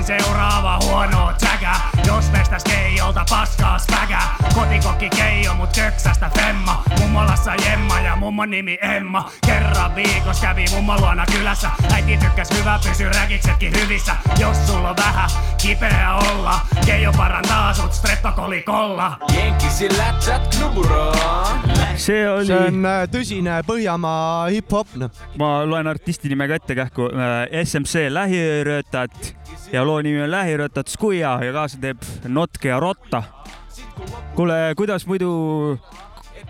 seuraava 0.03 0.79
huono 0.83 1.33
täkä 1.39 1.73
Jos 2.07 2.31
mestäs 2.31 2.63
keijolta 2.63 3.25
paskaas 3.29 3.87
päkä 3.91 4.19
Kotikokki 4.55 5.09
keijo 5.09 5.53
mut 5.53 5.69
köksästä 5.75 6.31
femma. 6.37 6.83
Mummolassa 6.99 7.55
Jemma 7.55 7.99
ja 7.99 8.15
mummon 8.15 8.49
nimi 8.49 8.77
Emma. 8.81 9.29
Kerran 9.45 9.95
viikos 9.95 10.41
kävi 10.41 10.65
mummon 10.75 11.01
luona 11.01 11.25
kylässä. 11.31 11.69
Äiti 11.93 12.17
tykkäs 12.17 12.49
hyvä 12.59 12.79
pysy 12.89 13.09
räkiksetkin 13.09 13.73
hyvissä. 13.81 14.15
Jos 14.39 14.67
sulla 14.67 14.89
on 14.89 14.95
vähän 14.97 15.29
kipeä 15.61 16.15
olla. 16.15 16.59
Keijo 16.85 17.11
parantaa 17.17 17.73
sut 17.73 17.93
streptokolikolla 17.93 19.17
Jenkisillä 19.35 20.13
chat 20.19 20.55
knuburaa. 20.55 21.63
See 21.95 22.29
oli 22.29 22.45
see 22.45 22.57
on 22.57 22.85
äh, 22.85 23.03
tõsine 23.07 23.61
Põhjamaa 23.67 24.49
hip-hop, 24.49 24.87
ma 25.37 25.65
loen 25.65 25.87
artisti 25.87 26.29
nime 26.29 26.47
ka 26.47 26.55
ette 26.55 26.75
kähku. 26.75 27.09
SMC 27.63 28.09
Lähiröötad 28.09 29.42
ja 29.73 29.81
loo 29.85 30.01
nimi 30.05 30.21
on 30.21 30.31
Lähiröötad 30.31 30.89
Skuja 30.89 31.37
ja 31.41 31.53
kaasa 31.53 31.79
teeb 31.81 32.01
Notke 32.27 32.69
ja 32.69 32.79
Rotta. 32.79 33.23
kuule, 34.35 34.73
kuidas 34.77 35.07
muidu, 35.09 35.77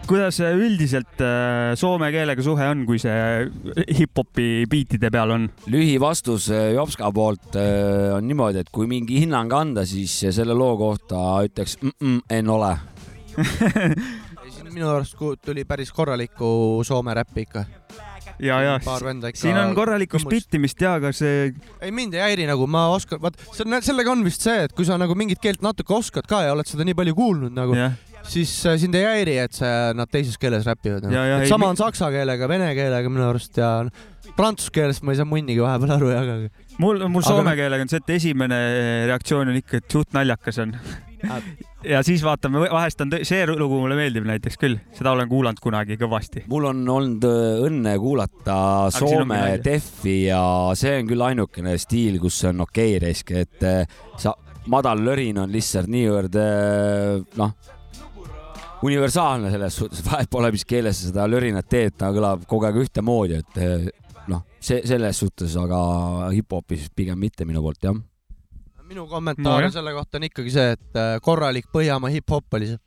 kuidas 0.08 0.40
üldiselt 0.40 1.22
äh, 1.24 1.74
soome 1.80 2.12
keelega 2.12 2.44
suhe 2.44 2.68
on, 2.68 2.86
kui 2.88 3.00
see 3.00 3.16
hip-hopi 4.00 4.66
biitide 4.70 5.12
peal 5.12 5.32
on? 5.38 5.48
lühivastus 5.72 6.50
äh, 6.52 6.74
Jopska 6.76 7.12
poolt 7.16 7.56
äh, 7.56 8.12
on 8.18 8.28
niimoodi, 8.28 8.64
et 8.64 8.72
kui 8.72 8.88
mingi 8.92 9.24
hinnang 9.24 9.54
anda, 9.56 9.88
siis 9.88 10.20
selle 10.30 10.58
loo 10.58 10.76
kohta 10.78 11.44
ütleks 11.48 11.78
mm 11.82 11.96
-mm, 12.00 12.20
en 12.30 12.50
ole. 12.50 12.76
minu 14.74 14.90
arust 14.90 15.16
tuli 15.46 15.66
päris 15.66 15.92
korralikku 15.92 16.82
Soome 16.84 17.14
räppi 17.14 17.42
ikka. 17.42 17.66
ja, 18.40 18.58
ja 18.66 18.78
siin 19.34 19.58
on 19.60 19.74
korralikku 19.78 20.20
spittimist 20.22 20.82
ja, 20.82 20.96
aga 21.00 21.12
see 21.16 21.52
ei, 21.82 21.92
mind 21.94 22.16
ei 22.18 22.24
häiri 22.24 22.48
nagu, 22.50 22.66
ma 22.70 22.88
oskan, 22.96 23.22
vaat 23.24 23.38
see 23.52 23.66
on, 23.68 23.78
sellega 23.86 24.12
on 24.14 24.24
vist 24.26 24.46
see, 24.46 24.64
et 24.68 24.74
kui 24.78 24.88
sa 24.88 24.98
nagu 25.02 25.16
mingit 25.20 25.42
keelt 25.44 25.62
natuke 25.66 25.94
oskad 25.98 26.28
ka 26.30 26.44
ja 26.48 26.56
oled 26.56 26.70
seda 26.70 26.86
nii 26.88 26.98
palju 26.98 27.16
kuulnud 27.18 27.54
nagu, 27.56 27.76
Jah. 27.78 27.94
siis 28.28 28.54
äh, 28.70 28.78
sind 28.82 28.96
ei 28.98 29.06
häiri, 29.06 29.38
et 29.44 29.54
see, 29.60 29.74
nad 30.00 30.10
teises 30.12 30.38
keeles 30.42 30.66
räpivad 30.70 31.06
nagu.. 31.08 31.14
ei, 31.44 31.48
sama 31.52 31.68
mi- 31.68 31.74
on 31.76 31.82
saksa 31.84 32.10
keelega, 32.14 32.50
vene 32.52 32.72
keelega 32.78 33.12
minu 33.14 33.28
arust 33.30 33.58
ja 33.62 33.74
prantsuse 34.38 34.72
keelest 34.74 35.04
ma 35.06 35.14
ei 35.14 35.20
saa 35.20 35.28
munnigi 35.30 35.62
vahepeal 35.62 35.98
aru 35.98 36.10
jah, 36.14 36.24
aga 36.24 36.80
mul, 36.82 37.04
mul 37.08 37.22
Aga 37.22 37.30
soome 37.30 37.50
noh- 37.52 37.60
keelega 37.60 37.86
on 37.86 37.92
see, 37.94 38.02
et 38.02 38.16
esimene 38.18 38.60
reaktsioon 39.12 39.52
on 39.54 39.60
ikka, 39.62 39.84
et 39.84 39.98
suht 40.00 40.16
naljakas 40.18 40.62
on. 40.66 40.74
ja 41.88 42.02
siis 42.06 42.24
vaatame, 42.24 42.64
vahest 42.72 43.02
on, 43.04 43.12
see 43.28 43.44
lugu 43.50 43.80
mulle 43.82 43.98
meeldib 43.98 44.26
näiteks 44.28 44.60
küll, 44.62 44.78
seda 44.96 45.14
olen 45.14 45.30
kuulanud 45.32 45.62
kunagi 45.64 45.98
kõvasti. 46.00 46.46
mul 46.52 46.70
on 46.72 46.82
olnud 46.96 47.28
äh, 47.28 47.64
õnne 47.68 47.96
kuulata 48.02 48.58
ongi 48.88 49.00
Soome. 49.00 49.42
Defi 49.64 50.18
ja 50.28 50.44
see 50.80 50.98
on 51.02 51.10
küll 51.10 51.26
ainukene 51.28 51.76
stiil, 51.82 52.20
kus 52.24 52.42
on 52.50 52.64
okei 52.66 52.98
okay, 52.98 53.08
risk, 53.08 53.34
et 53.36 53.68
äh, 53.68 53.98
sa, 54.20 54.36
madal 54.72 55.04
lörin 55.04 55.42
on 55.44 55.52
lihtsalt 55.54 55.92
niivõrd 55.92 56.38
äh, 56.40 57.18
noh, 57.40 57.56
universaalne 58.84 59.52
selles 59.54 59.82
suhtes, 59.82 60.06
vahet 60.10 60.32
pole, 60.32 60.54
mis 60.56 60.66
keeles 60.68 61.02
sa 61.02 61.12
seda 61.12 61.28
lörinat 61.32 61.70
teed, 61.72 61.98
ta 62.00 62.14
kõlab 62.16 62.48
kogu 62.50 62.70
aeg 62.70 62.82
ühtemoodi, 62.86 63.44
et 63.44 63.62
noh, 64.32 64.46
see 64.64 64.84
selles 64.88 65.20
suhtes, 65.20 65.56
aga 65.60 66.32
hip-hopis 66.34 66.90
pigem 66.96 67.20
mitte 67.20 67.48
minu 67.48 67.64
poolt 67.64 67.90
jah. 67.90 68.02
Minu 68.94 69.10
kommentaar 69.10 69.68
no, 69.68 69.74
selle 69.74 69.94
kohta 69.96 70.20
on 70.20 70.30
ikkagi 70.30 70.54
see, 70.54 70.74
et 70.78 71.00
äh, 71.00 71.16
korralik 71.24 71.70
Põhjamaa 71.74 72.12
hip-hop 72.14 72.58
oli 72.60 72.72
see. 72.74 72.80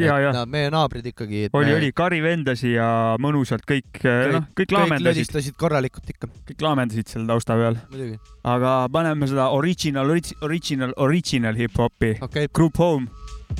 ja, 0.00 0.16
ja 0.22 0.32
Nad, 0.34 0.50
meie 0.50 0.70
naabrid 0.72 1.06
ikkagi. 1.10 1.46
oli, 1.52 1.74
oli 1.76 1.90
karivendasi 1.96 2.72
ja 2.74 2.90
mõnusalt 3.22 3.66
kõik, 3.68 4.00
noh, 4.34 4.46
kõik 4.48 4.62
kõik 4.64 4.76
laamendasid, 4.76 5.10
lõdistasid 5.10 5.58
korralikult 5.60 6.14
ikka, 6.14 6.30
kõik 6.48 6.64
laamendasid 6.64 7.12
seal 7.12 7.26
tausta 7.28 7.58
peal. 7.60 7.80
muidugi. 7.92 8.20
aga 8.48 8.76
paneme 8.92 9.28
seda 9.30 9.50
original, 9.56 10.14
original, 10.42 10.94
original 10.96 11.58
hip-hopi 11.58 12.16
okay.. 12.24 12.48
Group 12.52 12.80
Home, 12.82 13.10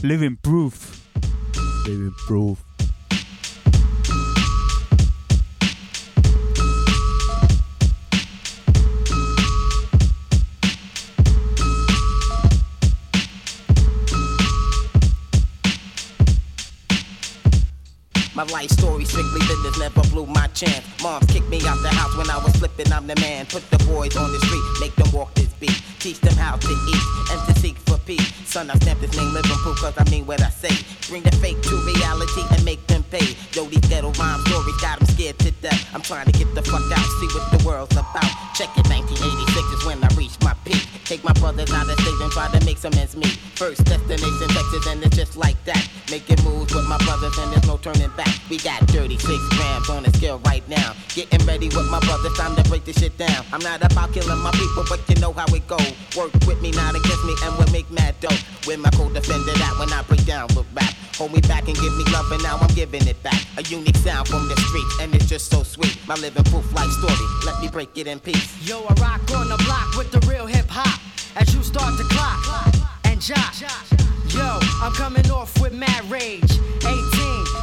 Living 0.02 0.40
Proof. 0.42 0.88
Living 1.86 2.16
Proof. 2.26 2.67
My 18.38 18.44
life 18.54 18.70
story 18.70 19.04
strictly 19.04 19.40
business, 19.40 19.80
never 19.80 20.00
blew 20.14 20.24
my 20.26 20.46
chance. 20.54 20.86
Mom 21.02 21.20
kicked 21.26 21.48
me 21.48 21.58
out 21.66 21.82
the 21.82 21.88
house 21.88 22.16
when 22.16 22.30
I 22.30 22.38
was 22.38 22.54
flipping, 22.54 22.92
I'm 22.92 23.08
the 23.08 23.16
man. 23.16 23.46
Put 23.46 23.68
the 23.68 23.78
boys 23.78 24.16
on 24.16 24.30
the 24.30 24.38
street, 24.46 24.62
make 24.78 24.94
them 24.94 25.10
walk 25.10 25.34
this 25.34 25.52
beat. 25.54 25.74
Teach 25.98 26.20
them 26.20 26.34
how 26.34 26.54
to 26.54 26.68
eat 26.70 27.02
and 27.32 27.40
to 27.48 27.60
seek 27.60 27.76
for 27.78 27.98
peace. 28.06 28.32
Son, 28.46 28.70
I 28.70 28.76
stamp 28.76 29.00
this 29.00 29.10
name 29.16 29.34
living 29.34 29.58
proof 29.66 29.78
cause 29.78 29.94
I 29.98 30.08
mean 30.08 30.24
what 30.24 30.40
I 30.40 30.50
say. 30.50 30.70
Bring 31.08 31.24
the 31.24 31.34
fake 31.42 31.60
to 31.62 31.74
reality 31.82 32.42
and 32.52 32.64
make 32.64 32.86
them 32.86 33.02
pay. 33.10 33.34
Yo, 33.54 33.64
these 33.64 33.82
ghetto 33.90 34.12
rhyme 34.12 34.40
stories 34.46 34.80
got 34.80 35.00
them 35.00 35.08
scared 35.08 35.36
to 35.40 35.50
death. 35.58 35.90
I'm 35.92 36.02
trying 36.02 36.26
to 36.26 36.32
get 36.38 36.54
the 36.54 36.62
fuck 36.62 36.86
out, 36.94 37.06
see 37.18 37.26
what 37.34 37.50
the 37.50 37.66
world's 37.66 37.96
about. 37.96 38.22
Check 38.54 38.70
it, 38.78 38.86
1986 38.86 39.82
is 39.82 39.84
when 39.84 39.98
I 40.04 40.14
reached 40.14 40.44
my 40.44 40.54
peak. 40.64 40.86
Take 41.08 41.24
my 41.24 41.32
brothers 41.40 41.72
out 41.72 41.88
of 41.88 41.98
state 41.98 42.20
and 42.20 42.30
try 42.30 42.48
to 42.52 42.62
make 42.66 42.76
some 42.76 42.92
ends 42.92 43.16
meet. 43.16 43.38
First 43.56 43.82
destination 43.86 44.48
Texas 44.48 44.86
and 44.88 45.02
it's 45.02 45.16
just 45.16 45.38
like 45.38 45.56
that. 45.64 45.88
Making 46.10 46.44
moves 46.44 46.74
with 46.74 46.86
my 46.86 46.98
brothers 46.98 47.32
and 47.38 47.50
there's 47.50 47.66
no 47.66 47.78
turning 47.78 48.10
back. 48.10 48.28
We 48.50 48.58
got 48.58 48.82
36 48.90 49.24
grams 49.56 49.88
on 49.88 50.02
the 50.02 50.12
scale 50.12 50.38
right 50.44 50.68
now. 50.68 50.92
Getting 51.14 51.46
ready 51.46 51.68
with 51.68 51.88
my 51.90 51.98
brothers, 52.00 52.36
time 52.36 52.54
to 52.56 52.62
break 52.68 52.84
this 52.84 52.98
shit 52.98 53.16
down. 53.16 53.42
I'm 53.54 53.62
not 53.62 53.80
about 53.90 54.12
killing 54.12 54.38
my 54.42 54.50
people, 54.50 54.84
but 54.90 55.00
you 55.08 55.14
know 55.14 55.32
how 55.32 55.46
it 55.48 55.66
go. 55.66 55.78
Work 56.14 56.34
with 56.46 56.60
me, 56.60 56.72
not 56.72 56.94
against 56.94 57.24
me, 57.24 57.34
and 57.42 57.56
we'll 57.56 57.72
make 57.72 57.90
mad 57.90 58.20
dough. 58.20 58.36
With 58.66 58.78
my 58.78 58.90
co-defender 58.90 59.52
that 59.52 59.76
when 59.80 59.90
I 59.90 60.02
break 60.02 60.26
down 60.26 60.48
with 60.48 60.66
rap. 60.74 60.92
Hold 61.18 61.32
me 61.32 61.40
back 61.40 61.66
and 61.66 61.76
give 61.76 61.96
me 61.96 62.04
love, 62.12 62.30
and 62.30 62.40
now 62.44 62.58
I'm 62.58 62.72
giving 62.76 63.04
it 63.08 63.20
back. 63.24 63.42
A 63.56 63.62
unique 63.62 63.96
sound 63.96 64.28
from 64.28 64.46
the 64.46 64.54
street, 64.54 64.86
and 65.02 65.12
it's 65.16 65.26
just 65.26 65.50
so 65.50 65.64
sweet. 65.64 65.98
My 66.06 66.14
living 66.14 66.44
proof 66.44 66.72
life 66.72 66.88
story, 66.92 67.26
let 67.44 67.60
me 67.60 67.66
break 67.66 67.90
it 67.98 68.06
in 68.06 68.20
peace. 68.20 68.46
Yo, 68.62 68.84
I 68.88 68.94
rock 69.02 69.28
on 69.32 69.48
the 69.48 69.60
block 69.64 69.96
with 69.96 70.12
the 70.12 70.24
real 70.30 70.46
hip 70.46 70.66
hop. 70.68 71.00
As 71.34 71.52
you 71.52 71.64
start 71.64 71.98
to 71.98 72.04
clock 72.04 72.72
and 73.02 73.20
jock. 73.20 73.52
Yo, 74.28 74.60
I'm 74.80 74.92
coming 74.92 75.28
off 75.28 75.60
with 75.60 75.72
mad 75.72 76.08
rage. 76.08 76.52
18 76.86 76.92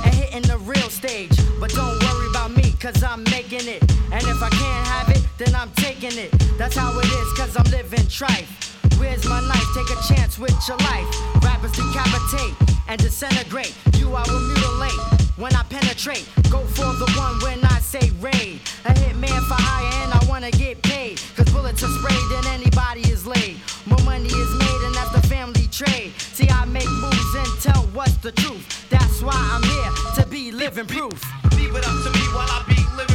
and 0.03 0.14
hitting 0.14 0.41
the 0.41 0.58
real 0.66 0.89
stage. 0.89 1.32
But 1.58 1.72
don't 1.72 1.97
worry 2.03 2.28
about 2.32 2.51
me, 2.51 2.74
cause 2.82 3.01
I'm 3.03 3.24
making 3.24 3.70
it. 3.70 3.82
And 4.12 4.22
if 4.22 4.43
I 4.43 4.49
can't 4.49 4.88
have 4.88 5.10
it, 5.16 5.24
then 5.38 5.56
I'm 5.56 5.72
taking 5.78 6.18
it. 6.18 6.32
That's 6.58 6.76
how 6.76 6.91
it 6.99 7.06
is, 7.06 7.34
cause 7.38 7.56
I'm 7.56 7.72
living 7.72 8.08
trife. 8.12 8.74
Where's 9.00 9.28
my 9.28 9.41
knife? 9.41 9.68
Take 9.74 9.89
a 9.89 10.14
chance 10.14 10.39
with 10.39 10.56
your 10.68 10.78
life. 10.78 11.08
Rappers 11.43 11.72
decapitate 11.72 12.56
and 12.88 13.02
disintegrate. 13.02 13.74
You 13.98 14.14
I 14.16 14.24
will 14.28 14.39
mutilate 14.39 15.00
when 15.38 15.54
I 15.56 15.64
penetrate. 15.64 16.28
Go 16.50 16.60
for 16.60 16.91
the 17.02 17.12
one 17.18 17.36
when 17.43 17.64
I 17.66 17.80
say 17.80 18.12
raid. 18.22 18.62
A 18.86 18.93
hitman 18.93 19.41
for 19.48 19.60
hire 19.60 20.04
and 20.04 20.14
I 20.14 20.26
wanna 20.30 20.52
get 20.52 20.82
paid. 20.84 21.20
Cause 21.36 21.50
bullets 21.50 21.84
are 21.84 21.93
sprayed 22.00 22.32
and 22.38 22.46
anybody 22.48 23.02
is 23.12 23.26
laid. 23.28 23.58
More 23.86 24.04
money 24.06 24.28
is 24.28 24.52
made 24.60 24.82
and 24.86 24.96
that's 24.96 25.12
the 25.12 25.28
family 25.28 25.68
trade. 25.68 26.14
See, 26.20 26.50
I 26.50 26.66
make 26.66 26.89
moves 26.89 27.36
and 27.36 27.62
tell 27.62 27.84
what's 27.93 28.18
the 28.18 28.32
truth. 28.32 28.89
That's 28.89 29.22
why 29.22 29.36
I'm 29.36 29.64
here 29.64 30.24
to 30.24 30.30
be 30.30 30.52
living 30.52 30.88
proof. 30.88 31.20
Leave 31.58 31.76
it 31.76 31.86
up 31.86 31.98
to 32.04 32.10
me 32.12 32.26
while 32.34 32.50
I 32.50 32.64
be 32.68 32.80
living 32.96 33.14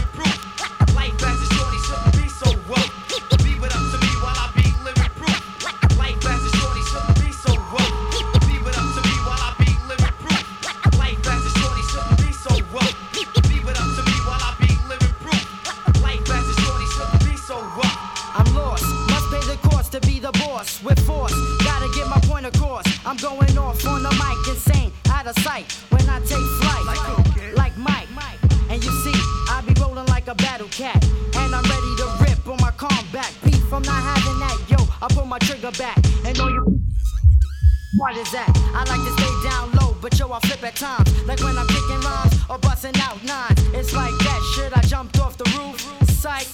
What 38.01 38.16
is 38.16 38.32
that? 38.32 38.48
I 38.72 38.80
like 38.88 39.05
to 39.05 39.12
stay 39.12 39.28
down 39.51 39.72
low, 39.76 39.94
but 40.01 40.18
yo, 40.18 40.32
I 40.32 40.40
flip 40.40 40.64
at 40.64 40.74
times. 40.74 41.12
Like 41.28 41.38
when 41.40 41.59
I'm 41.59 41.66
kicking 41.66 42.01
rhymes 42.01 42.32
or 42.48 42.57
busting 42.57 42.96
out 42.96 43.22
nines. 43.22 43.61
It's 43.76 43.92
like 43.92 44.16
that 44.24 44.40
shit, 44.57 44.72
I 44.74 44.80
jumped 44.88 45.20
off 45.20 45.36
the 45.36 45.44
roof. 45.53 45.76
Psych, 46.09 46.48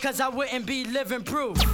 cause 0.00 0.22
I 0.22 0.28
wouldn't 0.28 0.64
be 0.64 0.84
living 0.84 1.22
proof. 1.22 1.58
The 1.58 1.64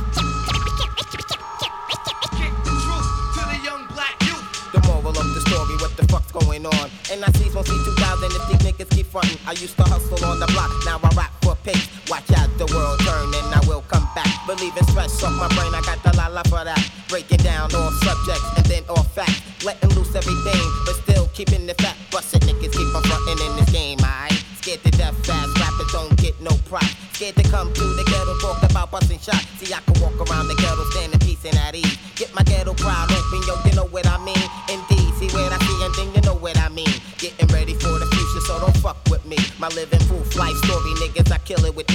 truth 2.83 3.07
to 3.39 3.43
the 3.47 3.61
young 3.63 3.87
black 3.95 4.19
youth. 4.27 4.43
The 4.75 4.83
Moral 4.91 5.15
of 5.15 5.29
the 5.39 5.41
story, 5.47 5.77
what 5.79 5.97
the 5.97 6.03
fuck's 6.11 6.33
going 6.33 6.67
on? 6.67 6.91
And 7.13 7.25
I 7.25 7.31
see 7.39 7.49
from 7.49 7.63
C2000 7.63 8.27
if 8.27 8.43
these 8.51 8.73
niggas 8.73 8.91
keep 8.91 9.07
frontin'. 9.07 9.39
I 9.47 9.53
used 9.53 9.77
to 9.77 9.85
hustle 9.85 10.19
on 10.27 10.41
the 10.41 10.47
block, 10.51 10.73
now 10.85 10.99
I 10.99 11.15
rap 11.15 11.31
for 11.43 11.55
pace. 11.63 11.87
Watch 12.11 12.29
out, 12.33 12.51
the 12.59 12.67
world 12.75 12.99
turn 13.07 13.31
and 13.39 13.55
I 13.55 13.61
will 13.69 13.83
come 13.87 14.09
back. 14.17 14.27
Believe 14.49 14.77
in 14.77 14.83
stress 14.89 15.23
off 15.23 15.31
my 15.39 15.47
brain, 15.55 15.73
I 15.73 15.81
got 15.87 16.03
the 16.03 16.12
la 16.29 16.29
la 16.29 16.43
for 16.45 16.65
that. 16.65 16.83
Breaking 17.09 17.39
down 17.39 17.75
all 17.75 17.91
subjects 18.03 18.49
and 18.57 18.67
then 18.67 18.85
all 18.89 19.03
facts. 19.03 19.43
Letting 19.65 19.91
loose 19.91 20.15
everything, 20.15 20.63
but 20.87 20.95
still 21.03 21.29
keeping 21.35 21.67
the 21.67 21.75
fact. 21.75 21.99
Busted 22.11 22.43
niggas 22.43 22.73
keep 22.73 22.95
on 22.95 23.03
frontin' 23.03 23.39
in 23.47 23.57
this 23.57 23.71
game, 23.71 23.99
I 24.03 24.29
Scared 24.63 24.85
to 24.85 24.91
death 24.93 25.27
fast, 25.27 25.59
rappers 25.59 25.91
don't 25.91 26.17
get 26.19 26.41
no 26.41 26.51
prop. 26.71 26.85
Scared 27.15 27.35
to 27.35 27.43
come 27.51 27.73
to 27.73 27.83
the 27.83 28.05
ghetto, 28.07 28.39
talk 28.39 28.63
about 28.63 28.93
busting 28.93 29.19
shots. 29.19 29.45
See, 29.59 29.75
I 29.75 29.81
can 29.81 30.01
walk 30.01 30.15
around 30.31 30.47
the 30.47 30.55
ghetto, 30.55 30.85
standing 30.91 31.19
peace 31.19 31.45
and 31.45 31.57
at 31.57 31.75
ease. 31.75 31.99
Get 32.15 32.33
my 32.33 32.45
ghetto 32.45 32.73
crowd 32.75 33.11
open, 33.11 33.43
yo, 33.43 33.59
you 33.67 33.75
know 33.75 33.87
what 33.87 34.07
I 34.07 34.19
mean. 34.23 34.47
Indeed, 34.71 35.11
see 35.19 35.27
what 35.35 35.51
I 35.51 35.59
see, 35.67 35.79
and 35.83 35.95
then 35.99 36.15
you 36.15 36.21
know 36.23 36.39
what 36.39 36.57
I 36.59 36.69
mean. 36.69 36.95
Getting 37.19 37.49
ready 37.49 37.75
for 37.75 37.99
the 37.99 38.07
future, 38.07 38.43
so 38.47 38.61
don't 38.61 38.77
fuck 38.79 38.99
with 39.11 39.27
me. 39.27 39.37
My 39.59 39.67
living 39.75 39.99
proof 40.07 40.37
life 40.37 40.55
story, 40.63 40.95
niggas, 41.03 41.33
I 41.33 41.39
kill 41.39 41.65
it 41.65 41.75
with 41.75 41.91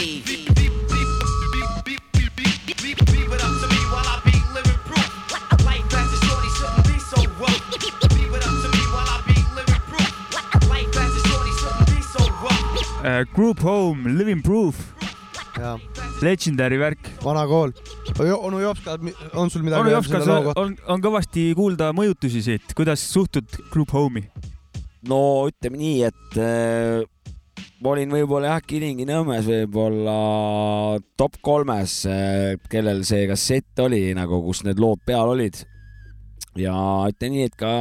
Group 13.25 13.59
Home, 13.65 14.17
Living 14.17 14.43
Proof, 14.43 14.75
Legendary 16.21 16.77
värk. 16.77 17.09
vana 17.23 17.45
kool. 17.47 17.71
onu 18.37 18.59
Jopska, 18.61 18.97
on 19.33 19.49
sul 19.49 19.63
midagi 19.63 19.79
onu 19.81 19.89
öelda 19.89 19.97
Jopskas 19.97 20.23
selle 20.23 20.35
loo 20.35 20.43
kohta? 20.43 20.61
on, 20.61 20.75
on 20.87 21.01
kõvasti 21.01 21.45
kuulda 21.57 21.91
mõjutusi 21.97 22.43
siit, 22.45 22.73
kuidas 22.77 23.01
suhtud 23.13 23.49
Group 23.71 23.93
Home'i? 23.93 24.27
no 25.09 25.19
ütleme 25.49 25.79
nii, 25.81 26.03
et 26.09 26.39
äh, 26.41 27.05
ma 27.81 27.93
olin 27.93 28.13
võib-olla 28.13 28.55
jah, 28.55 28.65
Kilingi-Nõmmes 28.65 29.49
võib-olla 29.49 30.17
top 31.17 31.39
kolmes 31.45 31.99
äh,, 32.09 32.57
kellel 32.69 33.03
see 33.07 33.25
kassett 33.29 33.85
oli 33.85 34.11
nagu, 34.17 34.41
kus 34.45 34.63
need 34.67 34.81
lood 34.81 35.01
peal 35.05 35.33
olid. 35.33 35.63
ja 36.57 36.75
ütlen 37.09 37.33
nii, 37.33 37.49
et 37.49 37.57
ka 37.57 37.73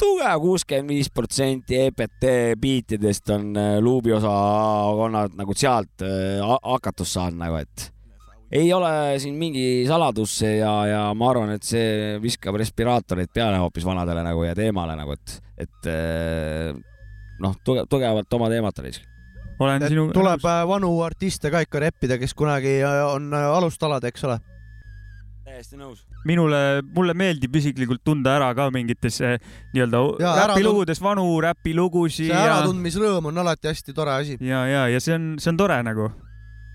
tugev 0.00 0.40
kuuskümmend 0.42 0.88
viis 0.92 1.08
protsenti 1.14 1.78
EPT 1.86 2.26
biitidest 2.60 3.30
on 3.34 3.50
äh, 3.56 3.76
luubiosakonnad 3.84 5.36
nagu 5.38 5.54
sealt 5.56 6.02
äh, 6.04 6.40
ha- 6.44 6.60
hakatust 6.62 7.16
saanud 7.16 7.40
nagu, 7.40 7.56
et 7.62 7.90
ei 8.56 8.68
ole 8.72 8.90
siin 9.18 9.34
mingi 9.40 9.84
saladus 9.88 10.36
see 10.38 10.58
ja, 10.60 10.72
ja 10.86 11.00
ma 11.18 11.30
arvan, 11.32 11.50
et 11.56 11.64
see 11.66 12.16
viskab 12.22 12.54
respiraatorid 12.60 13.32
peale 13.34 13.58
hoopis 13.58 13.84
vanadele 13.88 14.22
nagu 14.22 14.44
ja 14.46 14.54
teemale 14.54 14.94
nagu, 15.00 15.16
et, 15.16 15.34
et 15.66 15.88
eh, 15.90 16.70
noh, 17.42 17.56
tugev, 17.66 17.88
tugevalt 17.90 18.36
oma 18.38 18.48
teemat 18.52 18.78
oli. 18.84 18.92
olen 19.58 19.82
Et 19.82 19.88
sinu. 19.90 20.06
tuleb 20.14 20.44
äh, 20.46 20.60
vanu 20.68 20.92
artiste 21.02 21.50
ka 21.50 21.64
ikka 21.66 21.80
reppida, 21.88 22.20
kes 22.22 22.34
kunagi 22.38 22.78
äh, 22.84 23.02
on 23.10 23.32
äh, 23.34 23.48
alustalad, 23.56 24.04
eks 24.04 24.24
ole. 24.28 24.38
Täiesti 25.56 25.78
nõus. 25.80 26.02
minule, 26.28 26.58
mulle 26.94 27.14
meeldib 27.16 27.54
isiklikult 27.56 28.02
tunda 28.04 28.34
ära 28.36 28.50
ka 28.56 28.68
mingites 28.74 29.20
eh, 29.24 29.36
nii-öelda 29.72 30.02
räpilugudes 30.52 31.00
vanu 31.02 31.24
räpilugusid 31.44 32.28
see 32.28 32.34
ja, 32.34 32.42
äratundmisrõõm 32.50 33.30
on 33.30 33.44
alati 33.44 33.70
hästi 33.70 33.94
tore 33.96 34.16
asi. 34.20 34.36
ja, 34.44 34.66
ja, 34.68 34.86
ja 34.92 35.00
see 35.00 35.16
on, 35.16 35.28
see 35.40 35.52
on 35.54 35.60
tore 35.60 35.78
nagu. 35.86 36.10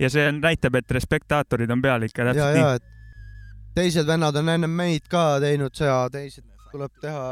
ja 0.01 0.09
see 0.09 0.25
on, 0.31 0.41
näitab, 0.41 0.79
et 0.81 0.97
respektaatorid 0.97 1.69
on 1.71 1.83
peal 1.83 2.07
ikka 2.07 2.25
ja, 2.25 2.31
täpselt 2.31 2.57
ja 2.57 2.71
nii. 2.71 3.69
teised 3.77 4.09
vennad 4.09 4.41
on 4.41 4.49
ennem 4.55 4.73
meid 4.81 5.05
ka 5.11 5.25
teinud 5.43 5.77
seda, 5.77 6.07
teised 6.13 6.47
tuleb 6.71 6.93
teha, 7.03 7.23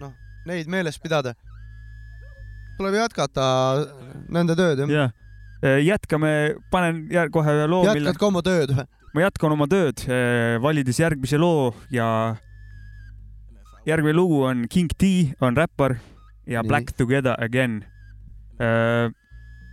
noh, 0.00 0.14
neid 0.48 0.70
meeles 0.72 0.98
pidada. 0.98 1.36
tuleb 2.80 2.98
jätkata 2.98 3.44
nende 4.32 4.58
tööd, 4.58 4.82
jah. 4.82 5.12
jah, 5.62 5.78
jätkame, 5.92 6.56
panen 6.74 7.04
kohe 7.30 7.54
ühe 7.60 7.70
loo, 7.70 7.86
jätkad 7.86 8.18
ka 8.18 8.32
oma 8.32 8.42
tööd 8.42 8.74
või? 8.74 8.88
Ma 9.12 9.26
jätkan 9.26 9.52
oma 9.52 9.68
tööd, 9.68 10.04
valides 10.62 10.98
järgmise 11.00 11.38
loo 11.40 11.72
ja 11.92 12.06
järgmine 13.86 14.16
lugu 14.16 14.42
on 14.48 14.66
King 14.70 14.92
T 14.98 15.34
on 15.40 15.56
räppar 15.56 15.98
ja 16.46 16.62
Nii. 16.62 16.68
Black 16.68 16.96
Together 16.96 17.36
Again. 17.36 17.84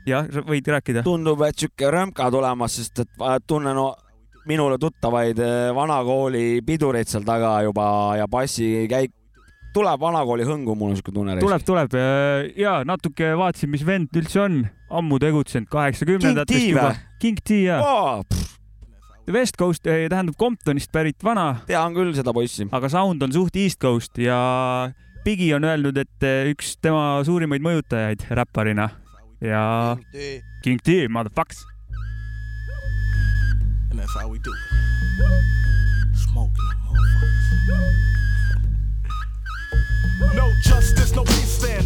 jah, 0.09 0.27
võid 0.47 0.67
rääkida. 0.67 1.03
tundub, 1.05 1.41
et 1.47 1.57
sihuke 1.59 1.91
rõmka 1.93 2.29
tulemas, 2.33 2.79
sest 2.79 3.03
et 3.05 3.11
ma 3.19 3.37
tunnen 3.39 3.77
no, 3.77 3.93
minule 4.49 4.79
tuttavaid 4.81 5.39
eh, 5.43 5.69
vanakooli 5.75 6.61
pidureid 6.65 7.09
seal 7.09 7.25
taga 7.27 7.59
juba 7.67 7.85
ja 8.17 8.27
bassikäik, 8.31 9.13
tuleb 9.75 10.01
vanakooli 10.01 10.47
hõngu, 10.47 10.75
mul 10.77 10.95
on 10.95 10.99
siuke 10.99 11.13
tunne. 11.13 11.37
tuleb, 11.43 11.65
tuleb 11.67 11.97
ja 12.57 12.79
natuke 12.87 13.35
vaatasin, 13.37 13.69
mis 13.69 13.85
vend 13.85 14.15
üldse 14.17 14.41
on, 14.47 14.61
ammu 14.89 15.21
tegutsenud, 15.21 15.69
kaheksakümnendatest 15.69 16.55
King 16.55 16.65
T 16.65 16.73
juba 16.73 16.89
või?. 16.89 17.17
King 17.21 17.43
T 17.45 17.63
ja 17.67 17.81
oh,. 17.83 18.38
West 19.33 19.57
Coast, 19.59 19.83
tähendab 19.83 20.35
Comptonist 20.39 20.91
pärit 20.91 21.23
vana. 21.23 21.61
tean 21.67 21.93
küll 21.93 22.13
seda 22.17 22.33
poissi. 22.33 22.67
aga 22.71 22.89
sound 22.89 23.21
on 23.23 23.31
suht 23.31 23.55
East 23.55 23.79
Coast 23.81 24.17
ja 24.17 24.91
Biggie 25.23 25.55
on 25.55 25.63
öelnud, 25.67 25.97
et 25.97 26.23
eh, 26.23 26.49
üks 26.53 26.77
tema 26.81 27.19
suurimaid 27.27 27.61
mõjutajaid 27.61 28.25
räpparina 28.39 28.89
ja 29.41 29.97
King 30.63 30.79
T, 30.81 31.07
motherfuckers. 31.09 31.65
And 33.91 33.99
that's 33.99 34.13
how 34.13 34.29
we 34.29 34.39
do 34.39 34.51
it. 34.53 34.59
Smoking 36.15 36.65
them 36.69 36.79
motherfuckers. 36.87 38.19
No 40.35 40.51
justice, 40.63 41.15
no 41.15 41.23
peace 41.23 41.57
then, 41.61 41.85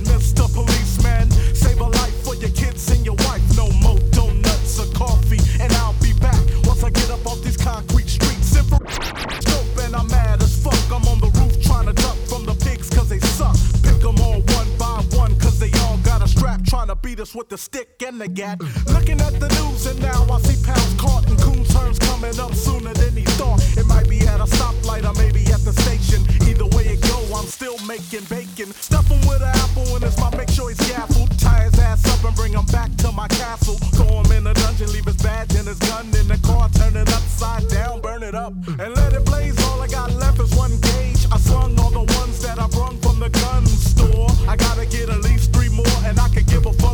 beat 17.04 17.20
us 17.20 17.36
with 17.36 17.50
the 17.50 17.58
stick 17.58 18.02
and 18.08 18.20
the 18.20 18.28
gat. 18.28 18.60
Looking 18.88 19.20
at 19.20 19.38
the 19.40 19.50
news 19.60 19.86
and 19.86 20.02
now 20.02 20.26
I 20.32 20.40
see 20.42 20.58
pounds 20.66 20.94
caught 20.98 21.28
and 21.28 21.38
coon 21.38 21.64
turns 21.66 22.00
coming 22.00 22.40
up 22.40 22.56
sooner 22.56 22.94
than 22.94 23.14
he 23.16 23.26
thought. 23.38 23.62
It 23.78 23.86
might 23.86 24.10
be 24.10 24.22
at 24.22 24.40
a 24.40 24.46
stoplight 24.46 25.04
or 25.04 25.14
maybe 25.20 25.44
at 25.52 25.60
the 25.68 25.74
station. 25.84 26.24
Either 26.48 26.66
way 26.76 26.96
it 26.96 27.02
go, 27.02 27.20
I'm 27.36 27.46
still 27.46 27.78
making 27.86 28.24
bacon. 28.32 28.72
Stuff 28.74 29.08
him 29.12 29.20
with 29.28 29.44
an 29.44 29.52
apple 29.52 29.96
in 29.98 30.02
his 30.02 30.18
mouth, 30.18 30.38
make 30.38 30.50
sure 30.50 30.70
he's 30.70 30.80
gaffled. 30.88 31.30
Tie 31.38 31.64
his 31.68 31.78
ass 31.80 32.08
up 32.08 32.24
and 32.24 32.36
bring 32.36 32.54
him 32.54 32.66
back 32.72 32.90
to 33.04 33.12
my 33.12 33.28
castle. 33.28 33.76
Throw 34.00 34.24
him 34.24 34.32
in 34.32 34.48
a 34.48 34.54
dungeon, 34.54 34.92
leave 34.94 35.06
his 35.06 35.18
badge 35.18 35.54
and 35.56 35.68
his 35.68 35.80
gun 35.80 36.08
in 36.16 36.28
the 36.32 36.40
car, 36.48 36.70
turn 36.70 36.96
it 36.96 37.10
upside 37.12 37.68
down, 37.68 38.00
burn 38.00 38.24
it 38.24 38.34
up, 38.34 38.54
and 38.80 38.96
let 38.96 39.12
it 39.14 39.26
blaze. 39.26 39.60
All 39.68 39.82
I 39.82 39.88
got 39.88 40.10
left 40.16 40.40
is 40.40 40.56
one 40.56 40.80
gauge. 40.80 41.28
I 41.32 41.38
slung 41.38 41.78
all 41.80 41.92
the 41.92 42.08
ones 42.16 42.42
that 42.44 42.60
I 42.60 42.68
brung 42.70 42.98
from 43.02 43.20
the 43.20 43.30
gun 43.30 43.66
store. 43.68 44.30
I 44.48 44.56
gotta 44.56 44.86
get 44.86 45.10
at 45.10 45.22
least 45.22 45.52
three 45.54 45.70
more, 45.70 45.98
and 46.06 46.20
I 46.20 46.30
could 46.30 46.48
give 46.48 46.66
a 46.66 46.74
fuck 46.74 46.93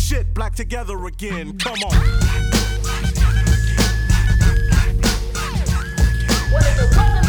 shit 0.00 0.32
black 0.34 0.54
together 0.54 1.06
again. 1.06 1.58
Come 1.58 1.78
on. 1.84 1.94
What 6.50 6.66
is 6.66 6.76
the? 6.76 7.19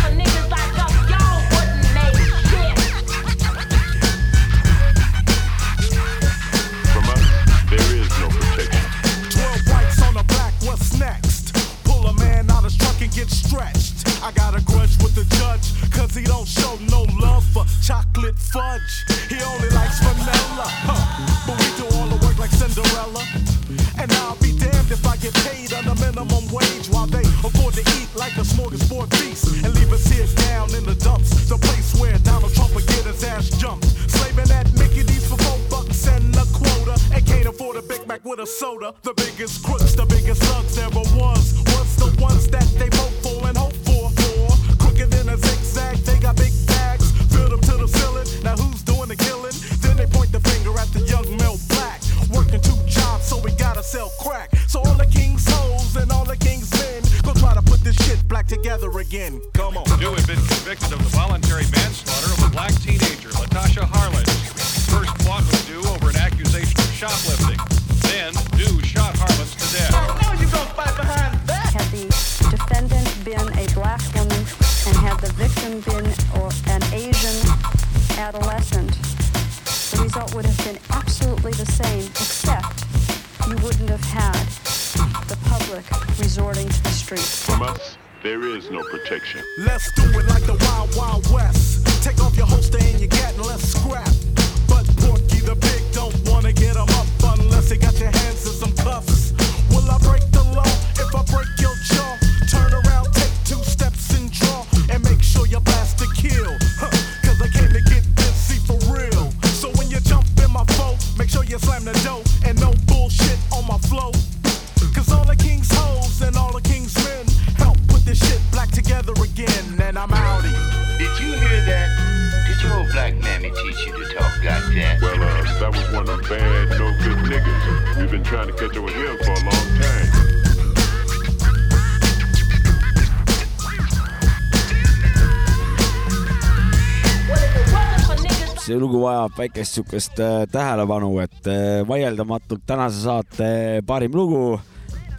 See 138.72 138.80
lugu 138.80 139.01
vajab 139.03 139.34
väikest 139.36 139.76
siukest 139.80 140.19
äh, 140.24 140.45
tähelepanu, 140.51 141.09
et 141.19 141.47
äh, 141.51 141.82
vaieldamatult 141.88 142.63
tänase 142.67 143.01
saate 143.03 143.47
parim 143.88 144.13
lugu 144.15 144.59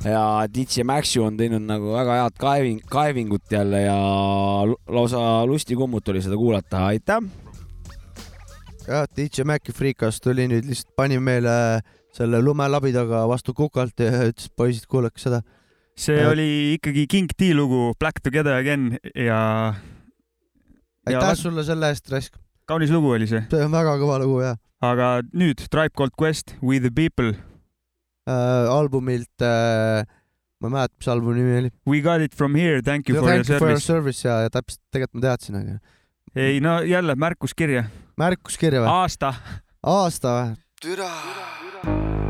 ja 0.08 0.22
DJ 0.48 0.86
Maxu 0.88 1.20
on 1.26 1.36
teinud 1.36 1.62
nagu 1.68 1.92
väga 1.92 2.16
head 2.22 2.38
kaeving, 2.40 2.80
kaevingut 2.90 3.52
jälle 3.52 3.82
ja 3.84 3.96
lausa 4.88 5.20
lustikummut 5.46 6.08
oli 6.08 6.22
seda 6.24 6.38
kuulata, 6.40 6.86
aitäh. 6.88 7.20
jah, 8.88 9.04
DJ 9.16 9.44
Maci 9.46 9.74
Freekast 9.76 10.24
tuli 10.24 10.48
nüüd 10.50 10.64
lihtsalt 10.70 10.94
pani 10.96 11.20
meile 11.20 11.54
selle 12.16 12.40
lumelabidaga 12.44 13.26
vastu 13.30 13.54
kukalt 13.56 14.00
ja 14.00 14.30
ütles, 14.30 14.48
poisid, 14.56 14.88
kuulake 14.88 15.20
seda. 15.20 15.42
see 15.96 16.16
Ja- 16.16 16.30
oli 16.32 16.74
ikkagi 16.78 17.06
King 17.06 17.28
D 17.38 17.52
lugu 17.54 17.92
Black 18.00 18.22
Together 18.24 18.56
Again 18.56 18.96
ja. 19.14 19.74
aitäh 21.06 21.34
sulle 21.36 21.64
selle 21.68 21.92
eest, 21.92 22.08
raisk. 22.10 22.40
Kaunis 22.72 22.92
lugu 22.92 23.14
oli 23.14 23.30
see. 23.30 23.44
see 23.52 23.64
on 23.68 23.72
väga 23.74 23.98
kõva 24.00 24.18
lugu 24.24 24.42
jah 24.42 24.58
aga 24.82 25.22
nüüd 25.30 25.62
Tribe 25.70 25.94
Called 25.96 26.16
Quest, 26.18 26.56
We 26.62 26.80
the 26.82 26.90
People, 26.90 27.32
äh,. 28.26 28.66
albumilt 28.70 29.42
äh,, 29.42 30.04
ma 30.62 30.68
ei 30.68 30.74
mäleta, 30.76 30.94
mis 30.98 31.10
albumi 31.10 31.38
nimi 31.40 31.58
oli. 31.60 31.72
We 31.86 32.02
got 32.02 32.20
it 32.20 32.34
from 32.34 32.54
here, 32.58 32.82
thank 32.82 33.08
you 33.08 33.18
for 33.18 33.28
your 33.28 33.44
Thank 33.44 33.50
you 33.50 33.58
for 33.58 33.70
your 33.70 33.80
service. 33.80 34.22
service 34.22 34.28
ja, 34.28 34.40
ja 34.46 34.50
täpselt, 34.50 34.82
tegelikult 34.94 35.20
ma 35.20 35.26
teadsin, 35.28 35.60
aga 35.60 35.78
ei 36.38 36.60
no 36.64 36.80
jälle 36.86 37.16
märkus 37.18 37.54
kirja. 37.54 37.86
märkus 38.18 38.58
kirja 38.58 38.82
või? 38.82 38.90
aasta. 39.02 39.34
aasta 39.82 40.36
või? 40.38 40.58
türa. 40.82 42.21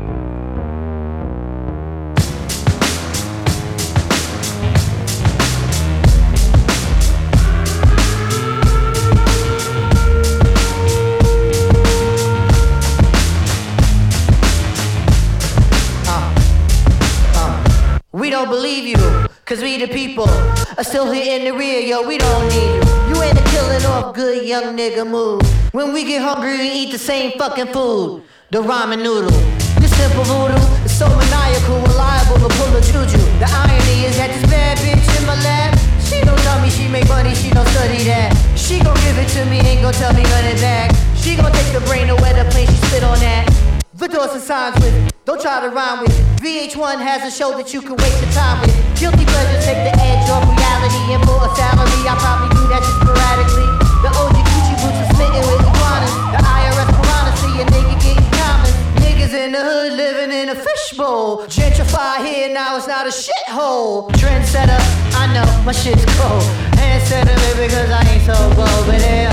We 18.13 18.29
don't 18.29 18.47
believe 18.47 18.85
you, 18.85 19.27
cause 19.43 19.63
we 19.63 19.79
the 19.83 19.87
people 19.87 20.29
are 20.29 20.83
still 20.83 21.11
here 21.11 21.35
in 21.35 21.45
the 21.45 21.57
rear, 21.57 21.79
yo, 21.79 22.07
we 22.07 22.19
don't 22.19 22.47
need 22.47 22.75
you. 22.77 22.83
You 23.09 23.23
ain't 23.23 23.39
a 23.39 23.43
killing 23.49 23.83
off 23.87 24.13
good 24.13 24.45
young 24.45 24.77
nigga 24.77 25.01
move. 25.01 25.41
When 25.73 25.91
we 25.93 26.03
get 26.03 26.21
hungry, 26.21 26.59
we 26.59 26.69
eat 26.69 26.91
the 26.91 26.99
same 26.99 27.31
fucking 27.39 27.73
food, 27.73 28.21
the 28.51 28.61
ramen 28.61 29.01
noodle. 29.01 29.33
This 29.81 29.89
simple 29.97 30.25
voodoo 30.25 30.61
is 30.85 30.95
so 30.95 31.09
maniacal, 31.09 31.81
reliable 31.81 32.37
to 32.37 32.53
pull 32.53 32.77
a 32.77 32.81
juju. 32.85 33.17
The 33.41 33.49
irony 33.49 34.05
is 34.05 34.15
that 34.17 34.29
this 34.29 34.45
bad 34.45 34.77
bitch 34.77 35.09
in 35.17 35.25
my 35.25 35.33
lap, 35.41 35.73
she 36.05 36.21
don't 36.21 36.37
tell 36.45 36.61
me 36.61 36.69
she 36.69 36.87
make 36.87 37.07
money, 37.07 37.33
she 37.33 37.49
don't 37.49 37.67
study 37.69 38.03
that. 38.03 38.29
She 38.55 38.77
gon' 38.77 38.93
give 39.01 39.17
it 39.17 39.29
to 39.29 39.43
me, 39.45 39.57
ain't 39.57 39.81
gon' 39.81 39.93
tell 39.93 40.13
me 40.13 40.21
it 40.21 40.61
back. 40.61 40.93
She 41.17 41.35
gon' 41.35 41.51
take 41.51 41.73
the 41.73 41.81
brain 41.89 42.05
to 42.13 42.15
where 42.17 42.35
the 42.37 42.47
plane 42.51 42.67
she 42.67 42.77
spit 42.77 43.03
on 43.03 43.17
that. 43.25 43.62
Vidors 43.93 44.33
and 44.33 44.41
signs 44.41 44.73
with, 44.81 45.13
don't 45.23 45.39
try 45.39 45.61
to 45.61 45.69
rhyme 45.69 46.01
with. 46.01 46.09
VH1 46.41 46.97
has 46.97 47.21
a 47.21 47.29
show 47.29 47.53
that 47.53 47.77
you 47.77 47.81
can 47.81 47.93
waste 47.93 48.17
your 48.25 48.33
time 48.33 48.57
with. 48.65 48.73
Guilty 48.97 49.21
pleasures 49.21 49.61
take 49.61 49.77
the 49.85 49.93
edge 50.01 50.25
off 50.33 50.49
reality, 50.49 51.13
and 51.13 51.21
for 51.21 51.37
a 51.37 51.49
salary, 51.53 52.01
I 52.09 52.17
probably 52.17 52.49
do 52.57 52.65
that 52.73 52.81
just 52.81 52.97
sporadically. 52.97 53.69
The 54.01 54.09
OG 54.09 54.37
Gucci 54.49 54.73
boots 54.81 54.97
are 54.97 55.09
smitten 55.13 55.45
with 55.45 55.61
iguanas. 55.61 56.13
The 56.33 56.41
IRS 56.41 56.89
piranha 56.89 57.31
see 57.37 57.53
a 57.61 57.65
nigga 57.69 57.95
getting 58.01 58.29
common. 58.33 58.73
Niggas 58.97 59.33
in 59.37 59.53
the 59.53 59.61
hood 59.61 59.93
living 59.93 60.33
in 60.33 60.49
a 60.49 60.57
fishbowl. 60.57 61.45
Gentrify 61.45 62.25
here, 62.25 62.49
now 62.49 62.73
it's 62.81 62.89
not 62.89 63.05
a 63.05 63.13
shithole. 63.13 64.09
Trendsetter, 64.17 64.81
I 65.13 65.29
know 65.37 65.45
my 65.69 65.71
shit's 65.71 66.01
cold. 66.17 66.41
Handsetter, 66.81 67.37
because 67.61 67.93
I 67.93 68.01
ain't 68.09 68.25
so 68.25 68.33
bold, 68.57 68.89
but 68.89 68.97
yeah. 69.05 69.29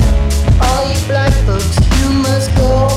All 0.60 0.84
you 0.84 1.00
black 1.08 1.32
folks, 1.48 1.80
you 1.96 2.12
must 2.12 2.52
go. 2.60 2.89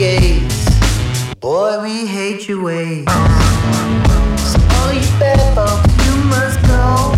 Boy, 0.00 1.82
we 1.82 2.06
hate 2.06 2.48
your 2.48 2.62
ways. 2.62 3.04
So 3.04 3.12
all 4.72 4.92
you 4.94 5.04
bad 5.20 5.54
folks, 5.54 5.92
you 6.06 6.12
uh. 6.12 6.24
must 6.24 6.58
go. 6.62 7.12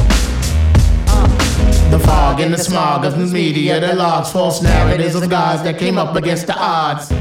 The 1.97 2.01
fog 2.05 2.41
and 2.41 2.53
the 2.53 2.59
smog 2.59 3.05
of 3.05 3.17
the 3.17 3.27
media 3.27 3.79
that 3.79 3.97
logs 3.97 4.33
false 4.33 4.63
narratives 4.63 5.15
of 5.15 5.31
guys 5.31 5.63
that 5.63 5.79
came 5.79 5.97
up 5.97 6.17
against 6.17 6.49
the 6.49 6.59
odds. 6.59 7.13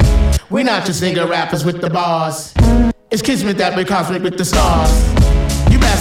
We're 0.49 0.64
not 0.64 0.84
just 0.84 1.03
nigga 1.03 1.30
rappers 1.30 1.64
with 1.64 1.80
the 1.80 1.91
bars. 1.91 2.55
It's 3.12 3.22
kismet 3.22 3.59
that 3.59 3.78
we 3.78 3.86
cosmic 3.86 4.24
with 4.24 4.39
the 4.39 4.45
stars. 4.45 5.11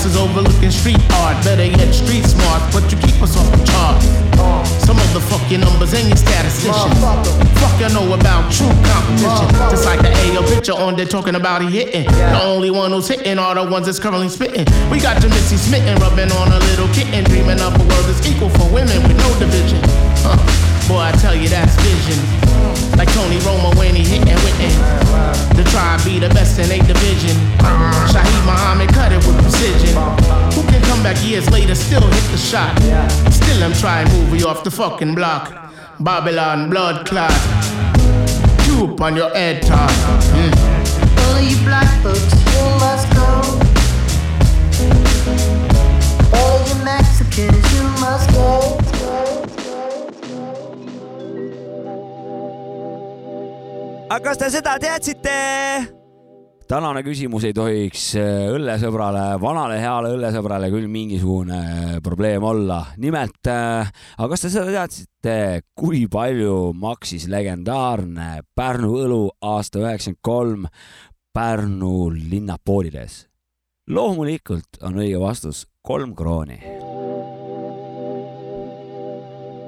You 0.00 0.18
overlooking 0.18 0.70
street 0.70 0.96
art, 1.12 1.44
better 1.44 1.64
yet 1.64 1.92
street 1.92 2.24
smart, 2.24 2.62
but 2.72 2.90
you 2.90 2.96
keep 2.96 3.20
us 3.20 3.36
off 3.36 3.50
the 3.52 3.62
chart. 3.66 4.00
Some 4.80 4.96
of 4.96 5.12
the 5.12 5.20
fuck 5.20 5.44
your 5.50 5.60
numbers 5.60 5.92
and 5.92 6.08
your 6.08 6.16
statisticians. 6.16 6.98
Fuck 7.60 7.78
you 7.78 7.92
know 7.92 8.14
about 8.14 8.50
true 8.50 8.72
competition. 8.88 9.48
Just 9.68 9.84
like 9.84 10.00
the 10.00 10.08
AO 10.08 10.42
picture 10.48 10.72
on 10.72 10.96
there 10.96 11.04
talking 11.04 11.34
about 11.34 11.60
he 11.60 11.68
hitting. 11.68 12.06
The 12.06 12.42
only 12.42 12.70
one 12.70 12.92
who's 12.92 13.08
hitting 13.08 13.38
are 13.38 13.54
the 13.54 13.70
ones 13.70 13.86
that's 13.86 13.98
currently 13.98 14.30
spitting. 14.30 14.64
We 14.90 15.00
got 15.00 15.20
your 15.22 15.30
Missy 15.30 15.58
smitten, 15.58 16.00
rubbing 16.00 16.32
on 16.32 16.48
a 16.48 16.58
little 16.58 16.88
kitten, 16.94 17.22
dreaming 17.24 17.60
up 17.60 17.74
a 17.74 17.84
world 17.84 18.06
that's 18.08 18.26
equal 18.26 18.48
for 18.48 18.72
women 18.72 19.02
with 19.02 19.18
no 19.18 19.38
division. 19.38 19.80
Huh. 20.24 20.69
Boy, 20.90 20.98
I 20.98 21.12
tell 21.12 21.36
you 21.36 21.48
that's 21.48 21.76
vision. 21.86 22.18
Like 22.98 23.06
Tony 23.14 23.38
Romo 23.46 23.70
when 23.78 23.94
he 23.94 24.02
hitting 24.02 24.34
witten. 24.42 24.74
The 25.54 25.62
tribe 25.70 26.04
be 26.04 26.18
the 26.18 26.28
best 26.30 26.58
in 26.58 26.66
eight 26.72 26.84
division. 26.84 27.36
Shaheed 28.10 28.44
Muhammad 28.44 28.92
cut 28.92 29.12
it 29.12 29.24
with 29.24 29.38
precision. 29.40 29.94
Who 30.54 30.62
can 30.68 30.82
come 30.90 31.00
back 31.04 31.16
years 31.24 31.48
later, 31.48 31.76
still 31.76 32.02
hit 32.02 32.26
the 32.32 32.36
shot? 32.36 32.74
Still 33.30 33.62
I'm 33.62 33.72
trying 33.74 34.08
to 34.08 34.12
move 34.14 34.40
you 34.40 34.48
off 34.48 34.64
the 34.64 34.70
fucking 34.72 35.14
block. 35.14 35.72
Babylon 36.00 36.70
blood 36.70 37.06
clot. 37.06 37.30
Droop 38.64 39.00
on 39.00 39.14
your 39.14 39.30
head 39.30 39.62
top. 39.62 39.90
Mm. 40.34 40.52
All 41.22 41.36
of 41.36 41.44
you 41.48 41.56
black 41.64 42.02
folks, 42.02 42.34
you 42.50 42.64
must 42.82 43.06
go. 43.14 43.28
All 46.36 46.58
of 46.58 46.68
you 46.68 46.84
Mexicans, 46.84 47.74
you 47.74 47.84
must 48.02 48.28
go. 48.32 48.99
Aga 54.10 54.24
kas 54.26 54.38
te 54.40 54.50
seda 54.50 54.72
teadsite? 54.82 55.32
tänane 56.70 57.02
küsimus 57.06 57.44
ei 57.46 57.54
tohiks 57.54 58.08
äh, 58.18 58.48
õllesõbrale, 58.54 59.22
vanale 59.42 59.76
heale 59.82 60.10
õllesõbrale 60.14 60.68
küll 60.70 60.88
mingisugune 60.90 61.58
äh, 61.58 61.94
probleem 62.02 62.42
olla. 62.46 62.80
nimelt, 62.98 63.46
aga 63.46 64.28
kas 64.32 64.44
te 64.44 64.50
seda 64.50 64.66
teadsite, 64.70 65.36
kui 65.78 66.04
palju 66.10 66.72
maksis 66.74 67.28
legendaarne 67.30 68.42
Pärnu 68.54 68.92
õlu 69.04 69.22
aasta 69.46 69.82
üheksakümmend 69.82 70.22
kolm 70.26 70.68
Pärnu 71.34 72.10
linnapoodides? 72.10 73.24
loomulikult 73.90 74.82
on 74.86 74.98
õige 75.02 75.22
vastus 75.22 75.64
kolm 75.86 76.18
krooni. 76.18 76.60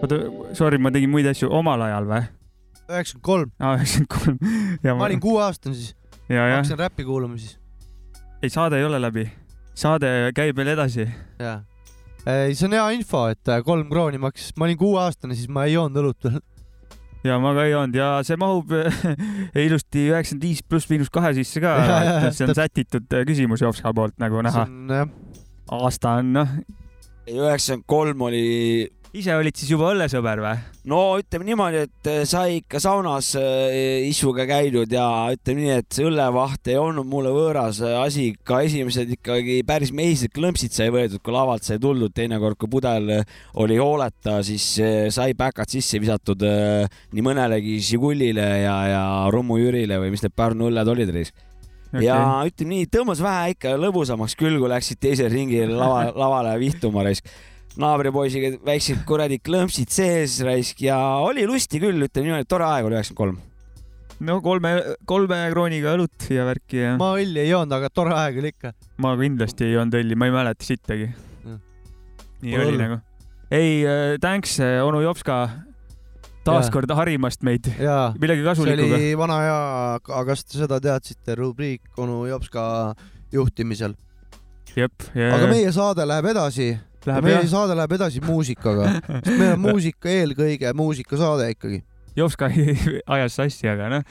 oota, 0.03 0.23
sorry, 0.59 0.83
ma 0.83 0.91
tegin 0.95 1.11
muid 1.15 1.31
asju 1.31 1.51
omal 1.51 1.87
ajal 1.87 2.11
või? 2.11 2.31
Üheksakümmend 2.91 3.25
kolm. 3.25 3.51
aa, 3.61 3.77
üheksakümmend 3.77 4.39
kolm. 4.83 4.97
ma 4.99 5.05
olin 5.05 5.21
kuueaastane 5.21 5.75
siis. 5.75 5.95
hakkasin 6.29 6.79
räppi 6.79 7.05
kuulama 7.05 7.39
siis. 7.39 7.59
ei, 8.43 8.51
saade 8.51 8.79
ei 8.79 8.85
ole 8.85 9.01
läbi. 9.03 9.27
saade 9.75 10.33
käib 10.35 10.57
veel 10.57 10.73
edasi. 10.75 11.09
jaa. 11.39 11.61
ei, 12.27 12.55
see 12.55 12.69
on 12.69 12.79
hea 12.79 12.89
info, 12.99 13.27
et 13.33 13.53
äh, 13.53 13.63
kolm 13.65 13.91
krooni 13.91 14.21
maksis, 14.23 14.55
ma 14.57 14.69
olin 14.69 14.81
kuueaastane, 14.81 15.39
siis 15.39 15.49
ma 15.49 15.67
ei 15.69 15.77
joonud 15.77 16.03
õlut 16.03 16.29
veel. 16.29 16.41
ja 17.25 17.39
ma 17.43 17.55
ka 17.57 17.67
ei 17.67 17.75
joonud 17.75 17.99
ja 17.99 18.13
see 18.27 18.39
mahub 18.41 18.73
ilusti 19.67 20.09
üheksakümmend 20.11 20.49
viis 20.49 20.63
pluss 20.67 20.91
miinus 20.91 21.13
kahe 21.13 21.35
sisse 21.39 21.63
ka 21.63 21.77
see 22.35 22.49
on 22.49 22.57
sätitud 22.59 23.19
äh, 23.19 23.27
küsimus 23.29 23.65
Jopska 23.65 23.95
poolt 23.95 24.19
nagu 24.23 24.43
näha. 24.45 24.67
aasta 25.79 26.19
on 26.23 26.35
noh. 26.41 26.59
üheksakümmend 27.31 27.87
kolm 27.87 28.29
oli 28.31 28.91
ise 29.13 29.35
olid 29.37 29.57
siis 29.59 29.69
juba 29.69 29.91
õllesõber 29.93 30.41
või? 30.41 30.61
no 30.89 30.99
ütleme 31.21 31.45
niimoodi, 31.45 31.83
et 31.85 32.09
eh, 32.09 32.23
sai 32.29 32.59
ikka 32.63 32.81
saunas 32.81 33.35
äh, 33.39 34.07
issuga 34.09 34.47
käidud 34.49 34.93
ja 34.93 35.05
ütleme 35.35 35.67
nii, 35.67 35.75
et 35.83 35.89
see 35.93 36.07
õllevaht 36.09 36.73
ei 36.73 36.79
olnud 36.81 37.09
mulle 37.09 37.33
võõras 37.35 37.83
äh, 37.85 37.99
asi, 38.01 38.31
ka 38.49 38.63
esimesed 38.65 39.13
ikkagi 39.19 39.61
päris 39.69 39.93
mehised 39.97 40.33
klõmpsid 40.33 40.73
sai 40.77 40.89
võetud, 40.95 41.21
kui 41.21 41.37
lavalt 41.37 41.69
sai 41.69 41.81
tuldud, 41.83 42.15
teinekord 42.17 42.57
kui 42.61 42.73
pudel 42.73 43.13
oli 43.61 43.79
hooleta, 43.81 44.39
siis 44.47 44.67
sai 45.13 45.37
päkad 45.37 45.69
sisse 45.71 46.01
visatud 46.01 46.41
nii 46.43 47.25
mõnelegi 47.25 47.79
Žigulile 47.85 48.49
ja, 48.65 48.77
ja 48.89 49.07
Rummu 49.33 49.61
Jürile 49.61 50.01
või 50.01 50.13
mis 50.15 50.25
need 50.25 50.37
Pärnu 50.37 50.73
õlled 50.73 50.89
olid 50.89 51.13
reis 51.13 51.35
okay.. 51.93 52.09
ja 52.09 52.19
ütleme 52.49 52.79
nii, 52.79 52.91
tõmbas 52.97 53.21
vähe 53.23 53.55
ikka 53.59 53.77
lõbusamaks 53.77 54.41
küll, 54.41 54.57
kui 54.57 54.73
läksid 54.73 55.05
teisel 55.05 55.33
ringil 55.33 55.77
lava, 55.77 56.07
lavale 56.17 56.57
vihtuma 56.65 57.05
raisk 57.05 57.29
naabripoisiga 57.81 58.53
väiksed 58.67 59.03
kuradi 59.09 59.39
klõmpsid 59.45 59.93
sees 59.93 60.41
raisk 60.45 60.83
ja 60.85 60.99
oli 61.25 61.47
lusti 61.49 61.81
küll, 61.83 62.05
ütleme 62.05 62.29
niimoodi, 62.29 62.49
tore 62.51 62.69
aeg 62.69 62.89
oli 62.89 62.99
üheksakümmend 62.99 63.21
kolm. 63.23 64.29
no 64.29 64.39
kolme, 64.45 64.75
kolme 65.09 65.41
krooniga 65.55 65.95
õlut 65.97 66.29
ja 66.33 66.47
värki 66.49 66.83
ja. 66.83 66.95
ma 67.01 67.13
õlli 67.17 67.45
ei 67.45 67.53
joonud, 67.53 67.73
aga 67.79 67.91
tore 67.95 68.15
aeg 68.19 68.43
oli 68.43 68.53
ikka. 68.53 68.75
ma 69.05 69.15
kindlasti 69.21 69.69
ei 69.69 69.77
joonud 69.77 69.99
õlli, 70.03 70.19
ma 70.19 70.29
ei 70.29 70.37
mäleta 70.37 70.69
sittagi. 70.69 71.09
nii 72.43 72.57
Pole 72.57 72.69
oli 72.69 72.81
nagu. 72.85 73.01
ei 73.51 73.83
äh,, 73.87 74.05
thanks, 74.21 74.59
onu 74.61 75.01
Jopska, 75.07 75.41
taaskord 76.45 76.93
harimast 76.99 77.45
meid 77.47 77.73
jaa, 77.79 78.13
millegi 78.21 78.45
see 78.45 78.51
kasulikuga. 78.53 79.01
oli 79.01 79.19
vana 79.19 79.41
hea, 79.47 79.59
aga 79.97 80.23
kas 80.33 80.45
te 80.45 80.61
seda 80.61 80.81
teadsite, 80.83 81.41
rubriik 81.41 82.03
onu 82.03 82.27
Jopska 82.29 82.65
juhtimisel. 83.33 83.97
jep, 84.77 85.13
aga 85.17 85.49
meie 85.49 85.73
saade 85.73 86.05
läheb 86.09 86.35
edasi. 86.37 86.73
Läheb, 87.09 87.27
meie 87.27 87.39
jah. 87.41 87.49
saade 87.51 87.77
läheb 87.79 87.97
edasi 87.99 88.23
muusikaga, 88.25 88.91
sest 89.09 89.33
meil 89.35 89.57
on 89.57 89.65
muusika 89.69 90.13
eelkõige 90.13 90.73
muusikasaade 90.79 91.51
ikkagi. 91.57 91.83
Jopska 92.17 92.51
ajas 93.17 93.39
sassi, 93.39 93.69
aga 93.71 93.89
noh, 93.93 94.05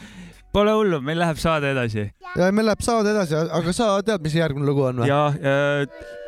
pole 0.53 0.73
hullu, 0.75 1.01
meil 1.05 1.21
läheb 1.21 1.39
saade 1.41 1.71
edasi. 1.75 2.07
ja 2.35 2.49
meil 2.51 2.67
läheb 2.67 2.81
saade 2.83 3.13
edasi, 3.13 3.37
aga 3.37 3.75
sa 3.75 3.93
tead, 4.05 4.23
mis 4.25 4.35
järgmine 4.35 4.67
lugu 4.67 4.87
on 4.89 5.03
või? 5.03 5.11
ja 5.11 5.27
äh, 5.31 5.85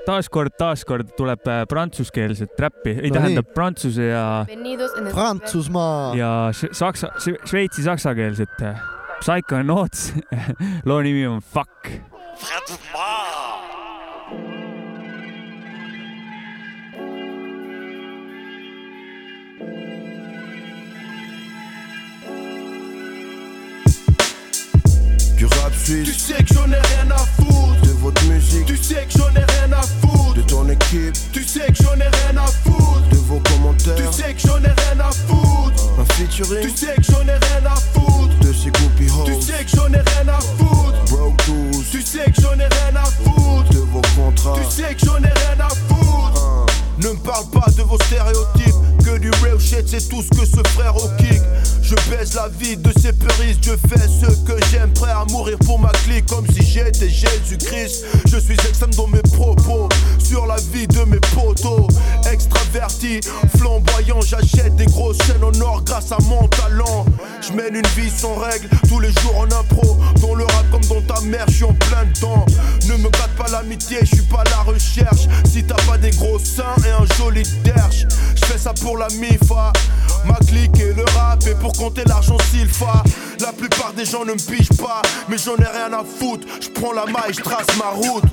taaskord, 0.07 0.55
taaskord 0.59 1.13
tuleb 1.17 1.47
äh, 1.47 1.63
prantsuskeelset 1.69 2.59
räppi, 2.59 2.95
ei 2.99 3.11
No 3.11 3.19
tähendab 3.19 3.53
prantsuse 3.55 4.09
ja 4.11 4.25
Prantsusmaa. 5.11 6.13
ja 6.19 6.31
saksa, 6.53 7.13
šveitsi 7.19 7.83
saksakeelset. 7.83 8.63
Psychonauts, 9.23 10.11
loo 10.87 11.01
nimi 11.01 11.27
on 11.27 11.39
Fuck. 11.41 11.91
Du 12.67 12.75
Tu 25.85 26.13
sais 26.13 26.41
que 26.41 26.53
j'en 26.53 26.71
ai 26.71 26.79
rien 26.79 27.11
à 27.11 27.17
foutre. 27.17 27.81
De 27.83 27.91
votre 27.99 28.23
musique. 28.23 28.65
Tu 28.65 28.77
sais 28.77 29.05
que 29.05 29.19
j'en 29.19 29.29
ai 29.31 29.43
rien 29.43 29.77
à 29.77 29.81
foutre. 29.81 30.33
De 30.35 30.41
ton 30.41 30.69
équipe. 30.69 31.13
Tu 31.33 31.43
sais 31.43 31.67
que 31.67 31.83
j'en 31.83 31.95
ai 31.95 32.07
rien 32.07 32.37
à 32.41 32.47
foutre. 32.47 33.09
De 33.11 33.17
vos 33.17 33.39
commentaires. 33.41 33.95
Tu 33.95 34.21
sais 34.21 34.33
que 34.33 34.39
j'en 34.39 34.59
ai 34.59 34.71
rien 34.71 34.99
à 35.01 35.11
foutre. 35.11 35.83
Un 35.99 36.05
featuring. 36.13 36.61
Tu 36.61 36.69
sais 36.69 36.95
que 36.95 37.03
j'en 37.03 37.21
ai 37.23 37.35
rien 37.35 37.65
à 37.65 37.75
foutre. 37.75 38.39
De 38.39 38.53
ces 38.53 38.71
groupies 38.71 39.09
hoes. 39.11 39.25
Tu 39.25 39.41
sais 39.41 39.65
que 39.65 39.71
j'en 39.75 39.87
ai 39.89 40.01
rien 40.01 40.33
à 40.33 40.39
foutre. 40.39 41.05
Broke 41.09 41.45
12. 41.47 41.85
Tu 41.91 42.01
sais 42.01 42.31
que 42.31 42.41
j'en 42.41 42.53
ai 42.53 42.67
rien 42.67 42.95
à 42.95 43.05
foutre. 43.05 43.69
De 43.73 43.79
vos 43.79 44.01
contrats. 44.15 44.55
Tu 44.63 44.71
sais 44.71 44.95
que 44.95 45.05
j'en 45.05 45.17
ai 45.17 45.33
rien 45.33 45.59
à 45.59 45.69
foutre. 45.69 46.65
Ne 46.99 47.09
me 47.09 47.17
parle 47.17 47.49
pas 47.49 47.69
de 47.75 47.81
vos 47.81 47.97
stéréotypes. 48.05 48.62
C'est 49.65 50.07
tout 50.07 50.21
ce 50.21 50.29
que 50.29 50.45
ce 50.45 50.61
frère 50.69 50.95
au 50.95 51.07
kick. 51.17 51.41
Je 51.81 51.95
baise 52.09 52.35
la 52.35 52.47
vie 52.59 52.77
de 52.77 52.91
ces 52.99 53.11
puristes. 53.11 53.63
Je 53.63 53.71
fais 53.87 54.07
ce 54.07 54.27
que 54.45 54.53
j'aime, 54.71 54.91
prêt 54.93 55.11
à 55.11 55.25
mourir 55.25 55.57
pour 55.65 55.79
ma 55.79 55.89
clique. 55.89 56.25
Comme 56.27 56.45
si 56.47 56.63
j'étais 56.63 57.09
Jésus-Christ. 57.09 58.05
Je 58.27 58.37
suis 58.37 58.53
extrême 58.53 58.93
dans 58.95 59.07
mes 59.07 59.21
propos. 59.21 59.89
Sur 60.19 60.45
la 60.45 60.57
vie 60.71 60.87
de 60.87 61.03
mes 61.05 61.19
potos. 61.33 61.87
Extraverti, 62.31 63.21
flamboyant. 63.57 64.21
J'achète 64.21 64.75
des 64.75 64.85
grosses 64.85 65.17
chaînes 65.25 65.43
en 65.43 65.59
or 65.61 65.83
grâce 65.83 66.11
à 66.11 66.17
mon 66.27 66.47
talent. 66.49 67.05
Je 67.41 67.53
mène 67.53 67.75
une 67.75 67.87
vie 67.95 68.11
sans 68.11 68.35
règles. 68.35 68.69
Tous 68.87 68.99
les 68.99 69.11
jours 69.21 69.37
en 69.37 69.45
impro. 69.45 69.97
Dans 70.21 70.35
le 70.35 70.43
rap 70.45 70.65
comme 70.71 70.85
dans 70.85 71.01
ta 71.01 71.19
mère, 71.21 71.45
je 71.47 71.55
suis 71.55 71.63
en 71.65 71.73
plein 71.73 72.05
dedans. 72.13 72.45
Ne 72.87 72.97
me 72.97 73.09
gâte 73.09 73.35
pas 73.37 73.49
l'amitié, 73.51 73.97
je 74.01 74.15
suis 74.15 74.25
pas 74.25 74.41
à 74.41 74.49
la 74.49 74.71
recherche. 74.71 75.27
Si 75.45 75.63
t'as 75.63 75.81
pas 75.87 75.97
des 75.97 76.11
gros 76.11 76.39
seins 76.39 76.75
et 76.85 76.91
un 76.91 77.05
joli 77.17 77.43
derche, 77.63 78.05
je 78.35 78.45
fais 78.45 78.57
ça 78.57 78.73
pour 78.73 78.97
la 78.97 79.07
Ma 80.25 80.35
clique 80.47 80.79
et 80.79 80.93
le 80.93 81.03
rap 81.15 81.45
et 81.45 81.55
pour 81.55 81.73
compter 81.73 82.03
l'argent 82.05 82.37
s'il 82.49 82.67
fa. 82.67 83.03
La 83.39 83.51
plupart 83.51 83.93
des 83.93 84.05
gens 84.05 84.23
ne 84.23 84.33
me 84.33 84.37
pigent 84.37 84.77
pas, 84.77 85.01
mais 85.27 85.37
j'en 85.37 85.55
ai 85.57 85.67
rien 85.67 85.91
à 85.93 86.03
foutre. 86.03 86.47
Je 86.61 86.69
prends 86.69 86.93
la 86.93 87.05
maille, 87.05 87.33
je 87.35 87.41
trace 87.41 87.67
ma 87.77 87.89
route. 87.89 88.23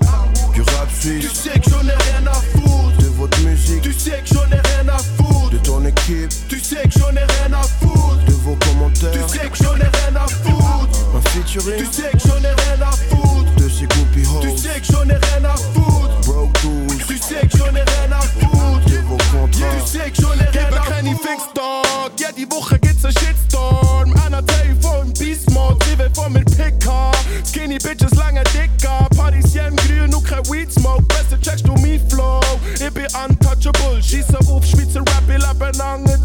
Du 0.55 0.63
rap 0.63 0.89
suisse. 1.01 1.29
Tu 1.29 1.35
sais 1.35 1.59
que 1.59 1.69
j'en 1.71 1.83
ai 1.83 1.97
rien 2.11 2.27
à 2.27 2.35
foutre. 2.35 2.97
De 2.99 3.07
votre 3.09 3.39
musique. 3.41 3.83
Tu 3.83 3.93
sais 3.93 4.23
que 4.23 4.35
j'en 4.35 4.47
ai 4.47 4.61
rien 4.61 4.89
à 4.89 4.99
foutre. 4.99 5.51
De 5.51 5.59
ton 5.59 5.85
équipe. 5.85 6.31
Tu 6.49 6.61
sais 6.61 6.83
que 6.85 6.99
j'en 6.99 7.11
ai 7.11 7.25
rien 7.25 7.53
à 7.53 7.63
foutre. 7.63 8.25
De 8.27 8.33
vos 8.35 8.57
commentaires. 8.57 9.27
Tu 9.27 9.39
sais 9.39 9.49
que 9.49 9.57
j'en 9.57 9.77
ai 9.77 9.79
rien 9.79 10.17
à 10.17 10.27
foutre. 10.29 10.99
Un 11.17 11.21
featuring. 11.31 11.79
Tu 11.79 11.87
sais 11.93 12.11
que 12.13 12.19
j'en 12.19 12.39
ai 12.39 12.55
rien 12.55 12.87
à 12.87 12.93
foutre. 12.93 13.55
De 13.57 13.69
ces 13.69 13.87
groupies 13.87 14.27
hoes. 14.27 14.41
Tu 14.41 14.57
sais 14.57 14.81
que 14.81 14.87
j'en 14.93 15.05
ai 15.05 15.19
rien 15.19 15.45
à 15.45 15.57
foutre. 15.57 15.81
12. 16.63 17.07
Tu 17.09 17.19
sais 17.19 17.47
que 17.47 17.59
j'en 17.59 17.67
ai 17.67 17.83
rien 17.83 18.13
à 18.13 18.21
foutre. 18.21 18.60
Ich 19.61 19.91
schick 19.91 20.17
schon 20.17 20.33
eine 20.33 20.49
Rede 20.49 20.81
keine 20.87 21.11
Fixdog. 21.11 22.13
Ja, 22.19 22.33
die 22.37 22.51
Woche 22.51 22.79
gibt's 22.79 23.05
ein 23.05 23.13
Shitstorm. 23.13 24.15
Einer 24.25 24.45
Teil 24.47 24.77
von 24.81 25.13
Beast 25.15 25.51
Mode, 25.51 25.77
sie 25.87 25.99
will 25.99 26.11
von 26.15 26.33
mir 26.33 26.45
Picker. 26.45 27.13
Skinny 27.45 27.79
Bitches, 27.79 28.13
lange 28.13 28.43
Dicker. 28.55 29.07
Parisien 29.17 29.77
grün, 29.77 30.11
nur 30.11 30.23
kein 30.23 30.45
Weed 30.47 30.73
Smoke. 30.73 31.03
Besser 31.03 31.41
checkst 31.41 31.67
du 31.67 31.75
mein 31.75 32.01
Flow. 32.09 32.41
Ich 32.75 32.91
bin 32.91 33.07
untouchable, 33.25 34.03
schieße 34.03 34.39
auf 34.49 34.65
Schweizer 34.65 35.01
Rap, 35.01 35.25
ich 35.29 35.39
lebe 35.39 35.71
lange 35.77 36.19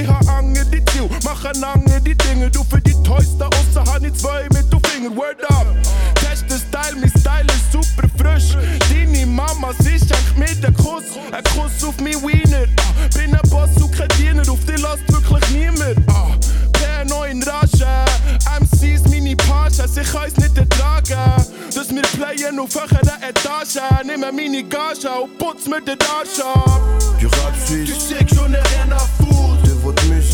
ich 0.00 0.08
ha 0.08 0.20
ange 0.38 0.64
die 0.66 0.84
Ziel 0.86 1.08
Mache 1.24 1.52
ange 1.62 2.00
die 2.00 2.14
Dinge, 2.14 2.50
du 2.50 2.64
für 2.64 2.80
die 2.80 2.94
teuerste 3.02 3.46
Osse 3.46 3.92
Han 3.92 4.04
ich 4.04 4.14
zwei 4.14 4.46
mit 4.52 4.72
du 4.72 4.78
Finger, 4.96 5.14
word 5.16 5.42
up. 5.50 5.66
Teste 6.14 6.58
Style, 6.58 6.96
mi 7.00 7.08
Style 7.08 7.46
ist 7.46 7.72
super 7.72 8.08
frisch. 8.18 8.56
Deine 8.90 9.26
Mama 9.26 9.72
sich 9.80 10.02
jank 10.08 10.38
mit 10.38 10.62
der 10.62 10.72
Kuss. 10.72 11.04
Ein 11.32 11.44
Kuss 11.54 11.84
auf 11.84 11.98
mi 12.00 12.14
Wiener. 12.14 12.66
Bin 13.14 13.34
ein 13.34 13.50
Boss, 13.50 13.70
du 13.76 13.88
Krediner 13.88 14.48
Auf 14.50 14.64
die 14.66 14.80
lasst 14.80 15.06
wirklich 15.08 15.48
niemand. 15.50 15.96
Per 16.72 17.04
neuen 17.06 17.42
Rage 17.42 17.86
MCs, 18.60 19.08
mini 19.10 19.36
Pages, 19.36 19.96
ich 19.96 20.12
kann's 20.12 20.36
nicht 20.36 20.56
ertragen. 20.56 21.44
Dass 21.74 21.90
wir 21.90 22.02
playen 22.02 22.58
auf 22.58 22.74
höherer 22.74 23.18
Etage. 23.22 23.80
Nehmen 24.04 24.34
meine 24.34 24.64
Gage 24.64 25.10
und 25.22 25.38
putz 25.38 25.66
mir 25.66 25.82
den 25.82 25.98
Arsch 26.00 26.40
ab. 26.40 26.80
Du. 27.20 27.28
Tu 27.28 27.92
sais 27.98 28.24
que 28.24 28.34
j'en 28.34 28.52
ai 28.52 28.60
rien 28.60 28.92
à 28.92 28.98
foutre 28.98 29.35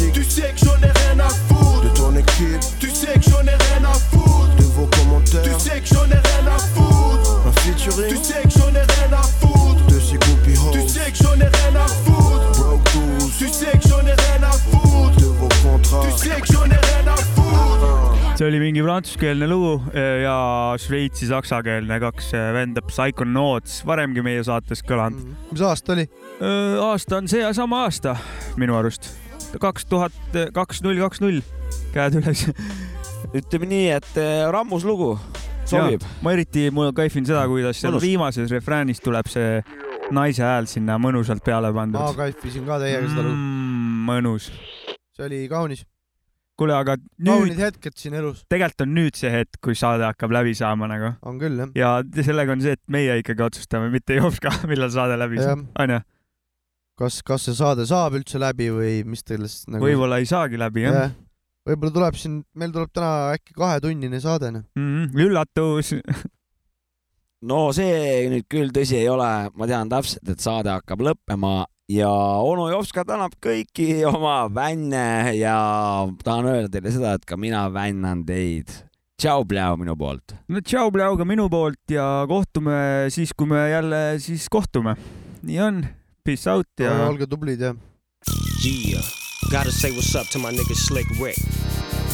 musique. 0.03 0.13
Tu 0.13 0.25
sais 0.25 0.53
que 0.53 0.59
j'en 0.59 0.77
ai 0.77 0.91
rien 0.91 1.25
à 1.25 1.29
foutre 1.29 1.83
De 1.83 1.97
ton 1.97 2.17
équipe. 2.17 2.61
Tu 2.81 2.91
sais 2.91 3.15
que 3.15 3.23
j'en 3.23 3.43
ai 3.43 3.57
rien 3.57 3.85
à 3.85 3.95
foutre 3.95 4.57
De 4.57 4.63
vos 4.63 4.87
commentaires. 4.87 5.43
Tu 5.43 5.61
sais 5.61 5.81
que 5.81 5.87
j'en 5.87 6.05
ai 6.07 6.21
rien 6.21 6.47
à 6.47 6.59
foutre 6.59 7.47
Un 7.47 7.53
featuring. 7.61 8.09
Tu 8.09 8.17
sais 8.17 8.43
que 8.43 8.51
j'en 8.51 8.69
ai 8.69 8.83
rien 8.83 9.13
à 9.13 9.23
foutre 9.23 9.87
De 9.87 10.01
ces 10.01 10.17
groupies 10.19 10.59
hoes. 10.59 10.73
Tu 10.73 10.89
sais 10.89 11.11
que 11.11 11.17
j'en 11.17 11.35
ai 11.35 11.49
rien 11.49 11.81
à 11.81 11.87
foutre 11.89 12.61
Broke 12.61 12.93
12. 13.19 13.39
Tu 13.39 13.49
sais 13.49 13.79
que 13.79 13.89
j'en 13.89 14.01
ai 14.01 14.15
rien 14.15 14.43
à 14.43 14.53
foutre 14.53 15.17
De 15.17 15.27
vos 15.27 15.49
contrats. 15.63 16.07
Tu 16.07 16.29
sais 16.29 16.41
que 16.41 16.47
j'en 16.53 16.65
ai 16.65 16.69
rien 16.69 17.13
à 17.13 17.17
foutre 17.17 17.33
see 18.43 18.49
oli 18.49 18.59
mingi 18.59 18.83
prantsuskeelne 18.83 19.47
lugu 19.47 19.75
eh, 19.95 20.23
ja 20.25 20.37
Šveitsi 20.81 21.29
saksakeelne 21.29 21.99
kaks 22.03 22.33
eh, 22.35 22.49
venda 22.57 22.83
Psychonauts, 22.89 23.83
varemgi 23.87 24.25
meie 24.25 24.43
saates 24.47 24.83
kõlanud. 24.89 25.29
mis 25.53 25.63
aasta 25.63 25.95
oli? 25.95 26.09
aasta 26.41 27.21
on 27.21 27.29
see 27.31 27.45
sama 27.55 27.85
aasta 27.85 28.17
minu 28.59 28.75
arust, 28.79 29.13
kaks 29.61 29.87
tuhat 29.91 30.41
kaks 30.55 30.83
null 30.85 31.01
kaks 31.03 31.21
null, 31.25 31.43
käed 31.93 32.21
üles. 32.23 32.47
ütleme 33.39 33.69
nii, 33.71 33.87
et 33.97 34.19
eh, 34.21 34.43
rammus 34.53 34.85
lugu, 34.87 35.15
sobib. 35.69 36.05
ma 36.25 36.35
eriti, 36.35 36.69
mul 36.75 36.93
kaifin 36.97 37.27
seda, 37.29 37.45
kuidas 37.51 37.81
seal 37.81 37.97
viimases 38.03 38.51
refräänis 38.53 39.01
tuleb 39.05 39.31
see 39.31 39.63
naise 40.13 40.45
hääl 40.45 40.69
sinna 40.71 40.99
mõnusalt 41.01 41.45
peale 41.45 41.71
ma 41.73 41.83
pandud. 41.83 42.19
kaifisin 42.19 42.67
ka 42.69 42.79
täiega 42.83 43.09
seda 43.09 43.25
lugu. 43.25 43.39
Mm, 43.39 44.05
mõnus. 44.11 44.51
see 45.17 45.27
oli 45.29 45.41
kaunis. 45.51 45.85
kuule, 46.59 46.75
aga 46.77 46.99
kaunid 46.99 47.55
nüüd, 47.55 47.61
hetked 47.63 47.97
siin 47.99 48.17
elus. 48.19 48.45
tegelikult 48.53 48.87
on 48.87 48.95
nüüd 48.99 49.19
see 49.19 49.33
hetk, 49.33 49.61
kui 49.65 49.79
saade 49.79 50.05
hakkab 50.07 50.35
läbi 50.35 50.55
saama 50.59 50.91
nagu. 50.91 51.15
on 51.23 51.41
küll 51.41 51.63
jah. 51.63 51.73
ja 51.79 52.25
sellega 52.25 52.57
on 52.57 52.65
see, 52.65 52.77
et 52.79 52.83
meie 52.93 53.21
ikkagi 53.23 53.47
otsustame, 53.49 53.91
mitte 53.95 54.19
Jops 54.19 54.43
ka, 54.43 54.55
millal 54.71 54.93
saade 54.93 55.19
läbi 55.21 55.41
saab, 55.41 55.65
onju. 55.85 56.03
kas, 57.03 57.21
kas 57.27 57.49
see 57.49 57.59
saade 57.59 57.87
saab 57.91 58.17
üldse 58.21 58.41
läbi 58.43 58.71
või 58.75 58.95
mis 59.09 59.25
sellest 59.27 59.69
nagu 59.73 59.85
võib-olla 59.85 60.21
ei 60.23 60.29
saagi 60.31 60.61
läbi 60.61 60.87
jah 60.87 61.01
jah. 61.01 61.17
võib-olla 61.69 61.97
tuleb 61.99 62.21
siin, 62.21 62.39
meil 62.59 62.73
tuleb 62.75 62.93
täna 62.95 63.33
äkki 63.37 63.57
kahetunnine 63.59 64.23
saade, 64.23 64.53
noh. 64.55 64.65
mm. 64.79 64.95
-hmm. 64.95 65.27
üllatus. 65.27 65.93
no 67.51 67.65
see 67.75 68.31
nüüd 68.33 68.49
küll 68.51 68.73
tõsi 68.75 69.01
ei 69.01 69.11
ole, 69.11 69.31
ma 69.55 69.71
tean 69.71 69.91
täpselt, 69.93 70.25
et 70.29 70.43
saade 70.43 70.73
hakkab 70.73 71.03
lõppema 71.11 71.63
ja 71.93 72.11
onu 72.47 72.69
Jopska 72.73 73.05
tänab 73.09 73.35
kõiki 73.43 74.05
oma 74.09 74.47
vänne 74.53 75.35
ja 75.37 75.57
tahan 76.25 76.49
öelda 76.53 76.73
teile 76.73 76.95
seda, 76.95 77.17
et 77.19 77.27
ka 77.29 77.37
mina 77.37 77.67
vännan 77.73 78.25
teid. 78.27 78.71
tšau, 79.21 79.45
pljau 79.47 79.77
minu 79.79 79.97
poolt. 79.99 80.35
no 80.49 80.61
tšau, 80.61 80.91
Blau 80.91 81.17
ka 81.19 81.25
minu 81.25 81.49
poolt 81.51 81.91
ja 81.91 82.25
kohtume 82.29 83.11
siis, 83.11 83.35
kui 83.37 83.47
me 83.47 83.69
jälle 83.71 84.19
siis 84.19 84.49
kohtume. 84.49 84.97
nii 85.43 85.61
on, 85.61 85.85
peace 86.25 86.47
out 86.51 86.67
ja. 86.75 87.07
olge 87.07 87.27
tublid 87.27 87.61
ja. 87.61 87.75
Yeah, 88.65 89.03
gotta 89.51 89.73
say 89.73 89.91
what's 89.91 90.15
up 90.15 90.27
to 90.29 90.39
my 90.39 90.53
nigga 90.53 90.75
Slick 90.75 91.07
Rick. 91.21 91.37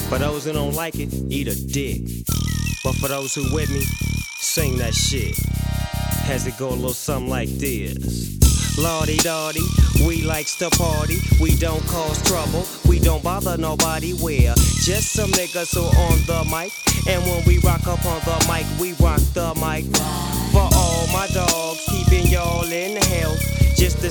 For 0.08 0.18
those 0.18 0.44
who 0.44 0.52
don't 0.52 0.74
like 0.74 0.98
it, 0.98 1.12
eat 1.28 1.48
a 1.48 1.54
dick. 1.54 2.24
But 2.82 2.94
for 2.96 3.08
those 3.08 3.34
who 3.34 3.54
with 3.54 3.70
me, 3.70 3.82
sing 4.40 4.78
that 4.78 4.94
shit. 4.94 5.36
Has 6.24 6.46
it 6.46 6.56
go 6.58 6.68
a 6.68 6.70
little 6.70 6.94
something 6.94 7.28
like 7.28 7.50
this? 7.58 8.38
Lordy 8.78 9.18
Dotty, 9.18 9.60
we 10.06 10.22
likes 10.22 10.56
to 10.56 10.70
party. 10.70 11.18
We 11.40 11.56
don't 11.56 11.84
cause 11.86 12.22
trouble. 12.22 12.64
We 12.88 13.00
don't 13.00 13.22
bother 13.22 13.58
nobody. 13.58 14.14
We're 14.14 14.54
just 14.54 15.12
some 15.12 15.30
niggas 15.32 15.74
who 15.74 15.84
on 15.84 16.18
the 16.24 16.44
mic. 16.48 16.72
And 17.08 17.22
when 17.24 17.44
we 17.44 17.58
rock 17.58 17.86
up 17.86 18.04
on 18.06 18.20
the 18.24 18.38
mic, 18.48 18.64
we 18.80 18.92
rock 19.04 19.20
the 19.34 19.52
mic. 19.60 19.84
For 20.52 20.64
all 20.72 21.06
my 21.08 21.26
dogs, 21.34 21.67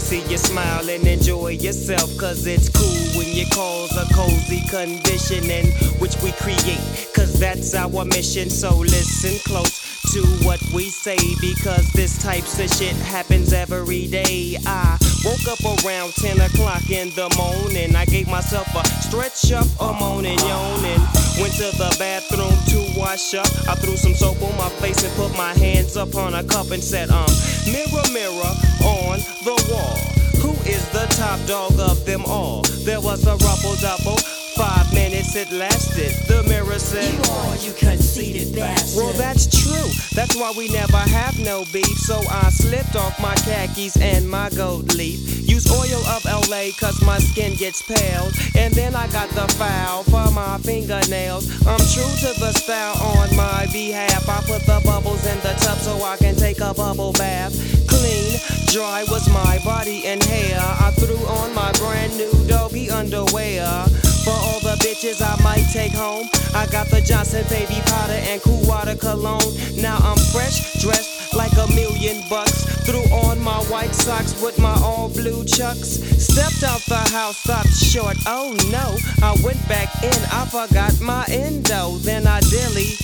see 0.07 0.23
you 0.31 0.37
smile 0.37 0.89
and 0.89 1.05
enjoy 1.05 1.49
yourself. 1.49 2.17
Cause 2.17 2.47
it's 2.47 2.69
cool 2.69 3.19
when 3.19 3.27
you 3.35 3.45
cause 3.53 3.91
a 3.97 4.05
cozy 4.13 4.61
condition 4.69 5.43
in 5.51 5.65
which 5.99 6.15
we 6.23 6.31
create. 6.31 7.11
Cause 7.13 7.37
that's 7.37 7.75
our 7.75 8.05
mission. 8.05 8.49
So 8.49 8.77
listen 8.77 9.37
close 9.45 9.86
to 10.17 10.45
what 10.45 10.61
we 10.73 10.89
say. 10.89 11.17
Because 11.39 11.91
this 11.93 12.17
types 12.17 12.59
of 12.59 12.69
shit 12.69 12.95
happens 12.95 13.53
every 13.53 14.07
day. 14.07 14.57
I 14.65 14.97
woke 15.23 15.47
up 15.47 15.61
around 15.83 16.13
10 16.13 16.41
o'clock 16.41 16.89
in 16.89 17.09
the 17.11 17.29
morning. 17.37 17.95
I 17.95 18.05
gave 18.05 18.27
myself 18.27 18.67
a 18.75 18.85
stretch 19.01 19.51
up, 19.51 19.67
a 19.79 19.93
moaning, 19.93 20.39
yawning. 20.39 21.01
Went 21.39 21.53
to 21.61 21.69
the 21.77 21.95
bathroom 21.99 22.57
to 22.69 22.99
wash 22.99 23.33
up. 23.35 23.47
I 23.67 23.75
threw 23.75 23.95
some 23.95 24.13
soap 24.13 24.41
on 24.41 24.57
my 24.57 24.69
face 24.81 25.03
and 25.03 25.13
put 25.15 25.35
my 25.37 25.53
hands 25.53 25.95
up 25.97 26.15
on 26.15 26.33
a 26.33 26.43
cup 26.43 26.71
and 26.71 26.83
said, 26.83 27.09
um, 27.09 27.29
mirror, 27.71 28.07
mirror 28.11 28.53
on 28.85 29.19
the 29.45 29.55
wall. 29.69 29.97
Who 30.41 30.51
is 30.69 30.87
the 30.89 31.05
top 31.15 31.39
dog 31.47 31.79
of 31.79 32.05
them 32.05 32.23
all? 32.25 32.63
There 32.85 33.01
was 33.01 33.25
a 33.25 33.35
rubble 33.37 33.75
double. 33.81 34.36
Five 34.57 34.91
minutes 34.91 35.35
it 35.35 35.51
lasted. 35.51 36.09
The 36.27 36.41
mirror 36.49 36.79
said, 36.79 37.13
You 37.13 37.31
are, 37.31 37.55
you 37.57 37.73
conceited 37.73 38.55
bastard. 38.55 38.97
Well, 38.97 39.13
that's 39.13 39.45
true. 39.45 39.89
That's 40.15 40.35
why 40.35 40.51
we 40.57 40.67
never 40.69 40.97
have 40.97 41.37
no 41.37 41.63
beef. 41.71 41.85
So 41.99 42.17
I 42.27 42.49
slipped 42.49 42.95
off 42.95 43.21
my 43.21 43.35
khakis 43.45 43.95
and 43.97 44.27
my 44.27 44.49
gold 44.49 44.95
leaf. 44.95 45.47
Use 45.47 45.69
oil 45.69 46.01
of 46.07 46.25
LA 46.49 46.71
cause 46.79 46.99
my 47.05 47.19
skin 47.19 47.55
gets 47.55 47.83
pale. 47.83 48.31
And 48.55 48.73
then 48.73 48.95
I 48.95 49.05
got 49.09 49.29
the 49.29 49.47
foul 49.53 50.01
for 50.05 50.31
my 50.31 50.57
fingernails. 50.57 51.45
I'm 51.67 51.77
true 51.93 52.13
to 52.25 52.39
the 52.39 52.51
style 52.53 52.97
on 53.13 53.35
my 53.35 53.67
behalf. 53.71 54.27
I 54.27 54.41
put 54.41 54.65
the 54.65 54.81
bubbles 54.83 55.23
in 55.27 55.37
the 55.41 55.53
tub 55.61 55.77
so 55.77 56.01
I 56.03 56.17
can 56.17 56.35
take 56.35 56.61
a 56.61 56.73
bubble 56.73 57.13
bath. 57.13 57.53
Clean, 57.87 58.39
dry 58.73 59.05
was 59.07 59.29
my 59.29 59.59
body 59.63 60.05
and 60.07 60.23
hair. 60.23 60.57
I 60.59 60.89
threw 60.97 61.23
on 61.27 61.53
my 61.53 61.71
brand 61.73 62.17
new 62.17 62.33
doggy 62.47 62.89
underwear. 62.89 63.85
For 64.27 64.35
all 64.35 64.59
the 64.59 64.75
bitches 64.83 65.21
I 65.23 65.41
might 65.41 65.63
take 65.71 65.93
home, 65.93 66.27
I 66.53 66.67
got 66.67 66.89
the 66.89 66.99
Johnson 66.99 67.45
baby 67.47 67.79
powder 67.85 68.19
and 68.27 68.41
cool 68.41 68.59
water 68.67 68.93
cologne. 68.93 69.55
Now 69.79 69.95
I'm 70.03 70.17
fresh, 70.35 70.83
dressed 70.83 71.33
like 71.33 71.53
a 71.53 71.67
million 71.73 72.27
bucks. 72.29 72.65
Threw 72.83 73.07
on 73.23 73.39
my 73.39 73.59
white 73.71 73.95
socks 73.95 74.35
with 74.43 74.59
my 74.59 74.75
all 74.83 75.07
blue 75.07 75.45
chucks. 75.45 76.03
Stepped 76.19 76.61
out 76.67 76.83
the 76.91 76.99
house, 77.15 77.37
stopped 77.37 77.71
short. 77.71 78.17
Oh 78.27 78.51
no, 78.67 78.97
I 79.25 79.31
went 79.45 79.65
back 79.69 80.03
in, 80.03 80.19
I 80.29 80.43
forgot 80.51 80.99
my 80.99 81.23
endo. 81.29 81.95
Then 81.99 82.27
I 82.27 82.41
dilly. 82.41 82.99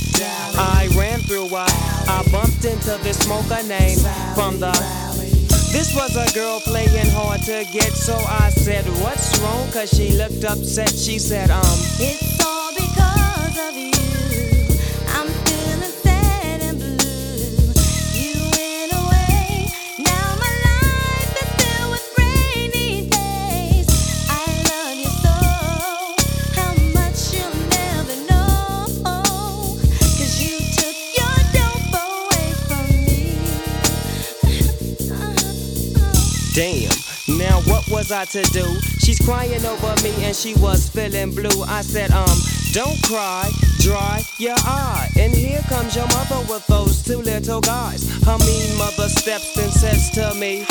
I 0.59 0.89
ran 0.97 1.19
through 1.21 1.55
I 1.55 2.27
bumped 2.33 2.65
into 2.65 2.99
this 3.01 3.17
smoker 3.19 3.63
name 3.63 3.97
from 4.35 4.59
the 4.59 4.73
this 5.73 5.95
was 5.95 6.15
a 6.15 6.31
girl 6.35 6.59
playing 6.59 7.09
hard 7.09 7.41
to 7.41 7.65
get, 7.71 7.91
so 7.93 8.15
I 8.15 8.49
said, 8.51 8.85
What's 9.01 9.39
wrong? 9.39 9.69
Cause 9.71 9.89
she 9.89 10.11
looked 10.13 10.43
upset. 10.45 10.89
She 10.91 11.17
said, 11.17 11.49
Um, 11.49 11.63
It's 11.99 12.39
all 12.45 12.71
because 12.73 13.57
of 13.69 13.75
you. 13.75 13.92
Damn. 36.53 36.91
Now 37.39 37.61
what 37.61 37.89
was 37.89 38.11
I 38.11 38.25
to 38.25 38.43
do? 38.51 38.79
She's 38.99 39.19
crying 39.19 39.65
over 39.65 39.95
me 40.03 40.13
and 40.23 40.35
she 40.35 40.53
was 40.55 40.87
feeling 40.87 41.33
blue. 41.33 41.63
I 41.63 41.81
said, 41.81 42.11
um, 42.11 42.37
don't 42.73 43.01
cry, 43.03 43.49
dry 43.79 44.21
your 44.37 44.55
eye. 44.59 45.09
And 45.17 45.33
here 45.33 45.61
comes 45.67 45.95
your 45.95 46.05
mother 46.07 46.45
with 46.47 46.65
those 46.67 47.01
two 47.01 47.17
little 47.17 47.59
guys. 47.59 48.07
Her 48.23 48.37
mean 48.37 48.77
mother 48.77 49.09
steps 49.09 49.57
and 49.57 49.71
says 49.71 50.11
to 50.11 50.35
me, 50.39 50.65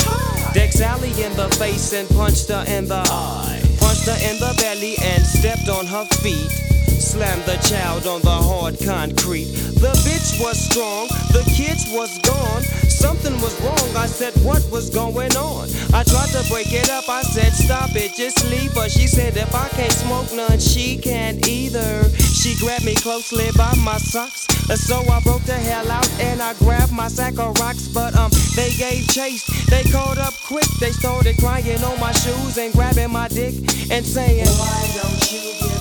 Deck 0.55 0.75
Alley 0.81 1.11
in 1.21 1.35
the 1.37 1.49
face 1.59 1.93
and 1.93 2.09
punched 2.11 2.49
her 2.49 2.65
in 2.69 2.87
the 2.87 3.03
eye. 3.11 3.61
Punched 3.81 4.07
her 4.07 4.31
in 4.31 4.39
the 4.39 4.55
belly 4.61 4.95
and 5.03 5.27
stepped 5.27 5.69
on 5.69 5.87
her 5.87 6.05
feet. 6.23 6.72
Slammed 7.13 7.45
the 7.45 7.61
child 7.69 8.07
on 8.07 8.23
the 8.23 8.31
hard 8.31 8.81
concrete. 8.81 9.53
The 9.85 9.93
bitch 10.01 10.41
was 10.41 10.57
strong, 10.57 11.09
the 11.37 11.45
kids 11.55 11.85
was 11.93 12.17
gone. 12.25 12.63
Something 12.89 13.35
was 13.43 13.53
wrong, 13.61 13.95
I 13.95 14.07
said, 14.07 14.33
what 14.43 14.65
was 14.73 14.89
going 14.89 15.37
on? 15.37 15.69
I 15.93 16.05
tried 16.05 16.33
to 16.33 16.43
break 16.49 16.73
it 16.73 16.89
up, 16.89 17.11
I 17.11 17.21
said, 17.21 17.53
stop 17.53 17.91
it, 17.93 18.17
just 18.17 18.49
leave 18.49 18.73
her. 18.73 18.89
She 18.89 19.07
said, 19.07 19.37
if 19.37 19.55
I 19.55 19.69
can't 19.77 19.93
smoke 19.93 20.33
none, 20.33 20.59
she 20.59 20.97
can't 20.97 21.47
either. 21.47 22.09
She 22.17 22.57
grabbed 22.57 22.87
me 22.87 22.95
closely 22.95 23.51
by 23.59 23.75
my 23.85 23.99
socks. 23.99 24.47
So 24.81 25.05
I 25.13 25.21
broke 25.21 25.43
the 25.43 25.53
hell 25.53 25.91
out 25.91 26.09
and 26.19 26.41
I 26.41 26.55
grabbed 26.55 26.93
my 26.93 27.09
sack 27.09 27.39
of 27.39 27.61
rocks. 27.61 27.89
But 27.89 28.17
um, 28.17 28.31
they 28.57 28.71
gave 28.81 29.07
chase, 29.09 29.45
they 29.69 29.85
caught 29.93 30.17
up 30.17 30.33
quick. 30.47 30.65
They 30.81 30.93
started 30.93 31.37
crying 31.37 31.85
on 31.85 32.01
my 32.01 32.13
shoes 32.13 32.57
and 32.57 32.73
grabbing 32.73 33.13
my 33.13 33.29
dick 33.29 33.53
and 33.93 34.01
saying, 34.01 34.47
Why 34.47 34.91
don't 34.97 35.33
you 35.33 35.72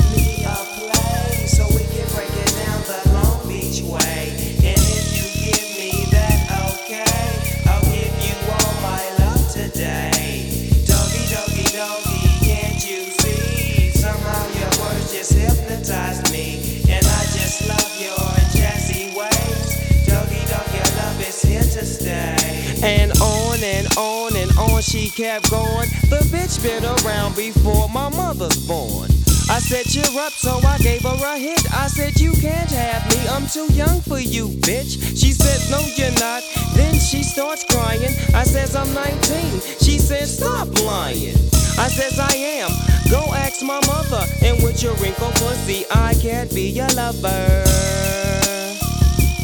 on 23.97 24.35
and 24.35 24.51
on 24.57 24.81
she 24.81 25.09
kept 25.09 25.49
going. 25.49 25.89
The 26.09 26.21
bitch 26.31 26.61
been 26.63 26.85
around 26.85 27.35
before 27.35 27.89
my 27.89 28.09
mother's 28.09 28.65
born. 28.67 29.09
I 29.49 29.59
said, 29.59 29.85
cheer 29.85 30.07
up, 30.21 30.31
so 30.31 30.59
I 30.65 30.77
gave 30.77 31.01
her 31.01 31.17
a 31.25 31.37
hit. 31.37 31.59
I 31.73 31.87
said, 31.87 32.19
you 32.21 32.31
can't 32.33 32.71
have 32.71 33.03
me, 33.09 33.27
I'm 33.27 33.45
too 33.47 33.67
young 33.73 33.99
for 34.01 34.19
you, 34.19 34.47
bitch. 34.47 35.19
She 35.19 35.33
says, 35.33 35.69
no, 35.69 35.81
you're 35.95 36.17
not. 36.19 36.43
Then 36.73 36.93
she 36.93 37.21
starts 37.21 37.65
crying. 37.65 38.15
I 38.33 38.43
says, 38.45 38.75
I'm 38.75 38.93
19. 38.93 39.59
She 39.81 39.99
says, 39.99 40.37
stop 40.37 40.69
lying. 40.85 41.35
I 41.77 41.89
says, 41.89 42.17
I 42.17 42.33
am. 42.35 42.71
Go 43.09 43.33
ask 43.33 43.61
my 43.61 43.81
mother. 43.87 44.23
And 44.41 44.63
with 44.63 44.81
your 44.81 44.95
wrinkled 44.95 45.33
pussy, 45.35 45.85
I 45.91 46.13
can't 46.13 46.49
be 46.53 46.69
your 46.69 46.87
lover. 46.89 47.63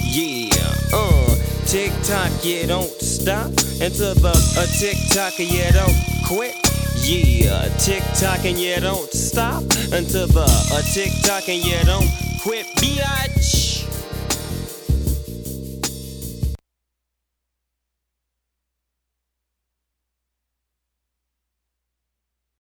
Yeah, 0.04 0.47
tick 1.68 1.92
tock, 2.04 2.32
yeah, 2.44 2.66
don't 2.66 2.90
stop. 3.02 3.48
And 3.82 3.94
to 3.96 4.14
the 4.14 4.32
uh, 4.58 4.66
tick 4.80 4.98
tock, 5.12 5.34
yeah, 5.38 5.72
don't 5.72 5.94
quit. 6.26 6.56
Yeah, 7.04 7.68
tick 7.78 8.04
tock 8.14 8.46
and 8.46 8.58
yeah, 8.58 8.80
don't 8.80 9.12
stop. 9.12 9.64
Until 9.92 10.28
the 10.28 10.46
uh, 10.72 10.82
tick 10.94 11.12
tock 11.24 11.50
and 11.50 11.64
yeah, 11.66 11.84
don't 11.84 12.10
quit. 12.42 12.66
Biatch. 12.78 13.67